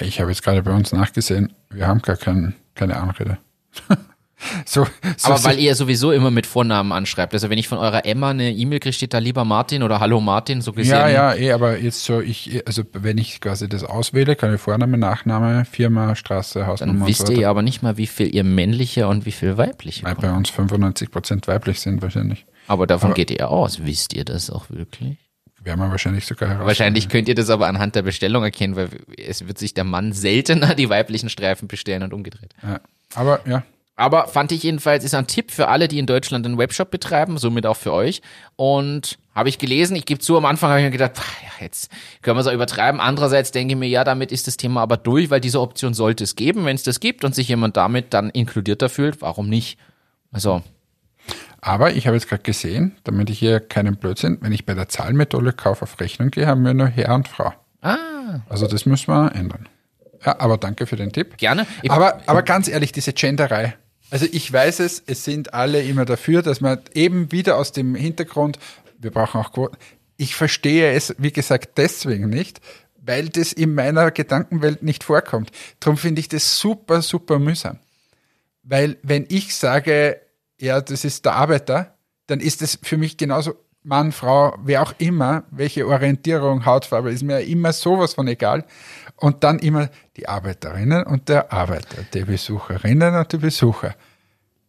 Ich 0.00 0.20
habe 0.20 0.30
jetzt 0.30 0.42
gerade 0.42 0.62
bei 0.62 0.72
uns 0.72 0.92
nachgesehen, 0.92 1.52
wir 1.70 1.86
haben 1.86 2.00
gar 2.02 2.16
kein, 2.16 2.54
keine 2.74 2.96
Anrede. 2.96 3.38
so, 4.64 4.86
so 5.16 5.32
Aber 5.32 5.44
weil 5.44 5.58
ihr 5.58 5.74
sowieso 5.74 6.12
immer 6.12 6.30
mit 6.30 6.46
Vornamen 6.46 6.92
anschreibt. 6.92 7.34
Also 7.34 7.50
wenn 7.50 7.58
ich 7.58 7.68
von 7.68 7.78
eurer 7.78 8.04
Emma 8.06 8.30
eine 8.30 8.52
E-Mail 8.52 8.80
kriege, 8.80 8.92
steht 8.92 9.14
da 9.14 9.18
lieber 9.18 9.44
Martin 9.44 9.82
oder 9.82 10.00
Hallo 10.00 10.20
Martin, 10.20 10.60
so 10.62 10.72
gesehen. 10.72 10.92
Ja, 10.92 11.08
ja, 11.08 11.34
eh, 11.34 11.52
aber 11.52 11.78
jetzt 11.78 12.04
so, 12.04 12.20
ich, 12.20 12.62
also 12.66 12.84
wenn 12.92 13.18
ich 13.18 13.40
quasi 13.40 13.68
das 13.68 13.84
auswähle, 13.84 14.36
keine 14.36 14.58
Vorname, 14.58 14.96
Nachname, 14.96 15.64
Firma, 15.64 16.14
Straße, 16.14 16.66
Hausnummer. 16.66 17.00
Dann 17.00 17.08
wisst 17.08 17.26
so 17.26 17.32
ihr 17.32 17.48
aber 17.48 17.62
nicht 17.62 17.82
mal, 17.82 17.96
wie 17.96 18.06
viel 18.06 18.32
ihr 18.34 18.44
männliche 18.44 19.08
und 19.08 19.26
wie 19.26 19.32
viel 19.32 19.58
weibliche 19.58 20.04
Weil 20.04 20.14
bei 20.14 20.32
uns 20.32 20.50
95 20.50 21.10
Prozent 21.10 21.48
weiblich 21.48 21.80
sind 21.80 22.00
wahrscheinlich. 22.00 22.46
Aber 22.68 22.86
davon 22.86 23.08
aber 23.08 23.14
geht 23.14 23.30
ihr 23.30 23.50
aus. 23.50 23.84
Wisst 23.84 24.14
ihr 24.14 24.24
das 24.24 24.50
auch 24.50 24.70
wirklich? 24.70 25.18
Werden 25.62 25.80
wir 25.80 25.90
wahrscheinlich 25.90 26.24
sogar 26.24 26.48
heraus. 26.48 26.66
Wahrscheinlich 26.66 27.08
könnt 27.08 27.28
ihr 27.28 27.34
das 27.34 27.50
aber 27.50 27.66
anhand 27.66 27.94
der 27.94 28.02
Bestellung 28.02 28.42
erkennen, 28.42 28.76
weil 28.76 28.88
es 29.16 29.46
wird 29.46 29.58
sich 29.58 29.74
der 29.74 29.84
Mann 29.84 30.12
seltener 30.12 30.74
die 30.74 30.88
weiblichen 30.88 31.28
Streifen 31.28 31.68
bestellen 31.68 32.02
und 32.02 32.14
umgedreht. 32.14 32.54
Ja. 32.62 32.80
Aber 33.14 33.40
ja. 33.46 33.62
Aber 34.00 34.28
fand 34.28 34.50
ich 34.50 34.62
jedenfalls, 34.62 35.04
ist 35.04 35.14
ein 35.14 35.26
Tipp 35.26 35.50
für 35.50 35.68
alle, 35.68 35.86
die 35.86 35.98
in 35.98 36.06
Deutschland 36.06 36.46
einen 36.46 36.56
Webshop 36.56 36.90
betreiben, 36.90 37.36
somit 37.36 37.66
auch 37.66 37.76
für 37.76 37.92
euch. 37.92 38.22
Und 38.56 39.18
habe 39.34 39.50
ich 39.50 39.58
gelesen, 39.58 39.94
ich 39.94 40.06
gebe 40.06 40.20
zu, 40.20 40.38
am 40.38 40.46
Anfang 40.46 40.70
habe 40.70 40.80
ich 40.80 40.86
mir 40.86 40.90
gedacht, 40.90 41.18
pff, 41.18 41.42
ja, 41.42 41.64
jetzt 41.64 41.90
können 42.22 42.38
wir 42.38 42.40
es 42.40 42.46
auch 42.46 42.54
übertreiben. 42.54 42.98
Andererseits 42.98 43.52
denke 43.52 43.74
ich 43.74 43.78
mir, 43.78 43.88
ja, 43.88 44.02
damit 44.02 44.32
ist 44.32 44.46
das 44.46 44.56
Thema 44.56 44.80
aber 44.80 44.96
durch, 44.96 45.28
weil 45.28 45.42
diese 45.42 45.60
Option 45.60 45.92
sollte 45.92 46.24
es 46.24 46.34
geben. 46.34 46.64
Wenn 46.64 46.76
es 46.76 46.82
das 46.82 47.00
gibt 47.00 47.24
und 47.24 47.34
sich 47.34 47.48
jemand 47.48 47.76
damit 47.76 48.14
dann 48.14 48.30
inkludierter 48.30 48.88
fühlt, 48.88 49.20
warum 49.20 49.50
nicht? 49.50 49.76
Also 50.32 50.62
aber 51.60 51.92
ich 51.92 52.06
habe 52.06 52.16
jetzt 52.16 52.28
gerade 52.28 52.42
gesehen, 52.42 52.96
damit 53.04 53.30
ich 53.30 53.38
hier 53.38 53.60
keinen 53.60 53.96
Blödsinn, 53.96 54.38
wenn 54.40 54.52
ich 54.52 54.64
bei 54.66 54.74
der 54.74 54.88
Zahlmethode 54.88 55.52
Kauf 55.52 55.82
auf 55.82 56.00
Rechnung 56.00 56.30
gehe, 56.30 56.46
haben 56.46 56.64
wir 56.64 56.74
nur 56.74 56.86
Herr 56.88 57.14
und 57.14 57.28
Frau. 57.28 57.52
Ah. 57.82 58.40
Also 58.48 58.66
das 58.66 58.86
müssen 58.86 59.08
wir 59.08 59.34
ändern. 59.34 59.68
Ja, 60.24 60.38
aber 60.38 60.58
danke 60.58 60.86
für 60.86 60.96
den 60.96 61.12
Tipp. 61.12 61.36
Gerne. 61.38 61.66
Ich 61.82 61.90
aber, 61.90 62.20
aber 62.26 62.42
ganz 62.42 62.68
ehrlich, 62.68 62.92
diese 62.92 63.12
Genderei. 63.12 63.74
Also 64.10 64.26
ich 64.30 64.52
weiß 64.52 64.80
es, 64.80 65.02
es 65.06 65.24
sind 65.24 65.54
alle 65.54 65.82
immer 65.82 66.04
dafür, 66.04 66.42
dass 66.42 66.60
man 66.60 66.80
eben 66.94 67.32
wieder 67.32 67.56
aus 67.56 67.72
dem 67.72 67.94
Hintergrund, 67.94 68.58
wir 68.98 69.10
brauchen 69.10 69.40
auch 69.40 69.52
Quoten. 69.52 69.76
Ich 70.16 70.34
verstehe 70.34 70.92
es, 70.92 71.14
wie 71.18 71.32
gesagt, 71.32 71.78
deswegen 71.78 72.28
nicht, 72.28 72.60
weil 73.00 73.28
das 73.28 73.52
in 73.52 73.74
meiner 73.74 74.10
Gedankenwelt 74.10 74.82
nicht 74.82 75.04
vorkommt. 75.04 75.50
Darum 75.78 75.96
finde 75.96 76.20
ich 76.20 76.28
das 76.28 76.58
super, 76.58 77.02
super 77.02 77.38
mühsam. 77.38 77.78
Weil 78.62 78.98
wenn 79.02 79.24
ich 79.28 79.54
sage, 79.54 80.20
ja, 80.60 80.80
das 80.80 81.04
ist 81.04 81.24
der 81.24 81.34
Arbeiter, 81.34 81.96
dann 82.26 82.40
ist 82.40 82.62
es 82.62 82.78
für 82.82 82.96
mich 82.96 83.16
genauso 83.16 83.54
Mann, 83.82 84.12
Frau, 84.12 84.54
wer 84.62 84.82
auch 84.82 84.92
immer, 84.98 85.44
welche 85.50 85.86
Orientierung, 85.86 86.66
Hautfarbe, 86.66 87.10
ist 87.10 87.22
mir 87.22 87.40
immer 87.40 87.72
sowas 87.72 88.12
von 88.12 88.28
egal. 88.28 88.66
Und 89.16 89.42
dann 89.42 89.58
immer 89.58 89.88
die 90.16 90.28
Arbeiterinnen 90.28 91.04
und 91.04 91.28
der 91.30 91.50
Arbeiter, 91.52 92.04
die 92.12 92.24
Besucherinnen 92.24 93.14
und 93.14 93.32
die 93.32 93.38
Besucher. 93.38 93.94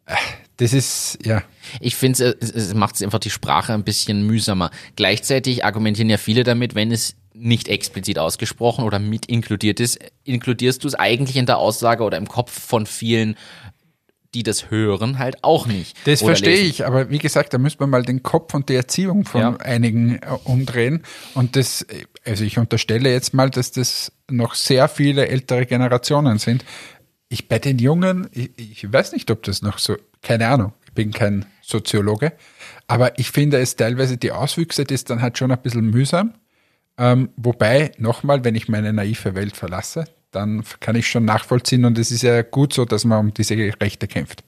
Äh, 0.05 0.15
das 0.57 0.73
ist, 0.73 1.19
ja. 1.25 1.43
Ich 1.79 1.95
finde, 1.95 2.37
es, 2.39 2.51
es 2.51 2.73
macht 2.73 3.01
einfach 3.01 3.19
die 3.19 3.29
Sprache 3.29 3.73
ein 3.73 3.83
bisschen 3.83 4.25
mühsamer. 4.25 4.71
Gleichzeitig 4.95 5.65
argumentieren 5.65 6.09
ja 6.09 6.17
viele 6.17 6.43
damit, 6.43 6.75
wenn 6.75 6.91
es 6.91 7.15
nicht 7.33 7.67
explizit 7.67 8.19
ausgesprochen 8.19 8.83
oder 8.83 8.99
mit 8.99 9.25
inkludiert 9.25 9.79
ist, 9.79 9.99
inkludierst 10.23 10.83
du 10.83 10.87
es 10.87 10.95
eigentlich 10.95 11.37
in 11.37 11.45
der 11.45 11.57
Aussage 11.57 12.03
oder 12.03 12.17
im 12.17 12.27
Kopf 12.27 12.51
von 12.51 12.85
vielen 12.85 13.35
die 14.33 14.43
das 14.43 14.71
hören, 14.71 15.19
halt 15.19 15.43
auch 15.43 15.67
nicht. 15.67 15.97
Das 16.05 16.21
verstehe 16.21 16.61
ich, 16.61 16.85
aber 16.85 17.09
wie 17.09 17.17
gesagt, 17.17 17.53
da 17.53 17.57
müssen 17.57 17.79
wir 17.79 17.87
mal 17.87 18.03
den 18.03 18.23
Kopf 18.23 18.53
und 18.53 18.69
die 18.69 18.75
Erziehung 18.75 19.25
von 19.25 19.41
ja. 19.41 19.55
einigen 19.57 20.15
äh, 20.15 20.37
umdrehen. 20.45 21.03
Und 21.33 21.55
das, 21.55 21.85
also 22.25 22.43
ich 22.43 22.57
unterstelle 22.57 23.11
jetzt 23.11 23.33
mal, 23.33 23.49
dass 23.49 23.71
das 23.71 24.11
noch 24.29 24.55
sehr 24.55 24.87
viele 24.87 25.27
ältere 25.27 25.65
Generationen 25.65 26.37
sind. 26.37 26.63
Ich 27.27 27.49
bei 27.49 27.59
den 27.59 27.79
Jungen, 27.79 28.29
ich, 28.31 28.51
ich 28.57 28.91
weiß 28.91 29.11
nicht, 29.13 29.29
ob 29.31 29.43
das 29.43 29.61
noch 29.61 29.77
so, 29.77 29.97
keine 30.21 30.47
Ahnung, 30.47 30.73
ich 30.85 30.93
bin 30.93 31.11
kein 31.11 31.45
Soziologe, 31.61 32.33
aber 32.87 33.19
ich 33.19 33.31
finde 33.31 33.59
es 33.59 33.75
teilweise 33.75 34.17
die 34.17 34.31
Auswüchse, 34.31 34.85
das 34.85 34.95
ist 34.95 35.09
dann 35.09 35.21
halt 35.21 35.37
schon 35.37 35.51
ein 35.51 35.61
bisschen 35.61 35.89
mühsam. 35.89 36.33
Ähm, 36.97 37.29
wobei, 37.35 37.91
nochmal, 37.97 38.43
wenn 38.43 38.55
ich 38.55 38.67
meine 38.67 38.93
naive 38.93 39.33
Welt 39.35 39.55
verlasse, 39.55 40.05
dann 40.31 40.63
kann 40.79 40.95
ich 40.95 41.07
schon 41.07 41.25
nachvollziehen 41.25 41.85
und 41.85 41.97
es 41.97 42.11
ist 42.11 42.23
ja 42.23 42.41
gut 42.41 42.73
so, 42.73 42.85
dass 42.85 43.05
man 43.05 43.19
um 43.19 43.33
diese 43.33 43.55
Rechte 43.55 44.07
kämpft. 44.07 44.43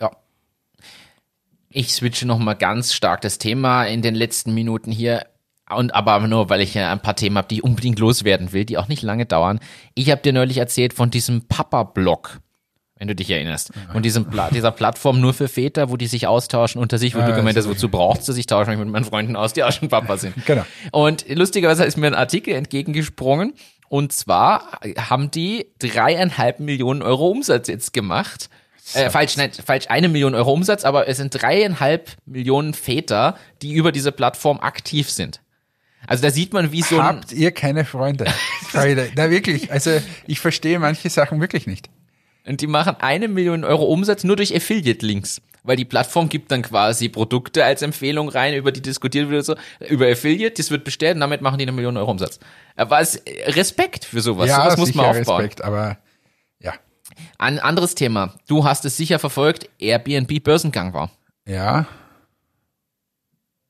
Ja. 0.00 0.10
Ich 1.68 1.92
switche 1.92 2.26
nochmal 2.26 2.56
ganz 2.56 2.92
stark 2.92 3.20
das 3.20 3.38
Thema 3.38 3.84
in 3.84 4.02
den 4.02 4.14
letzten 4.14 4.54
Minuten 4.54 4.90
hier. 4.90 5.26
Und 5.68 5.94
aber 5.94 6.18
nur, 6.26 6.50
weil 6.50 6.62
ich 6.62 6.76
ein 6.76 7.00
paar 7.00 7.14
Themen 7.14 7.38
habe, 7.38 7.46
die 7.46 7.56
ich 7.56 7.64
unbedingt 7.64 8.00
loswerden 8.00 8.52
will, 8.52 8.64
die 8.64 8.76
auch 8.76 8.88
nicht 8.88 9.02
lange 9.02 9.26
dauern. 9.26 9.60
Ich 9.94 10.10
habe 10.10 10.20
dir 10.20 10.32
neulich 10.32 10.58
erzählt 10.58 10.94
von 10.94 11.10
diesem 11.10 11.46
Papa-Blog 11.46 12.40
wenn 13.00 13.08
du 13.08 13.14
dich 13.14 13.30
erinnerst. 13.30 13.72
Und 13.94 14.04
diesem 14.04 14.26
Pla 14.26 14.50
dieser 14.52 14.70
Plattform 14.70 15.20
nur 15.20 15.32
für 15.32 15.48
Väter, 15.48 15.90
wo 15.90 15.96
die 15.96 16.06
sich 16.06 16.26
austauschen 16.26 16.80
unter 16.80 16.98
sich, 16.98 17.14
wo 17.14 17.20
ja, 17.20 17.28
du 17.28 17.34
gemeint 17.34 17.56
hast, 17.56 17.66
wozu 17.66 17.88
brauchst 17.88 18.28
du 18.28 18.32
sich, 18.32 18.46
tauschen 18.46 18.70
mich 18.70 18.78
mit 18.78 18.88
meinen 18.88 19.06
Freunden 19.06 19.36
aus, 19.36 19.54
die 19.54 19.64
auch 19.64 19.72
schon 19.72 19.88
Papa 19.88 20.18
sind. 20.18 20.34
Genau. 20.44 20.66
Und 20.92 21.24
lustigerweise 21.28 21.84
ist 21.84 21.96
mir 21.96 22.08
ein 22.08 22.14
Artikel 22.14 22.54
entgegengesprungen 22.54 23.54
und 23.90 24.12
zwar 24.12 24.78
haben 24.96 25.32
die 25.32 25.66
dreieinhalb 25.80 26.60
Millionen 26.60 27.02
Euro 27.02 27.28
Umsatz 27.28 27.66
jetzt 27.66 27.92
gemacht. 27.92 28.48
Äh, 28.94 29.10
falsch, 29.10 29.36
nein, 29.36 29.50
falsch, 29.52 29.86
eine 29.88 30.08
Million 30.08 30.36
Euro 30.36 30.52
Umsatz, 30.52 30.84
aber 30.84 31.08
es 31.08 31.16
sind 31.16 31.30
dreieinhalb 31.30 32.12
Millionen 32.24 32.72
Väter, 32.72 33.36
die 33.62 33.72
über 33.72 33.90
diese 33.90 34.12
Plattform 34.12 34.60
aktiv 34.60 35.10
sind. 35.10 35.40
Also 36.06 36.22
da 36.22 36.30
sieht 36.30 36.52
man, 36.52 36.70
wie 36.70 36.82
so 36.82 37.02
Habt 37.02 37.32
ihr 37.32 37.50
keine 37.50 37.84
Freunde? 37.84 38.26
Freunde. 38.62 39.10
Na 39.16 39.28
wirklich, 39.28 39.72
also 39.72 40.00
ich 40.28 40.38
verstehe 40.38 40.78
manche 40.78 41.10
Sachen 41.10 41.40
wirklich 41.40 41.66
nicht. 41.66 41.90
Und 42.46 42.60
die 42.60 42.68
machen 42.68 42.94
eine 43.00 43.26
Million 43.26 43.64
Euro 43.64 43.86
Umsatz 43.86 44.22
nur 44.22 44.36
durch 44.36 44.54
Affiliate-Links 44.54 45.42
weil 45.62 45.76
die 45.76 45.84
Plattform 45.84 46.28
gibt 46.28 46.50
dann 46.50 46.62
quasi 46.62 47.08
Produkte 47.08 47.64
als 47.64 47.82
Empfehlung 47.82 48.28
rein, 48.28 48.54
über 48.54 48.72
die 48.72 48.80
diskutiert 48.80 49.30
wird 49.30 49.44
so, 49.44 49.54
über 49.88 50.06
Affiliate, 50.06 50.54
das 50.54 50.70
wird 50.70 50.84
bestellt 50.84 51.14
und 51.14 51.20
damit 51.20 51.42
machen 51.42 51.58
die 51.58 51.64
eine 51.64 51.72
Million 51.72 51.96
Euro 51.96 52.10
Umsatz. 52.10 52.38
Aber 52.76 53.00
es 53.00 53.22
Respekt 53.46 54.04
für 54.04 54.20
sowas, 54.20 54.48
ja, 54.48 54.62
sowas 54.62 54.76
muss 54.78 54.94
man 54.94 55.06
aufbauen. 55.06 55.40
Respekt, 55.40 55.62
aber 55.62 55.98
ja. 56.60 56.74
Ein 57.38 57.58
anderes 57.58 57.94
Thema. 57.94 58.34
Du 58.48 58.64
hast 58.64 58.84
es 58.84 58.96
sicher 58.96 59.18
verfolgt, 59.18 59.68
Airbnb 59.78 60.42
Börsengang 60.42 60.94
war. 60.94 61.10
Ja. 61.46 61.86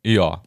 Ja. 0.02 0.42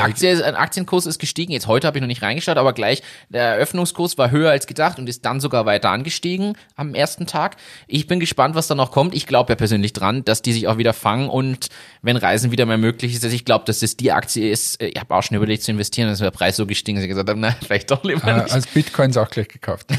Aktie, 0.00 0.44
ein 0.44 0.54
Aktienkurs 0.54 1.06
ist 1.06 1.18
gestiegen. 1.18 1.52
Jetzt 1.52 1.66
heute 1.66 1.86
habe 1.86 1.98
ich 1.98 2.00
noch 2.00 2.08
nicht 2.08 2.22
reingeschaut, 2.22 2.56
aber 2.56 2.72
gleich 2.72 3.02
der 3.28 3.42
Eröffnungskurs 3.42 4.18
war 4.18 4.30
höher 4.30 4.50
als 4.50 4.66
gedacht 4.66 4.98
und 4.98 5.08
ist 5.08 5.24
dann 5.24 5.40
sogar 5.40 5.66
weiter 5.66 5.90
angestiegen 5.90 6.56
am 6.76 6.94
ersten 6.94 7.26
Tag. 7.26 7.56
Ich 7.86 8.06
bin 8.06 8.20
gespannt, 8.20 8.54
was 8.54 8.66
da 8.66 8.74
noch 8.74 8.90
kommt. 8.90 9.14
Ich 9.14 9.26
glaube 9.26 9.52
ja 9.52 9.56
persönlich 9.56 9.92
dran, 9.92 10.24
dass 10.24 10.42
die 10.42 10.52
sich 10.52 10.68
auch 10.68 10.78
wieder 10.78 10.92
fangen 10.92 11.28
und 11.28 11.68
wenn 12.02 12.16
Reisen 12.16 12.50
wieder 12.50 12.66
mehr 12.66 12.78
möglich 12.78 13.14
ist, 13.14 13.24
also 13.24 13.34
ich 13.34 13.44
glaube, 13.44 13.64
dass 13.64 13.80
das 13.80 13.96
die 13.96 14.12
Aktie 14.12 14.50
ist. 14.50 14.82
Ich 14.82 14.98
habe 14.98 15.14
auch 15.14 15.22
schon 15.22 15.36
überlegt 15.36 15.62
zu 15.62 15.70
investieren, 15.70 16.08
dass 16.08 16.18
der 16.18 16.30
Preis 16.30 16.56
so 16.56 16.66
gestiegen 16.66 16.98
ist, 16.98 17.02
dass 17.02 17.04
ich 17.04 17.10
gesagt 17.10 17.28
habe, 17.28 17.40
na, 17.40 17.54
vielleicht 17.62 17.90
doch 17.90 18.04
lieber 18.04 18.26
äh, 18.26 18.42
nicht. 18.42 18.52
Als 18.52 18.66
Bitcoins 18.66 19.16
auch 19.16 19.30
gleich 19.30 19.48
gekauft. 19.48 19.86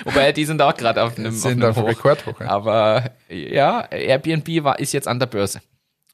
Wobei, 0.04 0.32
die 0.32 0.44
sind 0.44 0.60
auch 0.62 0.76
gerade 0.76 1.02
auf 1.02 1.18
einem, 1.18 1.32
sind 1.32 1.64
auf 1.64 1.76
einem 1.76 1.86
Hoch. 1.86 1.90
Rekordhoch. 1.90 2.40
Ja. 2.40 2.48
Aber 2.48 3.10
ja, 3.28 3.86
Airbnb 3.90 4.64
war, 4.64 4.78
ist 4.78 4.92
jetzt 4.92 5.08
an 5.08 5.18
der 5.18 5.26
Börse. 5.26 5.60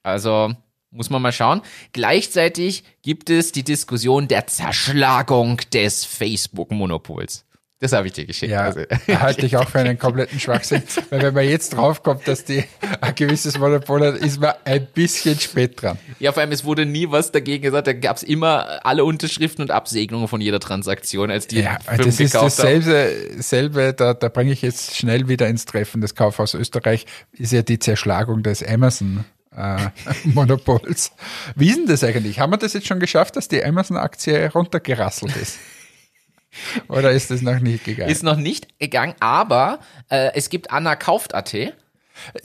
Also 0.02 0.54
muss 0.90 1.10
man 1.10 1.22
mal 1.22 1.32
schauen. 1.32 1.62
Gleichzeitig 1.92 2.84
gibt 3.02 3.30
es 3.30 3.52
die 3.52 3.64
Diskussion 3.64 4.28
der 4.28 4.46
Zerschlagung 4.46 5.60
des 5.72 6.04
Facebook-Monopols. 6.04 7.46
Das 7.78 7.92
habe 7.92 8.06
ich 8.06 8.14
dir 8.14 8.24
geschickt. 8.24 8.50
Ja, 8.50 8.62
also. 8.62 8.80
halte 9.20 9.44
ich 9.44 9.54
auch 9.58 9.68
für 9.68 9.80
einen 9.80 9.98
kompletten 9.98 10.40
Schwachsinn. 10.40 10.82
Weil 11.10 11.20
wenn 11.20 11.34
man 11.34 11.44
jetzt 11.46 11.74
draufkommt, 11.74 12.26
dass 12.26 12.44
die 12.44 12.64
ein 13.02 13.14
gewisses 13.14 13.58
Monopol 13.58 14.00
hat, 14.00 14.14
ist 14.16 14.40
man 14.40 14.54
ein 14.64 14.86
bisschen 14.94 15.38
spät 15.38 15.82
dran. 15.82 15.98
Ja, 16.18 16.32
vor 16.32 16.40
allem, 16.40 16.52
es 16.52 16.64
wurde 16.64 16.86
nie 16.86 17.10
was 17.10 17.32
dagegen 17.32 17.62
gesagt. 17.62 17.86
Da 17.86 17.92
gab 17.92 18.16
es 18.16 18.22
immer 18.22 18.80
alle 18.86 19.04
Unterschriften 19.04 19.62
und 19.62 19.70
Absegnungen 19.70 20.26
von 20.26 20.40
jeder 20.40 20.58
Transaktion, 20.58 21.30
als 21.30 21.48
die 21.48 21.60
Ja, 21.60 21.78
Firmen 21.80 22.06
das 22.06 22.18
ist 22.18 22.34
dasselbe, 22.34 23.12
selbe, 23.40 23.92
da, 23.92 24.14
da 24.14 24.28
bringe 24.30 24.52
ich 24.52 24.62
jetzt 24.62 24.96
schnell 24.96 25.28
wieder 25.28 25.46
ins 25.46 25.66
Treffen. 25.66 26.00
Das 26.00 26.14
Kaufhaus 26.14 26.54
Österreich 26.54 27.04
ist 27.32 27.52
ja 27.52 27.60
die 27.60 27.78
Zerschlagung 27.78 28.42
des 28.42 28.66
Amazon 28.66 29.26
äh, 29.56 29.88
Monopols. 30.24 31.12
Wie 31.54 31.68
ist 31.68 31.78
denn 31.78 31.86
das 31.86 32.04
eigentlich? 32.04 32.38
Haben 32.40 32.52
wir 32.52 32.58
das 32.58 32.72
jetzt 32.72 32.86
schon 32.86 33.00
geschafft, 33.00 33.36
dass 33.36 33.48
die 33.48 33.64
Amazon-Aktie 33.64 34.50
runtergerasselt 34.52 35.36
ist? 35.36 35.58
Oder 36.88 37.12
ist 37.12 37.30
das 37.30 37.42
noch 37.42 37.58
nicht 37.60 37.84
gegangen? 37.84 38.10
Ist 38.10 38.22
noch 38.22 38.36
nicht 38.36 38.78
gegangen, 38.78 39.14
aber 39.20 39.80
äh, 40.10 40.32
es 40.34 40.48
gibt 40.48 40.70
Anna 40.70 40.96
kauft.at. 40.96 41.54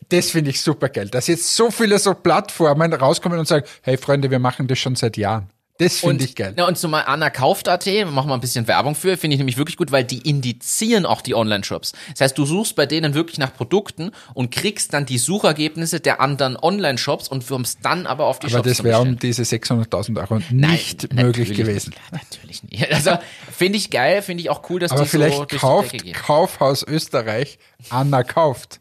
Das 0.09 0.31
finde 0.31 0.49
ich 0.49 0.61
super 0.61 0.89
geil, 0.89 1.07
dass 1.09 1.27
jetzt 1.27 1.55
so 1.55 1.71
viele 1.71 1.97
so 1.97 2.13
Plattformen 2.13 2.93
rauskommen 2.93 3.39
und 3.39 3.47
sagen, 3.47 3.65
hey 3.83 3.97
Freunde, 3.97 4.29
wir 4.29 4.39
machen 4.39 4.67
das 4.67 4.79
schon 4.79 4.95
seit 4.95 5.15
Jahren. 5.15 5.49
Das 5.81 5.99
finde 5.99 6.23
ich 6.23 6.35
geil. 6.35 6.53
Ja, 6.57 6.67
und 6.67 6.77
zumal 6.77 7.03
Anna 7.07 7.29
kauft.at, 7.29 7.85
machen 8.11 8.29
wir 8.29 8.33
ein 8.33 8.39
bisschen 8.41 8.67
Werbung 8.67 8.95
für, 8.95 9.17
finde 9.17 9.35
ich 9.35 9.39
nämlich 9.39 9.57
wirklich 9.57 9.77
gut, 9.77 9.91
weil 9.91 10.03
die 10.03 10.19
indizieren 10.29 11.05
auch 11.05 11.21
die 11.21 11.33
Online-Shops. 11.35 11.93
Das 12.11 12.21
heißt, 12.21 12.37
du 12.37 12.45
suchst 12.45 12.75
bei 12.75 12.85
denen 12.85 13.13
wirklich 13.13 13.37
nach 13.37 13.53
Produkten 13.53 14.11
und 14.33 14.51
kriegst 14.51 14.93
dann 14.93 15.05
die 15.05 15.17
Suchergebnisse 15.17 15.99
der 15.99 16.21
anderen 16.21 16.55
Online-Shops 16.57 17.27
und 17.27 17.49
wirmst 17.49 17.79
dann 17.83 18.05
aber 18.07 18.25
auf 18.25 18.39
die 18.39 18.47
Aber 18.47 18.57
Shops 18.57 18.67
das 18.67 18.77
zum 18.77 18.85
wäre 18.85 19.01
um 19.01 19.17
diese 19.17 19.43
600.000 19.43 20.19
Euro 20.19 20.39
Nein, 20.51 20.71
nicht 20.71 21.01
möglich 21.13 21.49
natürlich 21.49 21.57
gewesen. 21.57 21.93
Klar, 21.93 22.21
natürlich 22.21 22.63
nicht. 22.63 22.91
Also 22.91 23.17
finde 23.51 23.77
ich 23.77 23.89
geil, 23.89 24.21
finde 24.21 24.41
ich 24.41 24.49
auch 24.49 24.69
cool, 24.69 24.79
dass 24.79 24.91
Aber 24.91 25.03
die 25.03 25.09
vielleicht 25.09 25.35
so 25.37 25.45
durch 25.45 25.49
die 25.61 25.65
kauft 25.65 25.93
Decke 25.93 26.03
gehen. 26.05 26.13
Kaufhaus 26.13 26.83
Österreich 26.87 27.57
Anna 27.89 28.23
kauft. 28.23 28.79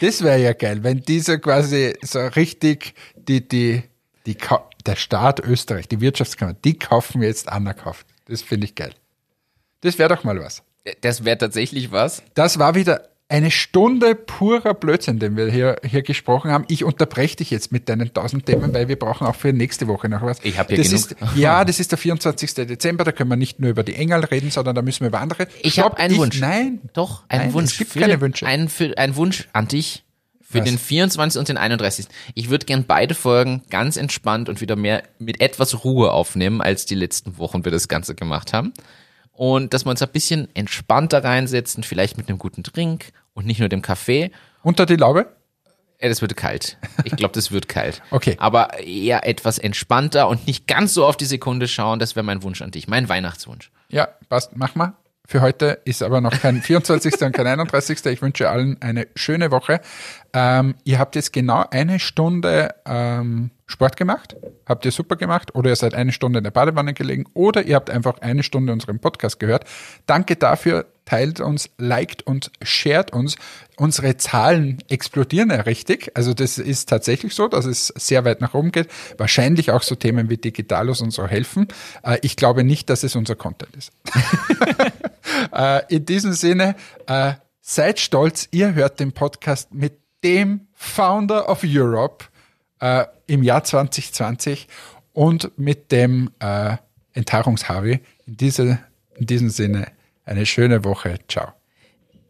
Das 0.00 0.22
wäre 0.22 0.38
ja 0.38 0.52
geil, 0.52 0.82
wenn 0.84 1.00
diese 1.00 1.38
quasi 1.40 1.94
so 2.02 2.20
richtig 2.20 2.94
die, 3.16 3.46
die, 3.48 3.82
die, 4.26 4.34
Ka- 4.34 4.67
der 4.86 4.96
Staat 4.96 5.40
Österreich, 5.40 5.88
die 5.88 6.00
Wirtschaftskammer, 6.00 6.54
die 6.54 6.78
kaufen 6.78 7.22
jetzt 7.22 7.48
Anna 7.48 7.72
kauft. 7.72 8.06
Das 8.26 8.42
finde 8.42 8.66
ich 8.66 8.74
geil. 8.74 8.92
Das 9.80 9.98
wäre 9.98 10.14
doch 10.14 10.24
mal 10.24 10.38
was. 10.40 10.62
Das 11.00 11.24
wäre 11.24 11.38
tatsächlich 11.38 11.92
was. 11.92 12.22
Das 12.34 12.58
war 12.58 12.74
wieder 12.74 13.08
eine 13.30 13.50
Stunde 13.50 14.14
purer 14.14 14.72
Blödsinn, 14.72 15.18
den 15.18 15.36
wir 15.36 15.50
hier, 15.50 15.76
hier 15.84 16.02
gesprochen 16.02 16.50
haben. 16.50 16.64
Ich 16.68 16.82
unterbreche 16.82 17.36
dich 17.36 17.50
jetzt 17.50 17.72
mit 17.72 17.88
deinen 17.88 18.12
tausend 18.14 18.46
Themen, 18.46 18.72
weil 18.72 18.88
wir 18.88 18.98
brauchen 18.98 19.26
auch 19.26 19.34
für 19.34 19.52
nächste 19.52 19.86
Woche 19.86 20.08
noch 20.08 20.22
was. 20.22 20.38
Ich 20.42 20.58
hab 20.58 20.68
hier 20.68 20.78
das 20.78 20.88
genug. 20.88 21.10
Ist, 21.10 21.36
ja, 21.36 21.64
das 21.64 21.78
ist 21.78 21.92
der 21.92 21.98
24. 21.98 22.54
Dezember, 22.54 23.04
da 23.04 23.12
können 23.12 23.28
wir 23.28 23.36
nicht 23.36 23.60
nur 23.60 23.70
über 23.70 23.84
die 23.84 23.96
Engel 23.96 24.24
reden, 24.24 24.50
sondern 24.50 24.74
da 24.74 24.82
müssen 24.82 25.00
wir 25.00 25.08
über 25.08 25.20
andere. 25.20 25.46
Ich 25.60 25.78
habe 25.78 25.98
einen 25.98 26.16
Wunsch. 26.16 26.40
Nein. 26.40 26.80
Doch, 26.94 27.24
einen 27.28 27.44
Nein, 27.44 27.52
Wunsch. 27.52 27.72
es 27.72 27.78
gibt 27.78 27.92
für 27.92 28.00
keine 28.00 28.20
Wünsche. 28.22 28.46
Einen, 28.46 28.70
für, 28.70 28.96
einen 28.96 29.16
Wunsch 29.16 29.48
an 29.52 29.68
dich 29.68 30.04
für 30.50 30.60
Was? 30.60 30.64
den 30.64 30.78
24. 30.78 31.38
und 31.38 31.48
den 31.48 31.58
31. 31.58 32.06
Ich 32.34 32.48
würde 32.48 32.64
gern 32.64 32.84
beide 32.84 33.14
Folgen 33.14 33.62
ganz 33.68 33.96
entspannt 33.98 34.48
und 34.48 34.62
wieder 34.62 34.76
mehr 34.76 35.02
mit 35.18 35.40
etwas 35.42 35.84
Ruhe 35.84 36.10
aufnehmen, 36.12 36.62
als 36.62 36.86
die 36.86 36.94
letzten 36.94 37.36
Wochen 37.36 37.64
wir 37.64 37.72
das 37.72 37.88
Ganze 37.88 38.14
gemacht 38.14 38.54
haben. 38.54 38.72
Und 39.32 39.74
dass 39.74 39.84
wir 39.84 39.90
uns 39.90 40.02
ein 40.02 40.08
bisschen 40.08 40.48
entspannter 40.54 41.22
reinsetzen, 41.22 41.84
vielleicht 41.84 42.16
mit 42.16 42.28
einem 42.28 42.38
guten 42.38 42.62
Drink 42.62 43.12
und 43.34 43.46
nicht 43.46 43.60
nur 43.60 43.68
dem 43.68 43.82
Kaffee. 43.82 44.30
Unter 44.62 44.86
die 44.86 44.96
Laube? 44.96 45.26
Ja, 46.00 46.08
das 46.08 46.22
wird 46.22 46.36
kalt. 46.36 46.78
Ich 47.04 47.14
glaube, 47.16 47.34
das 47.34 47.50
wird 47.50 47.68
kalt. 47.68 48.02
Okay. 48.10 48.36
Aber 48.38 48.78
eher 48.78 49.26
etwas 49.26 49.58
entspannter 49.58 50.28
und 50.28 50.46
nicht 50.46 50.66
ganz 50.66 50.94
so 50.94 51.04
auf 51.04 51.16
die 51.16 51.24
Sekunde 51.26 51.68
schauen. 51.68 51.98
Das 51.98 52.16
wäre 52.16 52.24
mein 52.24 52.42
Wunsch 52.42 52.62
an 52.62 52.70
dich, 52.70 52.88
mein 52.88 53.08
Weihnachtswunsch. 53.08 53.70
Ja, 53.90 54.08
passt, 54.28 54.56
mach 54.56 54.74
mal. 54.74 54.94
Für 55.30 55.42
heute 55.42 55.78
ist 55.84 56.02
aber 56.02 56.22
noch 56.22 56.40
kein 56.40 56.62
24. 56.62 57.20
und 57.20 57.32
kein 57.32 57.46
31. 57.46 58.02
Ich 58.06 58.22
wünsche 58.22 58.48
allen 58.48 58.80
eine 58.80 59.08
schöne 59.14 59.50
Woche. 59.50 59.82
Ähm, 60.32 60.74
ihr 60.84 60.98
habt 60.98 61.16
jetzt 61.16 61.34
genau 61.34 61.66
eine 61.70 62.00
Stunde 62.00 62.74
ähm, 62.86 63.50
Sport 63.66 63.98
gemacht. 63.98 64.36
Habt 64.66 64.86
ihr 64.86 64.90
super 64.90 65.16
gemacht. 65.16 65.54
Oder 65.54 65.68
ihr 65.68 65.76
seid 65.76 65.92
eine 65.92 66.12
Stunde 66.12 66.38
in 66.38 66.44
der 66.44 66.50
Badewanne 66.50 66.94
gelegen. 66.94 67.26
Oder 67.34 67.62
ihr 67.64 67.76
habt 67.76 67.90
einfach 67.90 68.22
eine 68.22 68.42
Stunde 68.42 68.72
unseren 68.72 69.00
Podcast 69.00 69.38
gehört. 69.38 69.66
Danke 70.06 70.36
dafür. 70.36 70.86
Teilt 71.04 71.40
uns, 71.40 71.68
liked 71.76 72.22
uns, 72.26 72.50
shared 72.62 73.12
uns. 73.12 73.36
Unsere 73.76 74.16
Zahlen 74.16 74.78
explodieren 74.88 75.50
ja 75.50 75.60
richtig. 75.60 76.10
Also 76.14 76.32
das 76.32 76.56
ist 76.56 76.88
tatsächlich 76.88 77.34
so, 77.34 77.48
dass 77.48 77.66
es 77.66 77.88
sehr 77.88 78.24
weit 78.24 78.40
nach 78.40 78.54
oben 78.54 78.72
geht. 78.72 78.88
Wahrscheinlich 79.18 79.72
auch 79.72 79.82
so 79.82 79.94
Themen 79.94 80.30
wie 80.30 80.38
Digitalos 80.38 81.02
und 81.02 81.10
so 81.10 81.26
helfen. 81.26 81.68
Äh, 82.02 82.18
ich 82.22 82.36
glaube 82.36 82.64
nicht, 82.64 82.88
dass 82.88 83.02
es 83.04 83.14
unser 83.14 83.36
Content 83.36 83.76
ist. 83.76 83.92
Äh, 85.52 85.94
in 85.94 86.04
diesem 86.04 86.32
Sinne, 86.32 86.74
äh, 87.06 87.34
seid 87.60 88.00
stolz, 88.00 88.48
ihr 88.50 88.74
hört 88.74 89.00
den 89.00 89.12
Podcast 89.12 89.72
mit 89.74 89.98
dem 90.24 90.68
Founder 90.74 91.48
of 91.48 91.60
Europe 91.64 92.26
äh, 92.80 93.04
im 93.26 93.42
Jahr 93.42 93.64
2020 93.64 94.68
und 95.12 95.56
mit 95.58 95.92
dem 95.92 96.30
äh, 96.40 96.76
Enthaarungsharvey. 97.12 98.00
In, 98.26 98.36
diese, 98.36 98.78
in 99.16 99.26
diesem 99.26 99.50
Sinne, 99.50 99.88
eine 100.24 100.46
schöne 100.46 100.84
Woche. 100.84 101.18
Ciao. 101.28 101.57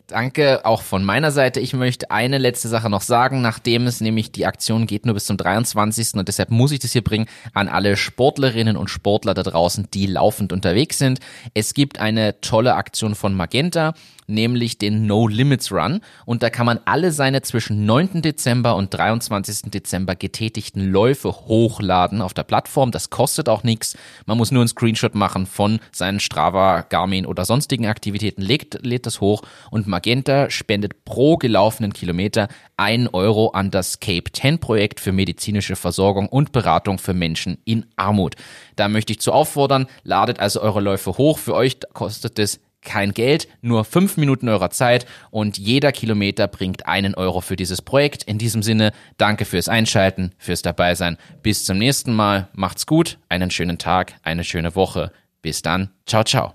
Danke 0.08 0.64
auch 0.64 0.80
von 0.80 1.04
meiner 1.04 1.30
Seite. 1.30 1.60
Ich 1.60 1.74
möchte 1.74 2.10
eine 2.10 2.38
letzte 2.38 2.68
Sache 2.68 2.88
noch 2.88 3.02
sagen, 3.02 3.42
nachdem 3.42 3.86
es 3.86 4.00
nämlich 4.00 4.32
die 4.32 4.46
Aktion 4.46 4.86
geht 4.86 5.04
nur 5.04 5.12
bis 5.12 5.26
zum 5.26 5.36
23. 5.36 6.14
und 6.14 6.26
deshalb 6.26 6.50
muss 6.50 6.72
ich 6.72 6.78
das 6.78 6.92
hier 6.92 7.04
bringen 7.04 7.26
an 7.52 7.68
alle 7.68 7.94
Sportlerinnen 7.94 8.78
und 8.78 8.88
Sportler 8.88 9.34
da 9.34 9.42
draußen, 9.42 9.88
die 9.92 10.06
laufend 10.06 10.50
unterwegs 10.50 10.96
sind. 10.96 11.20
Es 11.52 11.74
gibt 11.74 11.98
eine 11.98 12.40
tolle 12.40 12.76
Aktion 12.76 13.14
von 13.14 13.34
Magenta, 13.34 13.92
nämlich 14.28 14.78
den 14.78 15.06
No 15.06 15.26
Limits 15.26 15.72
Run 15.72 16.00
und 16.24 16.42
da 16.42 16.48
kann 16.48 16.64
man 16.64 16.80
alle 16.86 17.12
seine 17.12 17.42
zwischen 17.42 17.84
9. 17.84 18.22
Dezember 18.22 18.76
und 18.76 18.94
23. 18.94 19.70
Dezember 19.70 20.14
getätigten 20.14 20.90
Läufe 20.90 21.32
hochladen 21.32 22.22
auf 22.22 22.32
der 22.32 22.44
Plattform. 22.44 22.92
Das 22.92 23.10
kostet 23.10 23.48
auch 23.48 23.62
nichts. 23.62 23.96
Man 24.24 24.38
muss 24.38 24.52
nur 24.52 24.62
einen 24.62 24.68
Screenshot 24.68 25.14
machen 25.14 25.46
von 25.46 25.80
seinen 25.92 26.20
Strava, 26.20 26.82
Garmin 26.82 27.26
oder 27.26 27.44
sonstigen 27.44 27.86
Aktivitäten, 27.86 28.40
legt, 28.42 28.84
lädt 28.86 29.04
das 29.04 29.20
hoch 29.20 29.42
und 29.70 29.86
Magenta 29.98 30.48
spendet 30.48 31.04
pro 31.04 31.38
gelaufenen 31.38 31.92
Kilometer 31.92 32.46
1 32.76 33.12
Euro 33.14 33.48
an 33.48 33.72
das 33.72 33.98
Cape 33.98 34.30
10 34.32 34.60
Projekt 34.60 35.00
für 35.00 35.10
medizinische 35.10 35.74
Versorgung 35.74 36.28
und 36.28 36.52
Beratung 36.52 36.98
für 36.98 37.14
Menschen 37.14 37.58
in 37.64 37.84
Armut. 37.96 38.36
Da 38.76 38.86
möchte 38.86 39.12
ich 39.12 39.18
zu 39.18 39.32
auffordern, 39.32 39.88
ladet 40.04 40.38
also 40.38 40.60
eure 40.62 40.80
Läufe 40.80 41.18
hoch. 41.18 41.38
Für 41.38 41.54
euch 41.54 41.78
kostet 41.94 42.38
es 42.38 42.60
kein 42.80 43.12
Geld, 43.12 43.48
nur 43.60 43.84
fünf 43.84 44.16
Minuten 44.18 44.48
eurer 44.48 44.70
Zeit 44.70 45.04
und 45.32 45.58
jeder 45.58 45.90
Kilometer 45.90 46.46
bringt 46.46 46.86
einen 46.86 47.16
Euro 47.16 47.40
für 47.40 47.56
dieses 47.56 47.82
Projekt. 47.82 48.22
In 48.22 48.38
diesem 48.38 48.62
Sinne, 48.62 48.92
danke 49.16 49.46
fürs 49.46 49.68
Einschalten, 49.68 50.30
fürs 50.38 50.62
Dabeisein. 50.62 51.16
Bis 51.42 51.64
zum 51.64 51.78
nächsten 51.78 52.14
Mal. 52.14 52.46
Macht's 52.52 52.86
gut, 52.86 53.18
einen 53.28 53.50
schönen 53.50 53.78
Tag, 53.78 54.14
eine 54.22 54.44
schöne 54.44 54.76
Woche. 54.76 55.10
Bis 55.42 55.60
dann. 55.62 55.90
Ciao, 56.06 56.22
ciao. 56.22 56.52